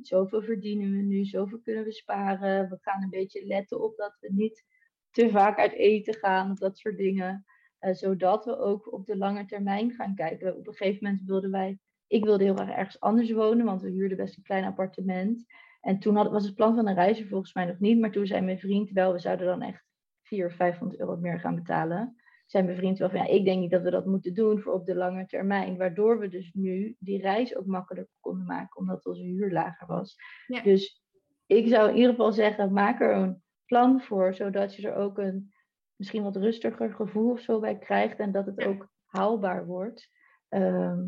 zoveel 0.03 0.42
verdienen 0.42 0.90
we 0.90 1.03
nu, 1.03 1.24
zoveel 1.24 1.61
kunnen 1.61 1.84
we 1.84 1.92
sparen. 1.92 2.68
We 2.68 2.78
gaan 2.80 3.03
een 3.03 3.11
beetje 3.11 3.47
letten 3.47 3.82
op 3.82 3.97
dat 3.97 4.16
we 4.20 4.32
niet 4.32 4.64
te 5.11 5.30
vaak 5.30 5.59
uit 5.59 5.72
eten 5.72 6.14
gaan 6.14 6.51
of 6.51 6.59
dat 6.59 6.78
soort 6.78 6.97
dingen. 6.97 7.45
Uh, 7.80 7.95
zodat 7.95 8.45
we 8.45 8.59
ook 8.59 8.92
op 8.92 9.07
de 9.07 9.16
lange 9.16 9.45
termijn 9.45 9.92
gaan 9.92 10.14
kijken. 10.14 10.57
Op 10.57 10.66
een 10.66 10.74
gegeven 10.74 11.05
moment 11.05 11.22
wilden 11.26 11.51
wij, 11.51 11.78
ik 12.15 12.25
wilde 12.25 12.45
heel 12.45 12.59
erg 12.59 12.71
ergens 12.71 13.01
anders 13.01 13.33
wonen, 13.33 13.65
want 13.65 13.83
we 13.83 13.91
huurden 13.91 14.17
best 14.17 14.37
een 14.37 14.43
klein 14.43 14.65
appartement. 14.65 15.45
En 15.81 15.99
toen 15.99 16.17
had, 16.17 16.31
was 16.31 16.45
het 16.45 16.55
plan 16.55 16.75
van 16.75 16.89
een 16.89 16.95
reizen 16.95 17.29
volgens 17.29 17.55
mij 17.55 17.65
nog 17.65 17.79
niet. 17.79 17.99
Maar 17.99 18.11
toen 18.11 18.27
zei 18.27 18.41
mijn 18.41 18.59
vriend 18.59 18.91
wel, 18.91 19.12
we 19.12 19.19
zouden 19.19 19.47
dan 19.47 19.62
echt 19.62 19.85
400 20.23 20.61
of 20.61 20.67
500 20.67 21.01
euro 21.01 21.17
meer 21.17 21.41
gaan 21.41 21.55
betalen. 21.55 22.17
Zei 22.47 22.65
mijn 22.65 22.77
vriend 22.77 22.99
wel 22.99 23.11
van, 23.11 23.19
ja, 23.19 23.27
ik 23.27 23.45
denk 23.45 23.61
niet 23.61 23.71
dat 23.71 23.83
we 23.83 23.91
dat 23.91 24.07
moeten 24.07 24.35
doen 24.35 24.61
voor 24.61 24.73
op 24.73 24.87
de 24.87 24.95
lange 24.95 25.27
termijn. 25.27 25.77
Waardoor 25.77 26.19
we 26.19 26.29
dus 26.29 26.53
nu 26.53 26.97
die 26.99 27.21
reis 27.21 27.57
ook 27.57 27.67
makkelijker 27.67 28.15
konden 28.21 28.47
maken, 28.47 28.81
omdat 28.81 29.07
onze 29.07 29.23
huur 29.23 29.53
lager 29.53 29.87
was. 29.87 30.17
Dus 30.62 31.03
ik 31.47 31.69
zou 31.69 31.89
in 31.89 31.97
ieder 31.97 32.11
geval 32.11 32.33
zeggen, 32.33 32.73
maak 32.73 33.01
er 33.01 33.17
een 33.17 33.43
plan 33.67 34.01
voor, 34.01 34.35
zodat 34.35 34.75
je 34.75 34.89
er 34.89 34.95
ook 34.95 35.19
een 35.19 35.53
misschien 35.97 36.23
wat 36.23 36.37
rustiger 36.37 36.95
gevoel 36.95 37.31
of 37.31 37.41
zo 37.41 37.61
bij 37.61 37.79
krijgt. 37.79 38.19
En 38.19 38.33
dat 38.33 38.47
het 38.47 38.65
ook 38.65 38.89
haalbaar 39.05 39.67
wordt. 39.67 40.09
Ehm, 40.49 41.03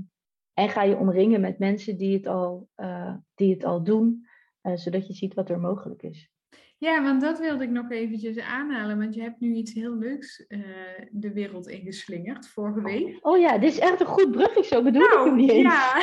en 0.57 0.69
ga 0.69 0.83
je 0.83 0.97
omringen 0.97 1.41
met 1.41 1.59
mensen 1.59 1.97
die 1.97 2.17
het 2.17 2.27
al, 2.27 2.69
uh, 2.77 3.15
die 3.35 3.53
het 3.53 3.65
al 3.65 3.85
doen. 3.85 4.27
Eh, 4.61 4.77
zodat 4.77 5.07
je 5.07 5.13
ziet 5.13 5.35
wat 5.35 5.51
er 5.51 5.61
mogelijk 5.61 6.03
is. 6.03 6.31
Ja, 6.79 7.03
want 7.03 7.21
dat 7.21 7.39
wilde 7.39 7.65
ik 7.65 7.71
nog 7.71 7.91
eventjes 7.91 8.39
aanhalen, 8.39 8.99
want 8.99 9.15
je 9.15 9.23
hebt 9.23 9.41
nu 9.41 9.55
iets 9.55 9.73
heel 9.73 9.97
leuks 9.97 10.45
uh, 10.49 10.61
de 11.11 11.33
wereld 11.33 11.69
ingeslingerd 11.69 12.49
vorige 12.49 12.83
week. 12.83 13.19
Oh 13.21 13.39
ja, 13.39 13.59
dit 13.59 13.73
is 13.73 13.79
echt 13.79 14.01
een 14.01 14.07
goed 14.07 14.31
brug, 14.31 14.65
zo 14.65 14.83
bedoel 14.83 15.03
nou, 15.03 15.19
ik 15.21 15.27
hem 15.27 15.35
niet 15.35 15.51
eens. 15.51 15.63
Ja, 15.63 15.97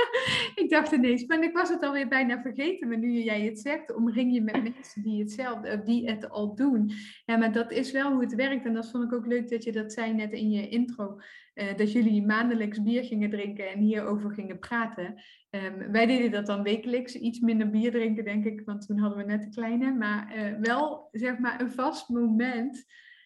ik 0.62 0.66
dacht 0.68 0.92
ineens, 0.92 1.26
maar 1.26 1.42
ik 1.42 1.54
was 1.54 1.68
het 1.68 1.82
alweer 1.82 2.08
bijna 2.08 2.40
vergeten, 2.40 2.88
maar 2.88 2.98
nu 2.98 3.22
jij 3.22 3.40
het 3.40 3.58
zegt, 3.58 3.94
omring 3.94 4.34
je 4.34 4.42
met 4.42 4.62
mensen 4.62 5.02
die 5.02 5.18
hetzelfde, 5.18 5.82
die 5.82 6.10
het 6.10 6.30
al 6.30 6.54
doen. 6.54 6.90
Ja, 7.24 7.36
maar 7.36 7.52
dat 7.52 7.72
is 7.72 7.92
wel 7.92 8.12
hoe 8.12 8.22
het 8.22 8.34
werkt 8.34 8.64
en 8.64 8.74
dat 8.74 8.90
vond 8.90 9.04
ik 9.04 9.12
ook 9.12 9.26
leuk 9.26 9.50
dat 9.50 9.64
je 9.64 9.72
dat 9.72 9.92
zei 9.92 10.12
net 10.14 10.32
in 10.32 10.50
je 10.50 10.68
intro. 10.68 11.18
Uh, 11.54 11.76
dat 11.76 11.92
jullie 11.92 12.26
maandelijks 12.26 12.82
bier 12.82 13.04
gingen 13.04 13.30
drinken 13.30 13.70
en 13.70 13.78
hierover 13.78 14.30
gingen 14.30 14.58
praten. 14.58 15.22
Um, 15.50 15.92
wij 15.92 16.06
deden 16.06 16.30
dat 16.30 16.46
dan 16.46 16.62
wekelijks, 16.62 17.16
iets 17.16 17.40
minder 17.40 17.70
bier 17.70 17.90
drinken, 17.90 18.24
denk 18.24 18.44
ik, 18.44 18.62
want 18.64 18.86
toen 18.86 18.98
hadden 18.98 19.18
we 19.18 19.24
net 19.24 19.42
de 19.42 19.48
kleine. 19.48 19.92
Maar 19.92 20.36
uh, 20.36 20.58
wel, 20.60 21.08
zeg 21.12 21.38
maar, 21.38 21.60
een 21.60 21.72
vast 21.72 22.08
moment 22.08 22.84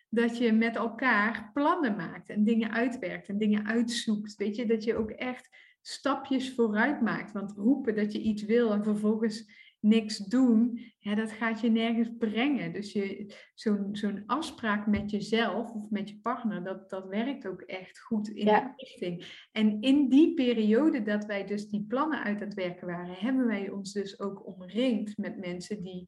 dat 0.08 0.38
je 0.38 0.52
met 0.52 0.76
elkaar 0.76 1.50
plannen 1.52 1.96
maakt 1.96 2.28
en 2.28 2.44
dingen 2.44 2.70
uitwerkt 2.70 3.28
en 3.28 3.38
dingen 3.38 3.66
uitzoekt. 3.66 4.36
Weet 4.36 4.56
je, 4.56 4.66
dat 4.66 4.84
je 4.84 4.96
ook 4.96 5.10
echt 5.10 5.48
stapjes 5.80 6.54
vooruit 6.54 7.00
maakt. 7.00 7.32
Want 7.32 7.52
roepen 7.56 7.94
dat 7.94 8.12
je 8.12 8.20
iets 8.20 8.44
wil 8.44 8.72
en 8.72 8.84
vervolgens 8.84 9.65
niks 9.86 10.16
doen, 10.16 10.80
ja, 10.98 11.14
dat 11.14 11.32
gaat 11.32 11.60
je 11.60 11.70
nergens 11.70 12.10
brengen. 12.18 12.72
Dus 12.72 12.92
je, 12.92 13.34
zo'n, 13.54 13.88
zo'n 13.96 14.22
afspraak 14.26 14.86
met 14.86 15.10
jezelf 15.10 15.70
of 15.70 15.90
met 15.90 16.08
je 16.08 16.18
partner, 16.20 16.64
dat, 16.64 16.90
dat 16.90 17.08
werkt 17.08 17.46
ook 17.46 17.60
echt 17.60 18.00
goed 18.00 18.28
in 18.28 18.46
ja. 18.46 18.60
die 18.60 18.86
richting. 18.88 19.46
En 19.52 19.80
in 19.80 20.08
die 20.08 20.34
periode 20.34 21.02
dat 21.02 21.24
wij 21.24 21.46
dus 21.46 21.68
die 21.68 21.84
plannen 21.88 22.22
uit 22.22 22.40
het 22.40 22.54
werken 22.54 22.86
waren, 22.86 23.14
hebben 23.14 23.46
wij 23.46 23.70
ons 23.70 23.92
dus 23.92 24.20
ook 24.20 24.46
omringd 24.46 25.16
met 25.16 25.38
mensen 25.38 25.82
die, 25.82 26.06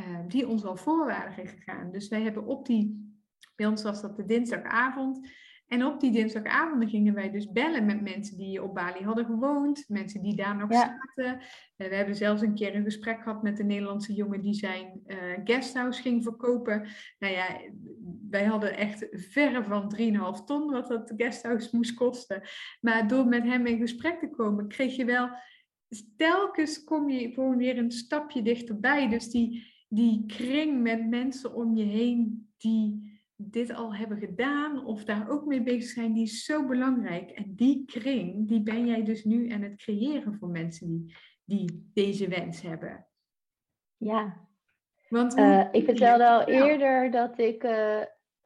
uh, 0.00 0.26
die 0.28 0.48
ons 0.48 0.64
al 0.64 0.76
voor 0.76 1.06
waren 1.06 1.46
gegaan. 1.46 1.92
Dus 1.92 2.08
wij 2.08 2.22
hebben 2.22 2.46
op 2.46 2.66
die, 2.66 3.14
bij 3.56 3.66
ons 3.66 3.82
was 3.82 4.02
dat 4.02 4.16
de 4.16 4.24
dinsdagavond, 4.24 5.28
En 5.72 5.84
op 5.84 6.00
die 6.00 6.10
dinsdagavonden 6.10 6.88
gingen 6.88 7.14
wij 7.14 7.30
dus 7.30 7.52
bellen 7.52 7.84
met 7.84 8.00
mensen 8.00 8.36
die 8.36 8.62
op 8.62 8.74
Bali 8.74 9.04
hadden 9.04 9.24
gewoond, 9.24 9.84
mensen 9.88 10.22
die 10.22 10.36
daar 10.36 10.56
nog 10.56 10.72
zaten. 10.72 11.40
we 11.76 11.94
hebben 11.94 12.14
zelfs 12.14 12.42
een 12.42 12.54
keer 12.54 12.74
een 12.74 12.84
gesprek 12.84 13.22
gehad 13.22 13.42
met 13.42 13.58
een 13.58 13.66
Nederlandse 13.66 14.14
jongen 14.14 14.40
die 14.40 14.54
zijn 14.54 15.02
uh, 15.06 15.16
guesthouse 15.44 16.02
ging 16.02 16.22
verkopen. 16.22 16.88
Nou 17.18 17.34
ja, 17.34 17.60
wij 18.30 18.44
hadden 18.44 18.76
echt 18.76 19.06
verre 19.10 19.64
van 19.64 19.94
3,5 20.40 20.44
ton 20.44 20.70
wat 20.70 20.88
dat 20.88 21.12
guesthouse 21.16 21.76
moest 21.76 21.94
kosten. 21.94 22.42
Maar 22.80 23.08
door 23.08 23.26
met 23.26 23.42
hem 23.42 23.66
in 23.66 23.78
gesprek 23.78 24.18
te 24.18 24.30
komen, 24.30 24.68
kreeg 24.68 24.96
je 24.96 25.04
wel 25.04 25.30
telkens 26.16 26.84
kom 26.84 27.10
je 27.10 27.32
gewoon 27.32 27.56
weer 27.56 27.78
een 27.78 27.90
stapje 27.90 28.42
dichterbij. 28.42 29.08
Dus 29.08 29.28
die, 29.28 29.72
die 29.88 30.26
kring 30.26 30.82
met 30.82 31.08
mensen 31.08 31.54
om 31.54 31.76
je 31.76 31.84
heen 31.84 32.50
die 32.56 33.11
dit 33.50 33.74
al 33.74 33.94
hebben 33.94 34.18
gedaan 34.18 34.84
of 34.86 35.04
daar 35.04 35.30
ook 35.30 35.44
mee 35.44 35.62
bezig 35.62 35.90
zijn, 35.90 36.12
die 36.12 36.22
is 36.22 36.44
zo 36.44 36.66
belangrijk. 36.66 37.30
En 37.30 37.54
die 37.54 37.84
kring, 37.84 38.48
die 38.48 38.62
ben 38.62 38.86
jij 38.86 39.04
dus 39.04 39.24
nu 39.24 39.50
aan 39.50 39.62
het 39.62 39.76
creëren 39.76 40.34
voor 40.34 40.48
mensen 40.48 40.88
die, 40.88 41.16
die 41.44 41.90
deze 41.94 42.28
wens 42.28 42.62
hebben. 42.62 43.06
Ja. 43.96 44.48
Want 45.08 45.38
uh, 45.38 45.68
ik 45.72 45.84
vertelde 45.84 46.28
al 46.28 46.44
eerder 46.44 47.10
dat 47.10 47.38
ik 47.38 47.64
uh, 47.64 48.00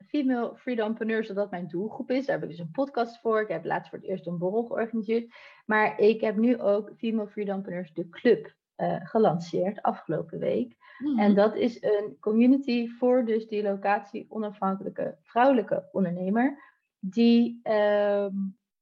Female 0.06 0.56
Freedompreneurs, 0.56 1.26
dat 1.26 1.36
dat 1.36 1.50
mijn 1.50 1.68
doelgroep 1.68 2.10
is. 2.10 2.26
Daar 2.26 2.34
heb 2.34 2.44
ik 2.44 2.50
dus 2.50 2.66
een 2.66 2.70
podcast 2.70 3.20
voor. 3.20 3.40
Ik 3.40 3.48
heb 3.48 3.64
laatst 3.64 3.90
voor 3.90 3.98
het 3.98 4.08
eerst 4.08 4.26
een 4.26 4.38
borrel 4.38 4.64
georganiseerd. 4.64 5.34
Maar 5.66 5.98
ik 5.98 6.20
heb 6.20 6.36
nu 6.36 6.58
ook 6.60 6.92
Female 6.96 7.28
Freedompreneurs, 7.28 7.92
de 7.92 8.08
club, 8.08 8.54
uh, 8.76 8.96
gelanceerd 9.02 9.82
afgelopen 9.82 10.38
week. 10.38 10.76
En 11.16 11.34
dat 11.34 11.56
is 11.56 11.82
een 11.82 12.16
community 12.20 12.88
voor 12.88 13.24
dus 13.24 13.48
die 13.48 13.62
locatie 13.62 14.26
onafhankelijke 14.28 15.18
vrouwelijke 15.22 15.88
ondernemer. 15.92 16.62
Die 16.98 17.60
ehm, 17.62 18.34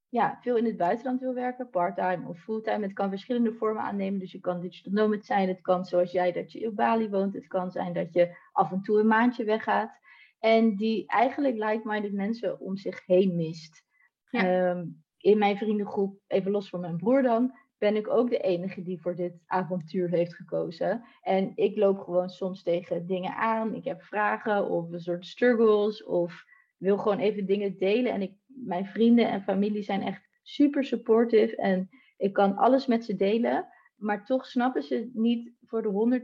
ja, 0.09 0.39
veel 0.41 0.57
in 0.57 0.65
het 0.65 0.77
buitenland 0.77 1.21
wil 1.21 1.35
werken, 1.35 1.71
parttime 1.71 2.29
of 2.29 2.39
fulltime. 2.39 2.83
Het 2.83 2.93
kan 2.93 3.09
verschillende 3.09 3.53
vormen 3.53 3.83
aannemen. 3.83 4.21
Dus 4.21 4.33
je 4.33 4.41
kan 4.41 4.61
digital 4.61 4.93
nomad 4.93 5.25
zijn. 5.25 5.49
Het 5.49 5.61
kan 5.61 5.85
zoals 5.85 6.13
jij 6.13 6.33
dat 6.33 6.53
je 6.53 6.61
in 6.61 6.75
Bali 6.75 7.09
woont. 7.09 7.35
Het 7.35 7.47
kan 7.47 7.71
zijn 7.71 7.93
dat 7.93 8.13
je 8.13 8.37
af 8.53 8.73
en 8.73 8.83
toe 8.83 9.01
een 9.01 9.07
maandje 9.07 9.45
weggaat. 9.45 9.99
En 10.39 10.77
die 10.77 11.07
eigenlijk 11.07 11.55
like-minded 11.55 12.13
mensen 12.13 12.61
om 12.61 12.77
zich 12.77 13.07
heen 13.07 13.37
mist. 13.37 13.85
Ehm, 14.31 14.87
in 15.17 15.39
mijn 15.39 15.57
vriendengroep, 15.57 16.19
even 16.27 16.51
los 16.51 16.69
van 16.69 16.81
mijn 16.81 16.97
broer 16.97 17.23
dan, 17.23 17.55
ben 17.85 17.97
ik 17.97 18.09
ook 18.09 18.31
de 18.31 18.39
enige 18.39 18.83
die 18.83 19.01
voor 19.01 19.15
dit 19.15 19.33
avontuur 19.47 20.09
heeft 20.09 20.35
gekozen. 20.35 21.05
En 21.23 21.53
ik 21.55 21.77
loop 21.77 21.99
gewoon 21.99 22.29
soms 22.29 22.63
tegen 22.63 23.07
dingen 23.07 23.35
aan. 23.35 23.75
Ik 23.75 23.85
heb 23.85 24.03
vragen 24.03 24.71
of 24.71 24.93
een 24.93 25.01
soort 25.01 25.27
struggles 25.27 26.05
of 26.05 26.45
wil 26.77 26.99
gewoon 26.99 27.19
even 27.19 27.47
dingen 27.47 27.79
delen. 27.79 28.13
En 28.13 28.23
ik, 28.23 28.33
mijn 28.47 28.87
vrienden 28.87 29.29
en 29.29 29.43
familie 29.43 29.83
zijn 29.83 30.03
echt 30.03 30.29
super 30.43 30.85
supportive 30.85 31.57
en 31.57 31.89
ik 32.17 32.33
kan 32.33 32.57
alles 32.57 32.87
met 32.87 33.05
ze 33.05 33.17
delen. 33.17 33.67
Maar 33.97 34.25
toch 34.25 34.47
snappen 34.47 34.83
ze 34.83 35.11
niet 35.13 35.53
voor 35.61 35.83
de 35.83 36.21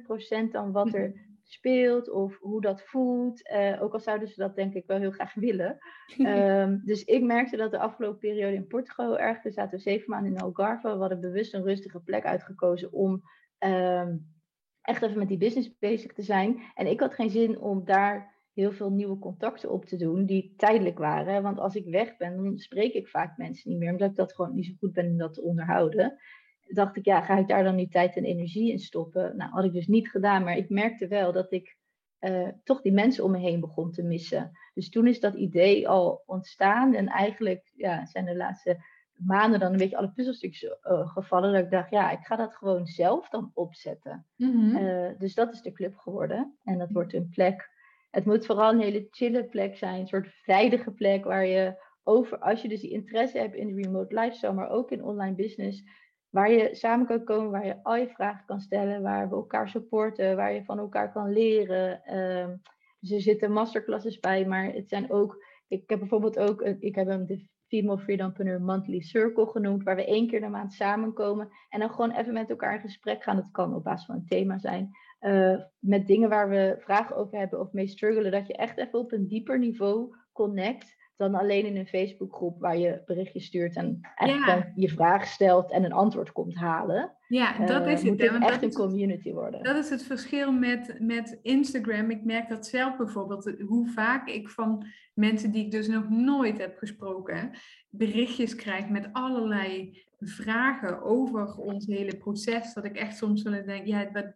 100% 0.47 0.51
dan 0.51 0.73
wat 0.73 0.95
er 0.95 1.15
speelt 1.53 2.11
of 2.11 2.39
hoe 2.39 2.61
dat 2.61 2.83
voelt. 2.83 3.51
Uh, 3.51 3.83
ook 3.83 3.93
al 3.93 4.01
zouden 4.01 4.29
ze 4.29 4.35
dat 4.37 4.55
denk 4.55 4.75
ik 4.75 4.87
wel 4.87 4.99
heel 4.99 5.11
graag 5.11 5.35
willen. 5.49 5.79
Ehm, 6.19 6.79
dus 6.85 7.05
ik 7.05 7.23
merkte 7.23 7.57
dat 7.57 7.71
de 7.71 7.79
afgelopen 7.79 8.19
periode 8.19 8.55
in 8.55 8.67
Portugal 8.67 9.19
erg. 9.19 9.43
We 9.43 9.51
zaten 9.51 9.79
zeven 9.79 10.11
maanden 10.11 10.33
in 10.33 10.41
Algarve. 10.41 10.93
We 10.93 10.99
hadden 11.01 11.21
bewust 11.21 11.55
een 11.55 11.63
rustige 11.63 12.01
plek 12.01 12.25
uitgekozen 12.25 12.93
om 12.93 13.23
ehm, 13.59 14.17
echt 14.83 15.03
even 15.03 15.19
met 15.19 15.29
die 15.29 15.39
business 15.39 15.79
bezig 15.79 16.13
te 16.13 16.23
zijn. 16.23 16.63
En 16.75 16.87
ik 16.87 17.01
had 17.01 17.15
geen 17.15 17.31
zin 17.31 17.59
om 17.59 17.85
daar 17.85 18.39
heel 18.53 18.73
veel 18.73 18.91
nieuwe 18.91 19.19
contacten 19.19 19.71
op 19.71 19.85
te 19.85 19.97
doen 19.97 20.27
die 20.27 20.55
tijdelijk 20.57 20.99
waren. 20.99 21.43
Want 21.43 21.59
als 21.59 21.75
ik 21.75 21.85
weg 21.85 22.17
ben, 22.17 22.37
dan 22.37 22.59
spreek 22.59 22.93
ik 22.93 23.09
vaak 23.09 23.37
mensen 23.37 23.71
niet 23.71 23.79
meer, 23.79 23.93
omdat 23.93 24.11
ik 24.11 24.17
dat 24.17 24.35
gewoon 24.35 24.55
niet 24.55 24.67
zo 24.67 24.73
goed 24.79 24.93
ben 24.93 25.07
om 25.07 25.17
dat 25.17 25.35
te 25.35 25.43
onderhouden 25.43 26.19
dacht 26.75 26.97
ik, 26.97 27.05
ja, 27.05 27.21
ga 27.21 27.39
ik 27.39 27.49
daar 27.49 27.65
dan 27.65 27.75
nu 27.75 27.87
tijd 27.87 28.17
en 28.17 28.25
energie 28.25 28.73
in 28.73 28.79
stoppen? 28.79 29.37
Nou, 29.37 29.51
had 29.51 29.65
ik 29.65 29.73
dus 29.73 29.87
niet 29.87 30.11
gedaan, 30.11 30.45
maar 30.45 30.57
ik 30.57 30.69
merkte 30.69 31.09
wel 31.09 31.33
dat 31.33 31.53
ik 31.53 31.79
uh, 32.21 32.49
toch 32.65 32.81
die 32.83 32.93
mensen 32.93 33.25
om 33.25 33.31
me 33.31 33.39
heen 33.39 33.61
begon 33.61 33.93
te 33.93 34.03
missen. 34.03 34.51
Dus 34.75 34.91
toen 34.91 35.07
is 35.07 35.21
dat 35.21 35.35
idee 35.35 35.89
al 35.89 36.23
ontstaan 36.27 36.95
en 36.95 37.07
eigenlijk 37.09 37.71
ja, 37.75 38.07
zijn 38.07 38.25
de 38.25 38.37
laatste 38.37 38.85
maanden 39.13 39.61
dan 39.61 39.73
een 39.73 39.79
beetje 39.79 39.97
alle 39.97 40.13
puzzelstukjes 40.13 40.77
uh, 40.83 41.09
gevallen. 41.09 41.53
Dat 41.53 41.65
ik 41.65 41.71
dacht, 41.71 41.91
ja, 41.91 42.11
ik 42.11 42.27
ga 42.27 42.37
dat 42.37 42.57
gewoon 42.57 42.87
zelf 42.87 43.29
dan 43.29 43.51
opzetten. 43.55 44.27
Mm 44.37 44.79
dus 45.19 45.35
dat 45.35 45.53
is 45.53 45.63
de 45.63 45.73
club 45.73 45.97
geworden. 45.97 46.59
En 46.65 46.79
dat 46.79 46.91
wordt 46.91 47.13
een 47.13 47.29
plek. 47.29 47.71
Het 48.11 48.25
moet 48.25 48.47
vooral 48.47 48.73
een 48.73 48.81
hele 48.81 49.07
chille 49.11 49.45
plek 49.45 49.77
zijn, 49.77 50.01
een 50.01 50.07
soort 50.07 50.29
veilige 50.29 50.91
plek 50.91 51.25
waar 51.25 51.47
je 51.47 51.83
over, 52.03 52.39
als 52.39 52.63
je 52.63 52.69
dus 52.69 52.81
die 52.81 52.91
interesse 52.91 53.39
hebt 53.39 53.55
in 53.55 53.67
de 53.67 53.83
remote 53.83 54.15
lifestyle, 54.15 54.53
maar 54.53 54.71
ook 54.71 54.91
in 54.91 55.05
online 55.05 55.35
business, 55.35 55.83
waar 56.31 56.51
je 56.51 56.75
samen 56.75 57.07
kan 57.07 57.25
komen, 57.25 57.51
waar 57.51 57.67
je 57.67 57.83
al 57.83 57.97
je 57.97 58.09
vragen 58.09 58.45
kan 58.47 58.61
stellen, 58.61 59.03
waar 59.03 59.29
we 59.29 59.35
elkaar 59.35 59.69
supporten, 59.69 60.37
waar 60.37 60.53
je 60.53 60.65
van 60.65 60.79
elkaar 60.79 61.13
kan 61.13 61.33
leren. 61.33 62.05
Ehm, 62.05 62.57
dus 63.01 63.11
er 63.11 63.21
zitten 63.21 63.53
masterclasses 63.53 64.19
bij, 64.19 64.47
maar 64.47 64.73
het 64.73 64.89
zijn 64.89 65.11
ook, 65.11 65.45
ik 65.69 65.91
heb 65.91 65.99
bijvoorbeeld 65.99 66.39
ook, 66.39 66.63
ik 66.63 66.95
heb 66.95 67.07
hem 67.07 67.27
de 67.27 67.49
Female 67.71 67.99
Freedompreneur 67.99 68.63
Monthly 68.63 69.01
Circle 69.01 69.47
genoemd, 69.47 69.83
waar 69.83 69.97
we 69.97 70.05
één 70.05 70.27
keer 70.27 70.41
de 70.41 70.49
maand 70.49 70.73
samenkomen 70.73 71.49
en 71.69 71.81
dan 71.81 71.91
gewoon 71.91 72.11
even 72.11 72.33
met 72.33 72.51
elkaar 72.51 72.75
in 72.75 72.81
gesprek 72.81 73.23
gaan. 73.23 73.37
Het 73.37 73.51
kan 73.51 73.75
op 73.75 73.85
basis 73.85 74.07
van 74.07 74.15
een 74.15 74.27
thema 74.27 74.59
zijn, 74.59 74.91
uh, 75.21 75.59
met 75.79 76.07
dingen 76.07 76.29
waar 76.29 76.49
we 76.49 76.77
vragen 76.79 77.17
over 77.17 77.39
hebben 77.39 77.61
of 77.61 77.73
mee 77.73 77.87
struggelen, 77.87 78.33
dat 78.33 78.47
je 78.47 78.57
echt 78.57 78.79
even 78.79 78.99
op 78.99 79.13
een 79.13 79.27
dieper 79.27 79.59
niveau 79.59 80.15
connect 80.33 80.97
dan 81.21 81.35
alleen 81.35 81.67
in 81.67 81.77
een 81.77 81.87
Facebookgroep 81.87 82.61
waar 82.61 82.79
je 82.79 83.03
berichtjes 83.07 83.45
stuurt 83.45 83.77
en 83.77 84.01
je 84.75 84.89
vraag 84.89 85.27
stelt 85.27 85.71
en 85.71 85.85
een 85.85 85.93
antwoord 85.93 86.33
komt 86.33 86.55
halen. 86.55 87.17
Ja, 87.29 87.67
dat 87.67 87.87
is 87.87 88.03
het. 88.03 88.11
Moet 88.11 88.21
het 88.21 88.43
echt 88.43 88.63
een 88.63 88.73
community 88.73 89.33
worden. 89.33 89.63
Dat 89.63 89.77
is 89.77 89.91
het 89.91 90.03
verschil 90.03 90.53
met, 90.53 90.97
met 90.99 91.39
Instagram. 91.43 92.11
Ik 92.11 92.25
merk 92.25 92.49
dat 92.49 92.67
zelf 92.67 92.97
bijvoorbeeld, 92.97 93.53
hoe 93.67 93.89
vaak 93.89 94.29
ik 94.29 94.49
van 94.49 94.87
mensen 95.15 95.51
die 95.51 95.65
ik 95.65 95.71
dus 95.71 95.89
nog 95.89 96.09
nooit 96.09 96.59
heb 96.59 96.79
gesproken, 96.79 97.51
berichtjes 97.91 98.55
krijg 98.55 98.89
met 98.89 99.09
allerlei 99.13 100.03
vragen 100.19 101.03
over 101.03 101.57
ons 101.57 101.87
hele 101.87 102.17
proces. 102.17 102.75
Dat 102.75 102.85
ik 102.85 102.97
echt 102.97 103.17
soms 103.17 103.43
wel 103.43 103.65
denk, 103.65 103.87
ja, 103.87 104.11
wat, 104.13 104.33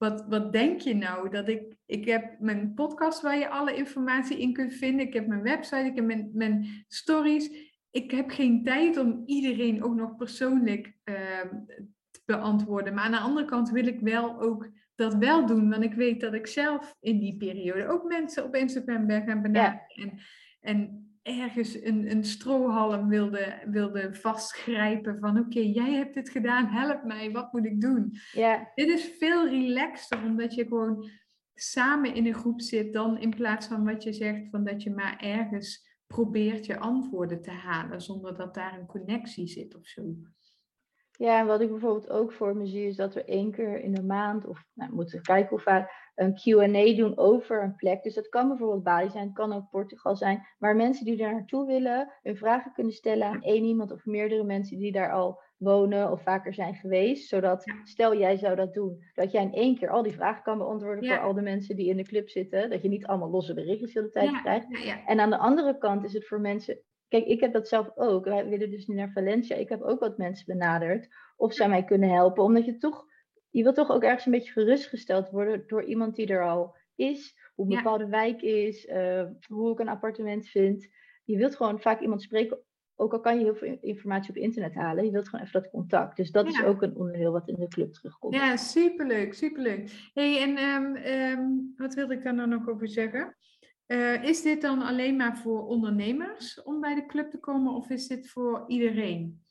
wat, 0.00 0.24
wat 0.28 0.52
denk 0.52 0.80
je 0.80 0.94
nou? 0.94 1.30
Dat 1.30 1.48
ik, 1.48 1.74
ik 1.86 2.04
heb 2.04 2.36
mijn 2.38 2.74
podcast 2.74 3.22
waar 3.22 3.38
je 3.38 3.48
alle 3.48 3.74
informatie 3.74 4.38
in 4.38 4.52
kunt 4.52 4.74
vinden. 4.74 5.06
Ik 5.06 5.12
heb 5.12 5.26
mijn 5.26 5.42
website, 5.42 5.84
ik 5.84 5.94
heb 5.94 6.04
mijn, 6.04 6.30
mijn 6.32 6.84
stories. 6.88 7.50
Ik 7.90 8.10
heb 8.10 8.30
geen 8.30 8.64
tijd 8.64 8.96
om 8.96 9.22
iedereen 9.26 9.82
ook 9.82 9.94
nog 9.94 10.16
persoonlijk 10.16 10.94
uh, 11.04 11.14
te 12.10 12.20
beantwoorden. 12.24 12.94
Maar 12.94 13.04
aan 13.04 13.10
de 13.10 13.18
andere 13.18 13.46
kant 13.46 13.70
wil 13.70 13.86
ik 13.86 14.00
wel 14.00 14.40
ook 14.40 14.68
dat 14.94 15.14
wel 15.14 15.46
doen. 15.46 15.70
Want 15.70 15.82
ik 15.82 15.94
weet 15.94 16.20
dat 16.20 16.34
ik 16.34 16.46
zelf 16.46 16.96
in 17.00 17.18
die 17.18 17.36
periode 17.36 17.86
ook 17.86 18.04
mensen 18.04 18.44
op 18.44 18.54
Instagram 18.54 19.06
ben 19.06 19.26
gaan 19.26 19.42
benaderen. 19.42 19.86
En, 19.94 20.18
en 20.60 21.09
ergens 21.22 21.82
een, 21.82 22.10
een 22.10 22.24
strohalm 22.24 23.08
wilde, 23.08 23.62
wilde 23.66 24.14
vastgrijpen 24.14 25.18
van 25.18 25.38
oké, 25.38 25.60
jij 25.60 25.92
hebt 25.92 26.14
dit 26.14 26.30
gedaan, 26.30 26.66
help 26.66 27.04
mij, 27.04 27.30
wat 27.30 27.52
moet 27.52 27.64
ik 27.64 27.80
doen? 27.80 28.16
Ja. 28.32 28.70
Dit 28.74 28.88
is 28.88 29.14
veel 29.18 29.48
relaxter 29.48 30.22
omdat 30.22 30.54
je 30.54 30.66
gewoon 30.66 31.10
samen 31.54 32.14
in 32.14 32.26
een 32.26 32.34
groep 32.34 32.60
zit 32.60 32.92
dan 32.92 33.18
in 33.18 33.30
plaats 33.30 33.66
van 33.66 33.84
wat 33.84 34.02
je 34.02 34.12
zegt 34.12 34.50
van 34.50 34.64
dat 34.64 34.82
je 34.82 34.90
maar 34.90 35.18
ergens 35.18 35.88
probeert 36.06 36.66
je 36.66 36.78
antwoorden 36.78 37.42
te 37.42 37.50
halen 37.50 38.00
zonder 38.00 38.36
dat 38.36 38.54
daar 38.54 38.78
een 38.78 38.86
connectie 38.86 39.46
zit 39.46 39.74
of 39.74 39.86
zo. 39.86 40.14
Ja, 41.20 41.38
en 41.40 41.46
wat 41.46 41.60
ik 41.60 41.70
bijvoorbeeld 41.70 42.10
ook 42.10 42.32
voor 42.32 42.56
me 42.56 42.66
zie 42.66 42.86
is 42.86 42.96
dat 42.96 43.14
we 43.14 43.24
één 43.24 43.50
keer 43.50 43.80
in 43.80 43.94
de 43.94 44.02
maand, 44.02 44.46
of 44.46 44.64
nou, 44.74 44.92
moeten 44.92 45.18
we 45.18 45.24
kijken 45.24 45.48
hoe 45.48 45.58
vaak, 45.58 46.10
een 46.14 46.34
QA 46.34 46.96
doen 46.96 47.18
over 47.18 47.62
een 47.62 47.76
plek. 47.76 48.02
Dus 48.02 48.14
dat 48.14 48.28
kan 48.28 48.48
bijvoorbeeld 48.48 48.82
Bali 48.82 49.10
zijn, 49.10 49.24
het 49.24 49.34
kan 49.34 49.52
ook 49.52 49.70
Portugal 49.70 50.16
zijn. 50.16 50.46
Maar 50.58 50.76
mensen 50.76 51.04
die 51.04 51.16
daar 51.16 51.32
naartoe 51.32 51.66
willen, 51.66 52.12
hun 52.22 52.36
vragen 52.36 52.72
kunnen 52.72 52.92
stellen 52.92 53.26
aan 53.26 53.42
één 53.42 53.64
iemand 53.64 53.92
of 53.92 54.04
meerdere 54.04 54.44
mensen 54.44 54.78
die 54.78 54.92
daar 54.92 55.12
al 55.12 55.40
wonen 55.56 56.10
of 56.10 56.22
vaker 56.22 56.54
zijn 56.54 56.74
geweest. 56.74 57.28
Zodat, 57.28 57.64
stel 57.84 58.18
jij 58.18 58.36
zou 58.36 58.56
dat 58.56 58.74
doen, 58.74 59.04
dat 59.14 59.32
jij 59.32 59.42
in 59.42 59.54
één 59.54 59.78
keer 59.78 59.90
al 59.90 60.02
die 60.02 60.12
vragen 60.12 60.42
kan 60.42 60.58
beantwoorden 60.58 61.04
voor 61.08 61.20
al 61.20 61.34
de 61.34 61.42
mensen 61.42 61.76
die 61.76 61.88
in 61.88 61.96
de 61.96 62.04
club 62.04 62.28
zitten. 62.28 62.70
Dat 62.70 62.82
je 62.82 62.88
niet 62.88 63.06
allemaal 63.06 63.30
losse 63.30 63.54
berichtjes 63.54 63.92
de 63.92 64.10
tijd 64.10 64.30
ja. 64.30 64.40
krijgt. 64.40 64.66
En 65.06 65.20
aan 65.20 65.30
de 65.30 65.38
andere 65.38 65.78
kant 65.78 66.04
is 66.04 66.12
het 66.12 66.26
voor 66.26 66.40
mensen 66.40 66.80
Kijk, 67.10 67.26
ik 67.26 67.40
heb 67.40 67.52
dat 67.52 67.68
zelf 67.68 67.90
ook. 67.94 68.24
Wij 68.24 68.48
willen 68.48 68.70
dus 68.70 68.86
nu 68.86 68.94
naar 68.94 69.12
Valencia. 69.12 69.56
Ik 69.56 69.68
heb 69.68 69.82
ook 69.82 70.00
wat 70.00 70.18
mensen 70.18 70.46
benaderd 70.46 71.08
of 71.36 71.54
zij 71.54 71.68
mij 71.68 71.84
kunnen 71.84 72.10
helpen. 72.10 72.44
Omdat 72.44 72.64
je 72.64 72.76
toch 72.76 73.08
je 73.50 73.62
wilt 73.62 73.74
toch 73.74 73.90
ook 73.90 74.02
ergens 74.02 74.26
een 74.26 74.32
beetje 74.32 74.52
gerustgesteld 74.52 75.30
worden 75.30 75.64
door 75.66 75.84
iemand 75.84 76.16
die 76.16 76.26
er 76.26 76.48
al 76.48 76.76
is, 76.94 77.36
hoe 77.54 77.70
een 77.70 77.76
bepaalde 77.76 78.08
wijk 78.08 78.42
is, 78.42 78.86
uh, 78.86 79.24
hoe 79.46 79.72
ik 79.72 79.78
een 79.78 79.88
appartement 79.88 80.48
vind. 80.48 80.88
Je 81.24 81.36
wilt 81.36 81.56
gewoon 81.56 81.80
vaak 81.80 82.00
iemand 82.00 82.22
spreken, 82.22 82.58
ook 82.96 83.12
al 83.12 83.20
kan 83.20 83.38
je 83.38 83.44
heel 83.44 83.54
veel 83.54 83.78
informatie 83.80 84.30
op 84.30 84.36
internet 84.36 84.74
halen, 84.74 85.04
je 85.04 85.10
wilt 85.10 85.28
gewoon 85.28 85.46
even 85.46 85.62
dat 85.62 85.70
contact. 85.70 86.16
Dus 86.16 86.30
dat 86.30 86.46
is 86.46 86.62
ook 86.62 86.82
een 86.82 86.96
onderdeel 86.96 87.32
wat 87.32 87.48
in 87.48 87.54
de 87.54 87.68
club 87.68 87.92
terugkomt. 87.92 88.34
Ja, 88.34 88.56
superleuk, 88.56 89.34
superleuk. 89.34 90.10
hey, 90.14 90.42
en 90.42 90.58
um, 90.58 90.96
um, 90.96 91.74
wat 91.76 91.94
wilde 91.94 92.14
ik 92.14 92.22
daar 92.24 92.34
nou 92.34 92.48
nog 92.48 92.68
over 92.68 92.88
zeggen? 92.88 93.36
Eh, 93.90 94.22
is 94.22 94.42
dit 94.42 94.60
dan 94.60 94.82
alleen 94.82 95.16
maar 95.16 95.36
voor 95.36 95.66
ondernemers 95.66 96.62
om 96.62 96.80
bij 96.80 96.94
de 96.94 97.06
club 97.06 97.30
te 97.30 97.38
komen 97.38 97.74
of 97.74 97.90
is 97.90 98.06
dit 98.06 98.30
voor 98.30 98.64
iedereen? 98.66 99.44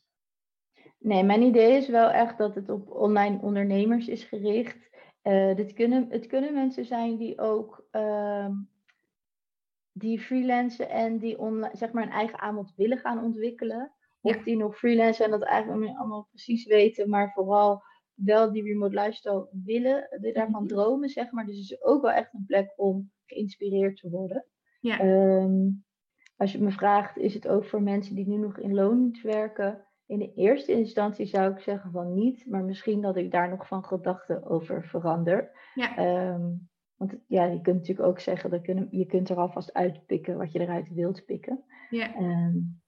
Nee, 0.98 1.22
mijn 1.22 1.42
idee 1.42 1.76
is 1.76 1.88
wel 1.88 2.10
echt 2.10 2.38
dat 2.38 2.54
het 2.54 2.68
op 2.68 2.90
online 2.90 3.38
ondernemers 3.40 4.08
is 4.08 4.24
gericht. 4.24 4.90
Uh, 5.22 5.54
dit 5.54 5.72
kunnen, 5.72 6.06
het 6.10 6.26
kunnen 6.26 6.54
mensen 6.54 6.84
zijn 6.84 7.16
die 7.16 7.38
ook 7.38 7.86
uh, 7.92 8.48
die 9.92 10.20
freelancen 10.20 10.88
en 10.88 11.18
die 11.18 11.38
online, 11.38 11.76
zeg 11.76 11.92
maar 11.92 12.02
een 12.02 12.10
eigen 12.10 12.38
aanbod 12.38 12.72
willen 12.76 12.98
gaan 12.98 13.24
ontwikkelen. 13.24 13.92
Of 14.20 14.42
die 14.42 14.56
nog 14.56 14.78
freelancen 14.78 15.24
en 15.24 15.30
dat 15.30 15.42
eigenlijk 15.42 15.86
niet 15.88 15.96
allemaal 15.96 16.26
precies 16.30 16.66
weten, 16.66 17.08
maar 17.08 17.32
vooral 17.32 17.82
wel 18.14 18.52
die 18.52 18.62
remote 18.62 18.94
lifestyle 18.94 19.48
willen, 19.64 20.18
die 20.20 20.32
daarvan 20.32 20.62
mhm. 20.62 20.72
dromen, 20.72 21.08
zeg 21.08 21.30
maar. 21.30 21.46
Dus 21.46 21.56
het 21.56 21.70
is 21.70 21.82
ook 21.82 22.02
wel 22.02 22.12
echt 22.12 22.34
een 22.34 22.44
plek 22.46 22.72
om 22.76 23.10
geïnspireerd 23.34 23.96
te 23.96 24.10
worden. 24.10 24.44
Ja. 24.80 25.04
Um, 25.42 25.84
als 26.36 26.52
je 26.52 26.60
me 26.60 26.70
vraagt, 26.70 27.18
is 27.18 27.34
het 27.34 27.48
ook 27.48 27.64
voor 27.64 27.82
mensen 27.82 28.14
die 28.14 28.28
nu 28.28 28.36
nog 28.36 28.58
in 28.58 28.74
loon 28.74 29.18
werken? 29.22 29.84
In 30.06 30.18
de 30.18 30.32
eerste 30.34 30.72
instantie 30.72 31.26
zou 31.26 31.52
ik 31.52 31.60
zeggen 31.60 31.90
van 31.90 32.14
niet, 32.14 32.46
maar 32.46 32.64
misschien 32.64 33.00
dat 33.00 33.16
ik 33.16 33.30
daar 33.30 33.48
nog 33.48 33.66
van 33.66 33.84
gedachten 33.84 34.44
over 34.44 34.84
verander. 34.84 35.50
Ja. 35.74 36.28
Um, 36.32 36.68
want 36.96 37.16
ja, 37.26 37.44
je 37.44 37.60
kunt 37.60 37.76
natuurlijk 37.76 38.08
ook 38.08 38.20
zeggen, 38.20 38.50
dat 38.50 38.66
je 38.90 39.06
kunt 39.06 39.28
er 39.28 39.36
alvast 39.36 39.72
uitpikken 39.72 40.36
wat 40.36 40.52
je 40.52 40.60
eruit 40.60 40.94
wilt 40.94 41.24
pikken. 41.24 41.64
Ja. 41.90 42.16
Um, 42.20 42.82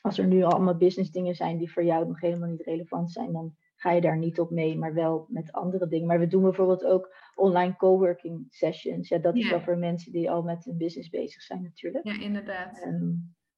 als 0.00 0.18
er 0.18 0.26
nu 0.26 0.42
allemaal 0.42 0.76
business 0.76 1.10
dingen 1.10 1.34
zijn 1.34 1.58
die 1.58 1.72
voor 1.72 1.84
jou 1.84 2.06
nog 2.06 2.20
helemaal 2.20 2.48
niet 2.48 2.62
relevant 2.62 3.12
zijn, 3.12 3.32
dan 3.32 3.56
ga 3.80 3.90
je 3.90 4.00
daar 4.00 4.18
niet 4.18 4.40
op 4.40 4.50
mee, 4.50 4.78
maar 4.78 4.94
wel 4.94 5.26
met 5.28 5.52
andere 5.52 5.88
dingen. 5.88 6.06
Maar 6.06 6.18
we 6.18 6.26
doen 6.26 6.42
bijvoorbeeld 6.42 6.84
ook 6.84 7.14
online 7.34 7.76
coworking 7.76 8.46
sessions. 8.48 9.08
Ja, 9.08 9.18
dat 9.18 9.36
is 9.36 9.50
wel 9.50 9.60
voor 9.60 9.78
mensen 9.78 10.12
die 10.12 10.30
al 10.30 10.42
met 10.42 10.66
een 10.66 10.76
business 10.76 11.08
bezig 11.08 11.42
zijn 11.42 11.62
natuurlijk. 11.62 12.06
Ja, 12.06 12.20
inderdaad. 12.20 12.88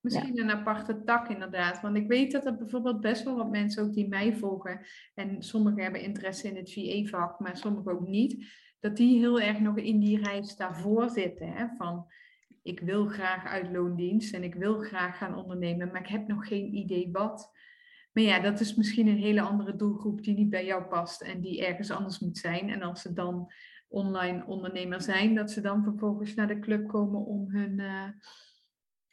Misschien 0.00 0.38
een 0.38 0.50
aparte 0.50 1.04
tak 1.04 1.28
inderdaad. 1.28 1.80
Want 1.80 1.96
ik 1.96 2.08
weet 2.08 2.32
dat 2.32 2.46
er 2.46 2.56
bijvoorbeeld 2.56 3.00
best 3.00 3.24
wel 3.24 3.36
wat 3.36 3.50
mensen 3.50 3.82
ook 3.82 3.92
die 3.92 4.08
mij 4.08 4.36
volgen. 4.36 4.80
En 5.14 5.42
sommigen 5.42 5.82
hebben 5.82 6.02
interesse 6.02 6.48
in 6.48 6.56
het 6.56 6.72
VA-vak, 6.72 7.40
maar 7.40 7.56
sommigen 7.56 7.92
ook 7.92 8.08
niet. 8.08 8.46
Dat 8.80 8.96
die 8.96 9.18
heel 9.18 9.40
erg 9.40 9.60
nog 9.60 9.76
in 9.78 9.98
die 9.98 10.22
reis 10.22 10.56
daarvoor 10.56 11.10
zitten. 11.10 11.52
Hè? 11.52 11.66
Van 11.76 12.06
ik 12.62 12.80
wil 12.80 13.06
graag 13.06 13.44
uit 13.44 13.72
loondienst 13.72 14.34
en 14.34 14.42
ik 14.42 14.54
wil 14.54 14.78
graag 14.78 15.18
gaan 15.18 15.36
ondernemen, 15.36 15.90
maar 15.90 16.00
ik 16.00 16.08
heb 16.08 16.26
nog 16.26 16.48
geen 16.48 16.74
idee 16.74 17.08
wat. 17.12 17.50
Maar 18.12 18.24
ja, 18.24 18.40
dat 18.40 18.60
is 18.60 18.74
misschien 18.74 19.06
een 19.06 19.18
hele 19.18 19.40
andere 19.40 19.76
doelgroep 19.76 20.22
die 20.22 20.34
niet 20.34 20.50
bij 20.50 20.64
jou 20.64 20.84
past 20.84 21.22
en 21.22 21.40
die 21.40 21.66
ergens 21.66 21.90
anders 21.90 22.18
moet 22.18 22.38
zijn. 22.38 22.70
En 22.70 22.82
als 22.82 23.02
ze 23.02 23.12
dan 23.12 23.52
online 23.88 24.44
ondernemer 24.46 25.00
zijn, 25.00 25.34
dat 25.34 25.50
ze 25.50 25.60
dan 25.60 25.82
vervolgens 25.82 26.34
naar 26.34 26.48
de 26.48 26.58
club 26.58 26.88
komen 26.88 27.24
om 27.24 27.50
hun. 27.50 27.78
Uh, 27.78 28.08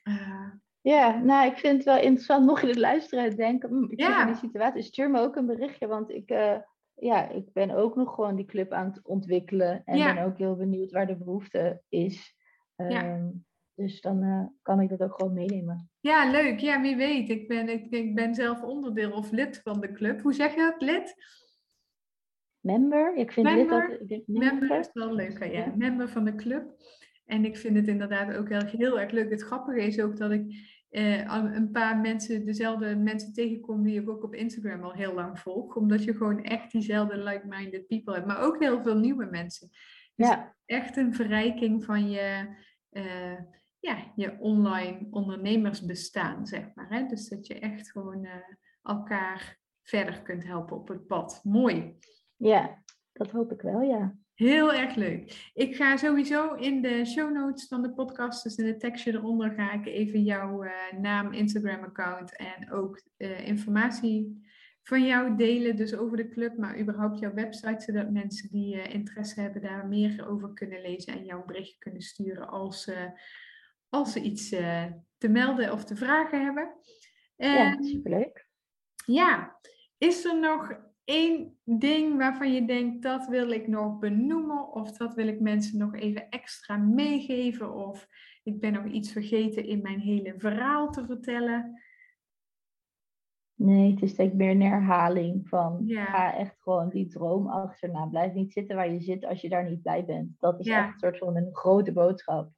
uh, 0.04 0.52
ja, 0.82 1.18
nou, 1.18 1.52
ik 1.52 1.58
vind 1.58 1.76
het 1.76 1.86
wel 1.86 1.98
interessant. 1.98 2.46
Mocht 2.46 2.62
je 2.62 2.68
het 2.68 2.78
luisteren 2.78 3.26
en 3.26 3.36
denken, 3.36 3.70
hm, 3.70 3.92
ik 3.92 4.00
ja. 4.00 4.22
in 4.22 4.28
die 4.28 4.36
situatie, 4.36 4.82
stuur 4.82 5.10
me 5.10 5.20
ook 5.20 5.36
een 5.36 5.46
berichtje. 5.46 5.88
Want 5.88 6.10
ik, 6.10 6.32
uh, 6.32 6.58
ja, 6.94 7.30
ik 7.30 7.54
ben 7.54 7.72
ook 7.72 7.96
nog 7.96 8.14
gewoon 8.14 8.36
die 8.36 8.46
club 8.46 8.72
aan 8.72 8.86
het 8.86 9.08
ontwikkelen. 9.08 9.82
En 9.86 10.16
ben 10.16 10.26
ook 10.26 10.38
heel 10.38 10.56
benieuwd 10.56 10.92
waar 10.92 11.08
de 11.08 11.18
behoefte 11.18 11.82
is. 11.90 12.36
Ja. 12.76 12.88
Ehm, 12.88 13.28
dus 13.74 14.02
dan 14.02 14.50
kan 14.62 14.82
ik 14.82 14.90
dat 14.90 15.02
ook 15.02 15.16
gewoon 15.16 15.34
meenemen. 15.34 15.89
Ja, 16.00 16.32
leuk. 16.32 16.60
Ja, 16.60 16.82
wie 16.82 16.96
weet. 16.96 17.30
Ik 17.30 17.48
ben, 17.48 17.70
ik, 17.70 17.86
ik 17.90 18.16
ben 18.16 18.36
zelf 18.36 18.62
onderdeel 18.62 19.12
of 19.12 19.32
lid 19.32 19.62
van 19.64 19.82
de 19.82 19.92
club. 19.92 20.22
Hoe 20.22 20.34
zeg 20.34 20.56
je 20.56 20.62
dat? 20.62 20.82
Lid? 20.82 21.16
Member? 22.60 23.16
Ik 23.16 23.32
vind 23.32 23.48
member, 23.48 23.90
lid 23.90 24.10
dat, 24.10 24.28
member. 24.28 24.60
member 24.60 24.80
is 24.80 24.90
wel 24.94 25.14
leuk, 25.14 25.40
ja. 25.40 25.46
ja. 25.46 25.74
Member 25.76 26.10
van 26.10 26.26
de 26.26 26.36
club. 26.36 26.64
En 27.26 27.46
ik 27.46 27.58
vind 27.58 27.76
het 27.76 27.88
inderdaad 27.88 28.38
ook 28.38 28.50
heel, 28.50 28.66
heel 28.66 29.00
erg 29.00 29.12
leuk. 29.12 29.30
Het 29.30 29.44
grappige 29.44 29.82
is 29.82 30.00
ook 30.00 30.18
dat 30.18 30.32
ik 30.32 30.44
eh, 30.90 31.54
een 31.54 31.72
paar 31.72 31.98
mensen, 31.98 32.46
dezelfde 32.46 32.96
mensen 32.96 33.34
tegenkom 33.34 33.84
die 33.84 34.02
ik 34.02 34.10
ook 34.10 34.24
op 34.24 34.36
Instagram 34.36 34.84
al 34.84 34.94
heel 34.94 35.14
lang 35.14 35.40
volg. 35.40 35.76
Omdat 35.76 36.04
je 36.04 36.16
gewoon 36.16 36.44
echt 36.44 36.72
diezelfde 36.72 37.18
like-minded 37.18 37.88
people 37.88 38.14
hebt. 38.14 38.26
Maar 38.26 38.42
ook 38.42 38.60
heel 38.60 38.82
veel 38.82 38.98
nieuwe 38.98 39.26
mensen. 39.26 39.70
Dus 40.16 40.28
ja. 40.28 40.56
echt 40.66 40.98
een 40.98 41.14
verrijking 41.14 41.84
van 41.84 42.10
je, 42.10 42.56
uh, 42.92 43.40
ja, 43.80 44.12
je 44.16 44.38
online 44.40 45.08
ondernemersbestaan, 45.12 46.48
zeg 46.48 46.72
maar. 46.76 46.90
Hè? 46.90 47.06
Dus 47.06 47.30
dat 47.30 47.48
je 47.48 47.60
echt 47.60 47.92
gewoon 47.92 48.24
uh, 48.26 48.32
elkaar 48.84 49.60
verder 49.84 50.22
kunt 50.22 50.46
helpen 50.46 50.78
op 50.78 50.88
het 50.88 51.08
pad. 51.08 51.42
Mooi. 51.44 51.98
Ja, 52.36 52.84
dat 53.12 53.32
hoop 53.32 53.52
ik 53.52 53.62
wel, 53.62 53.82
ja. 53.82 54.16
Heel 54.34 54.74
erg 54.74 54.96
leuk. 54.96 55.52
Ik 55.54 55.76
ga 55.76 55.98
sowieso 55.98 56.54
in 56.54 56.82
de 56.82 57.06
show 57.06 57.32
notes 57.34 57.68
van 57.68 57.82
de 57.82 57.94
podcast, 57.94 58.44
dus 58.44 58.56
in 58.56 58.68
het 58.68 58.80
tekstje 58.80 59.14
eronder, 59.14 59.52
ga 59.52 59.74
ik 59.74 59.86
even 59.86 60.24
jouw 60.24 60.64
uh, 60.64 60.72
naam, 61.00 61.34
Instagram-account 61.34 62.36
en 62.36 62.72
ook 62.72 63.02
uh, 63.18 63.48
informatie 63.48 64.48
van 64.84 65.06
jou 65.06 65.36
delen, 65.36 65.76
dus 65.76 65.96
over 65.96 66.18
de 66.18 66.30
club, 66.30 66.58
maar 66.58 66.80
überhaupt 66.80 67.20
jouw 67.20 67.34
website, 67.34 67.82
zodat 67.82 68.12
mensen 68.12 68.50
die 68.50 68.76
uh, 68.76 68.94
interesse 68.94 69.42
hebben 69.42 69.62
daar 69.62 69.88
meer 69.88 70.28
over 70.30 70.54
kunnen 70.54 70.82
lezen 70.82 71.14
en 71.14 71.26
jou 71.26 71.40
een 71.40 71.48
berichtje 71.48 71.78
kunnen 71.78 72.02
sturen 72.02 72.48
als, 72.50 72.92
als 73.90 74.12
ze 74.12 74.22
iets 74.22 74.50
te 75.18 75.28
melden 75.28 75.72
of 75.72 75.84
te 75.84 75.96
vragen 75.96 76.44
hebben. 76.44 76.76
ja, 77.36 77.82
superleuk. 77.82 78.48
Ja, 79.06 79.60
is 79.98 80.26
er 80.26 80.40
nog 80.40 80.80
één 81.04 81.58
ding 81.64 82.18
waarvan 82.18 82.54
je 82.54 82.66
denkt, 82.66 83.02
dat 83.02 83.28
wil 83.28 83.52
ik 83.52 83.68
nog 83.68 84.00
benoemen 84.00 84.72
of 84.74 84.98
dat 84.98 85.14
wil 85.14 85.28
ik 85.28 85.40
mensen 85.40 85.78
nog 85.78 85.96
even 85.96 86.30
extra 86.30 86.78
meegeven 86.78 87.74
of 87.74 88.08
ik 88.44 88.60
ben 88.60 88.74
nog 88.74 88.86
iets 88.86 89.12
vergeten 89.12 89.66
in 89.66 89.82
mijn 89.82 90.00
hele 90.00 90.34
verhaal 90.38 90.92
te 90.92 91.06
vertellen? 91.06 91.82
Nee, 93.54 93.92
het 93.92 94.02
is 94.02 94.16
denk 94.16 94.32
ik 94.32 94.38
meer 94.38 94.52
een 94.52 94.62
herhaling 94.62 95.50
van 95.50 95.84
ga 95.88 96.36
echt 96.36 96.56
gewoon 96.60 96.90
die 96.90 97.08
droom 97.08 97.48
achterna. 97.48 98.06
Blijf 98.06 98.34
niet 98.34 98.54
zitten 98.54 98.76
waar 98.76 98.92
je 98.92 99.00
zit 99.00 99.26
als 99.26 99.42
je 99.42 99.50
daar 99.50 99.70
niet 99.70 99.82
blij 99.82 100.06
bent. 100.06 100.40
Dat 100.40 100.60
is 100.60 100.68
echt 100.68 100.88
een 100.88 101.00
soort 101.00 101.18
van 101.18 101.36
een 101.36 101.56
grote 101.56 101.92
boodschap. 101.92 102.52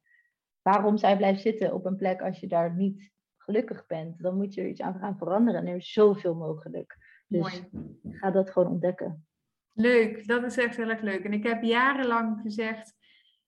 Waarom 0.62 0.96
zou 0.96 1.12
je 1.12 1.18
blijven 1.18 1.42
zitten 1.42 1.74
op 1.74 1.84
een 1.84 1.96
plek 1.96 2.20
als 2.20 2.40
je 2.40 2.46
daar 2.46 2.74
niet 2.74 3.10
gelukkig 3.36 3.86
bent? 3.86 4.22
Dan 4.22 4.36
moet 4.36 4.54
je 4.54 4.60
er 4.60 4.68
iets 4.68 4.80
aan 4.80 4.98
gaan 4.98 5.18
veranderen 5.18 5.60
en 5.60 5.66
er 5.66 5.76
is 5.76 5.92
zoveel 5.92 6.34
mogelijk. 6.34 6.96
Dus 7.26 7.62
Mooi. 7.70 7.90
ga 8.10 8.30
dat 8.30 8.50
gewoon 8.50 8.72
ontdekken. 8.72 9.26
Leuk, 9.72 10.26
dat 10.26 10.42
is 10.42 10.56
echt 10.56 10.76
heel 10.76 10.88
erg 10.88 11.00
leuk. 11.00 11.24
En 11.24 11.32
ik 11.32 11.46
heb 11.46 11.62
jarenlang 11.62 12.40
gezegd, 12.40 12.94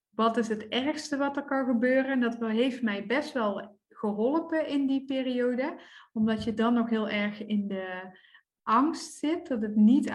wat 0.08 0.36
is 0.36 0.48
het 0.48 0.68
ergste 0.68 1.16
wat 1.16 1.36
er 1.36 1.44
kan 1.44 1.66
gebeuren? 1.66 2.10
En 2.10 2.20
dat 2.20 2.40
heeft 2.40 2.82
mij 2.82 3.06
best 3.06 3.32
wel 3.32 3.78
geholpen 3.88 4.68
in 4.68 4.86
die 4.86 5.04
periode, 5.04 5.80
omdat 6.12 6.44
je 6.44 6.54
dan 6.54 6.74
nog 6.74 6.90
heel 6.90 7.08
erg 7.08 7.46
in 7.46 7.68
de 7.68 8.16
angst 8.64 9.18
zit, 9.18 9.48
dat 9.48 9.62
het 9.62 9.76
niet 9.76 10.12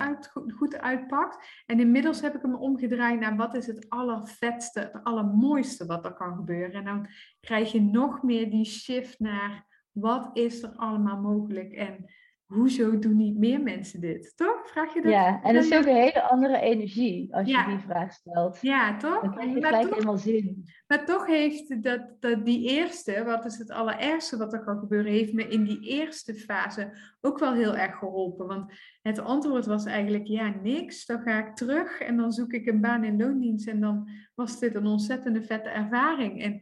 goed 0.55 0.77
uitpakt. 0.77 1.63
En 1.65 1.79
inmiddels 1.79 2.21
heb 2.21 2.35
ik 2.35 2.41
hem 2.41 2.55
omgedraaid 2.55 3.19
naar 3.19 3.35
wat 3.35 3.55
is 3.55 3.67
het 3.67 3.89
allervetste, 3.89 4.79
het 4.79 5.03
allermooiste 5.03 5.85
wat 5.85 6.05
er 6.05 6.13
kan 6.13 6.35
gebeuren. 6.35 6.73
En 6.73 6.85
dan 6.85 7.07
krijg 7.39 7.71
je 7.71 7.81
nog 7.81 8.23
meer 8.23 8.49
die 8.49 8.65
shift 8.65 9.19
naar 9.19 9.67
wat 9.91 10.29
is 10.33 10.63
er 10.63 10.73
allemaal 10.75 11.21
mogelijk 11.21 11.73
en 11.73 12.05
hoezo 12.49 12.99
doen 12.99 13.15
niet 13.15 13.37
meer 13.37 13.61
mensen 13.61 14.01
dit? 14.01 14.33
Toch? 14.35 14.69
Vraag 14.69 14.93
je 14.93 15.01
dat? 15.01 15.11
Ja, 15.11 15.43
en 15.43 15.53
dat 15.53 15.63
is 15.63 15.73
ook 15.77 15.85
een 15.85 15.95
hele 15.95 16.21
andere 16.21 16.59
energie 16.59 17.35
als 17.35 17.47
je 17.47 17.63
die 17.67 17.79
vraag 17.79 18.13
stelt. 18.13 18.57
Ja, 18.61 18.97
toch? 18.97 19.21
Dan 19.21 19.31
krijg 19.31 19.53
je 19.53 19.61
gelijk 19.61 19.89
helemaal 19.89 20.17
zin. 20.17 20.65
Maar 20.87 21.05
toch 21.05 21.25
heeft 21.25 21.83
dat, 21.83 22.01
dat 22.19 22.45
die 22.45 22.69
eerste, 22.69 23.23
wat 23.23 23.45
is 23.45 23.57
het 23.57 23.71
allerergste 23.71 24.37
wat 24.37 24.53
er 24.53 24.63
kan 24.63 24.79
gebeuren, 24.79 25.11
heeft 25.11 25.33
me 25.33 25.47
in 25.47 25.63
die 25.63 25.79
eerste 25.81 26.35
fase 26.35 26.91
ook 27.21 27.39
wel 27.39 27.53
heel 27.53 27.75
erg 27.75 27.97
geholpen. 27.97 28.47
Want 28.47 28.73
het 29.01 29.19
antwoord 29.19 29.65
was 29.65 29.85
eigenlijk 29.85 30.27
ja, 30.27 30.53
niks. 30.63 31.05
Dan 31.05 31.21
ga 31.21 31.47
ik 31.47 31.55
terug 31.55 31.99
en 31.99 32.17
dan 32.17 32.31
zoek 32.31 32.53
ik 32.53 32.67
een 32.67 32.81
baan 32.81 33.03
in 33.03 33.17
loondienst 33.17 33.67
en 33.67 33.79
dan 33.79 34.09
was 34.35 34.59
dit 34.59 34.75
een 34.75 34.85
ontzettende 34.85 35.41
vette 35.41 35.69
ervaring. 35.69 36.43
En 36.43 36.61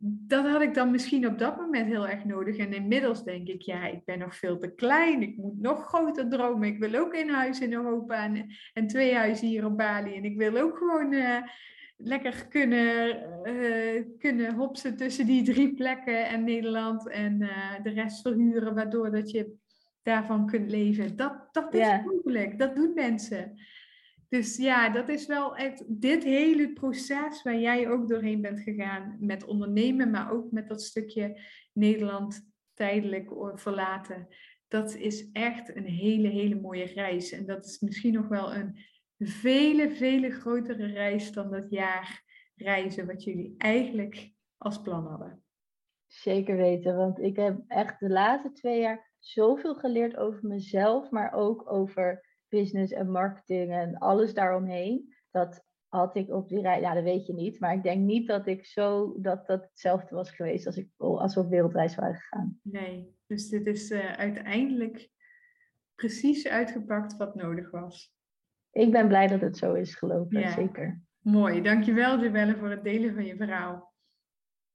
dat 0.00 0.46
had 0.46 0.62
ik 0.62 0.74
dan 0.74 0.90
misschien 0.90 1.26
op 1.26 1.38
dat 1.38 1.56
moment 1.56 1.86
heel 1.86 2.08
erg 2.08 2.24
nodig. 2.24 2.56
En 2.56 2.72
inmiddels 2.72 3.24
denk 3.24 3.48
ik, 3.48 3.62
ja, 3.62 3.86
ik 3.86 4.04
ben 4.04 4.18
nog 4.18 4.36
veel 4.36 4.58
te 4.58 4.74
klein. 4.74 5.22
Ik 5.22 5.36
moet 5.36 5.60
nog 5.60 5.86
groter 5.86 6.28
dromen. 6.28 6.68
Ik 6.68 6.78
wil 6.78 6.94
ook 6.94 7.14
een 7.14 7.30
huis 7.30 7.60
in 7.60 7.72
Europa 7.72 8.24
en, 8.24 8.46
en 8.72 8.86
twee 8.86 9.14
huizen 9.14 9.46
hier 9.46 9.66
op 9.66 9.76
Bali. 9.76 10.14
En 10.14 10.24
ik 10.24 10.36
wil 10.36 10.56
ook 10.56 10.76
gewoon 10.76 11.12
uh, 11.12 11.36
lekker 11.96 12.46
kunnen, 12.48 13.18
uh, 13.44 14.04
kunnen 14.18 14.54
hopsen 14.54 14.96
tussen 14.96 15.26
die 15.26 15.42
drie 15.42 15.74
plekken 15.74 16.28
en 16.28 16.44
Nederland 16.44 17.08
en 17.08 17.40
uh, 17.40 17.74
de 17.82 17.90
rest 17.90 18.22
verhuren, 18.22 18.74
waardoor 18.74 19.10
dat 19.10 19.30
je 19.30 19.54
daarvan 20.02 20.46
kunt 20.46 20.70
leven. 20.70 21.16
Dat, 21.16 21.48
dat 21.52 21.74
is 21.74 21.80
yeah. 21.80 22.04
mogelijk. 22.04 22.58
Dat 22.58 22.76
doen 22.76 22.92
mensen. 22.94 23.58
Dus 24.28 24.56
ja, 24.56 24.90
dat 24.90 25.08
is 25.08 25.26
wel 25.26 25.56
echt 25.56 26.00
dit 26.00 26.24
hele 26.24 26.72
proces 26.72 27.42
waar 27.42 27.58
jij 27.58 27.90
ook 27.90 28.08
doorheen 28.08 28.40
bent 28.40 28.60
gegaan 28.60 29.16
met 29.20 29.44
ondernemen, 29.44 30.10
maar 30.10 30.32
ook 30.32 30.50
met 30.50 30.68
dat 30.68 30.82
stukje 30.82 31.40
Nederland 31.72 32.50
tijdelijk 32.74 33.30
verlaten. 33.54 34.28
Dat 34.68 34.94
is 34.94 35.30
echt 35.32 35.76
een 35.76 35.86
hele, 35.86 36.28
hele 36.28 36.60
mooie 36.60 36.84
reis. 36.84 37.32
En 37.32 37.46
dat 37.46 37.64
is 37.64 37.80
misschien 37.80 38.12
nog 38.12 38.28
wel 38.28 38.54
een 38.54 38.78
vele, 39.18 39.90
vele 39.90 40.30
grotere 40.30 40.86
reis 40.86 41.32
dan 41.32 41.50
dat 41.50 41.70
jaar 41.70 42.22
reizen 42.54 43.06
wat 43.06 43.24
jullie 43.24 43.54
eigenlijk 43.58 44.32
als 44.56 44.82
plan 44.82 45.06
hadden. 45.06 45.42
Zeker 46.06 46.56
weten, 46.56 46.96
want 46.96 47.18
ik 47.18 47.36
heb 47.36 47.60
echt 47.66 48.00
de 48.00 48.08
laatste 48.08 48.52
twee 48.52 48.80
jaar 48.80 49.12
zoveel 49.18 49.74
geleerd 49.74 50.16
over 50.16 50.46
mezelf, 50.46 51.10
maar 51.10 51.32
ook 51.32 51.72
over 51.72 52.27
business 52.48 52.92
en 52.92 53.10
marketing 53.10 53.72
en 53.72 53.98
alles 53.98 54.34
daaromheen. 54.34 55.14
Dat 55.30 55.66
had 55.88 56.16
ik 56.16 56.30
op 56.30 56.48
die 56.48 56.60
reis, 56.60 56.80
ja 56.80 56.94
dat 56.94 57.02
weet 57.02 57.26
je 57.26 57.34
niet, 57.34 57.60
maar 57.60 57.74
ik 57.74 57.82
denk 57.82 58.00
niet 58.00 58.28
dat 58.28 58.46
ik 58.46 58.66
zo, 58.66 59.14
dat 59.20 59.46
dat 59.46 59.64
hetzelfde 59.64 60.14
was 60.14 60.30
geweest 60.30 60.66
als, 60.66 60.76
ik, 60.76 60.88
als 60.96 61.34
we 61.34 61.40
op 61.40 61.50
wereldreis 61.50 61.94
waren 61.94 62.14
gegaan. 62.14 62.60
Nee, 62.62 63.16
dus 63.26 63.48
dit 63.48 63.66
is 63.66 63.90
uh, 63.90 64.12
uiteindelijk 64.12 65.08
precies 65.94 66.48
uitgepakt 66.48 67.16
wat 67.16 67.34
nodig 67.34 67.70
was. 67.70 68.16
Ik 68.70 68.92
ben 68.92 69.08
blij 69.08 69.26
dat 69.26 69.40
het 69.40 69.56
zo 69.56 69.74
is 69.74 69.94
gelopen, 69.94 70.40
ja. 70.40 70.50
zeker. 70.50 71.02
Mooi, 71.18 71.62
dankjewel 71.62 72.20
Joelle 72.20 72.56
voor 72.56 72.70
het 72.70 72.84
delen 72.84 73.14
van 73.14 73.24
je 73.24 73.36
verhaal. 73.36 73.92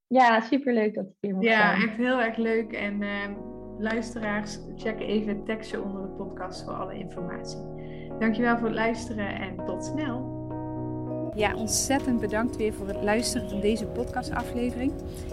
Ja, 0.08 0.40
superleuk 0.40 0.94
dat 0.94 1.06
ik 1.06 1.16
hier 1.20 1.34
mocht 1.34 1.46
ja, 1.46 1.68
zijn. 1.68 1.80
Ja, 1.80 1.88
echt 1.88 1.98
heel 1.98 2.22
erg 2.22 2.38
leuk. 2.38 2.72
En 2.72 3.02
uh, 3.02 3.53
luisteraars, 3.84 4.60
check 4.76 5.00
even 5.00 5.28
het 5.28 5.46
tekstje 5.46 5.82
onder 5.82 6.02
de 6.02 6.08
podcast 6.08 6.64
voor 6.64 6.74
alle 6.74 6.98
informatie. 6.98 7.58
Dankjewel 8.20 8.58
voor 8.58 8.68
het 8.68 8.76
luisteren 8.76 9.40
en 9.40 9.66
tot 9.66 9.86
snel. 9.86 10.42
Ja, 11.36 11.56
ontzettend 11.56 12.20
bedankt 12.20 12.58
weer 12.58 12.74
voor 12.74 12.88
het 12.88 13.04
luisteren 13.04 13.50
van 13.50 13.60
deze 13.60 13.86
podcastaflevering. 13.86 14.92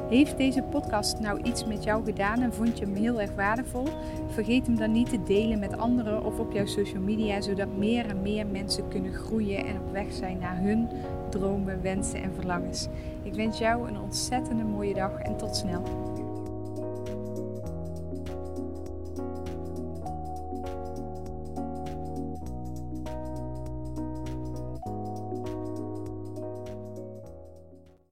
Heeft 0.09 0.37
deze 0.37 0.63
podcast 0.63 1.21
nou 1.21 1.43
iets 1.43 1.65
met 1.67 1.85
jou 1.85 2.05
gedaan 2.05 2.43
en 2.43 2.53
vond 2.53 2.79
je 2.79 2.85
hem 2.85 2.95
heel 2.95 3.21
erg 3.21 3.35
waardevol? 3.35 3.87
Vergeet 4.29 4.67
hem 4.67 4.77
dan 4.77 4.93
niet 4.93 5.11
te 5.11 5.23
delen 5.23 5.59
met 5.59 5.79
anderen 5.79 6.25
of 6.25 6.39
op 6.39 6.53
jouw 6.53 6.67
social 6.67 7.03
media, 7.03 7.41
zodat 7.41 7.77
meer 7.77 8.07
en 8.07 8.23
meer 8.23 8.47
mensen 8.47 8.89
kunnen 8.89 9.13
groeien 9.13 9.67
en 9.67 9.77
op 9.77 9.93
weg 9.93 10.13
zijn 10.13 10.39
naar 10.39 10.59
hun 10.63 10.89
dromen, 11.31 11.83
wensen 11.83 12.23
en 12.23 12.33
verlangens. 12.35 12.89
Ik 13.23 13.35
wens 13.35 13.59
jou 13.59 13.89
een 13.89 14.01
ontzettende 14.01 14.65
mooie 14.65 14.95
dag 14.95 15.19
en 15.19 15.37
tot 15.37 15.57
snel. 15.57 15.83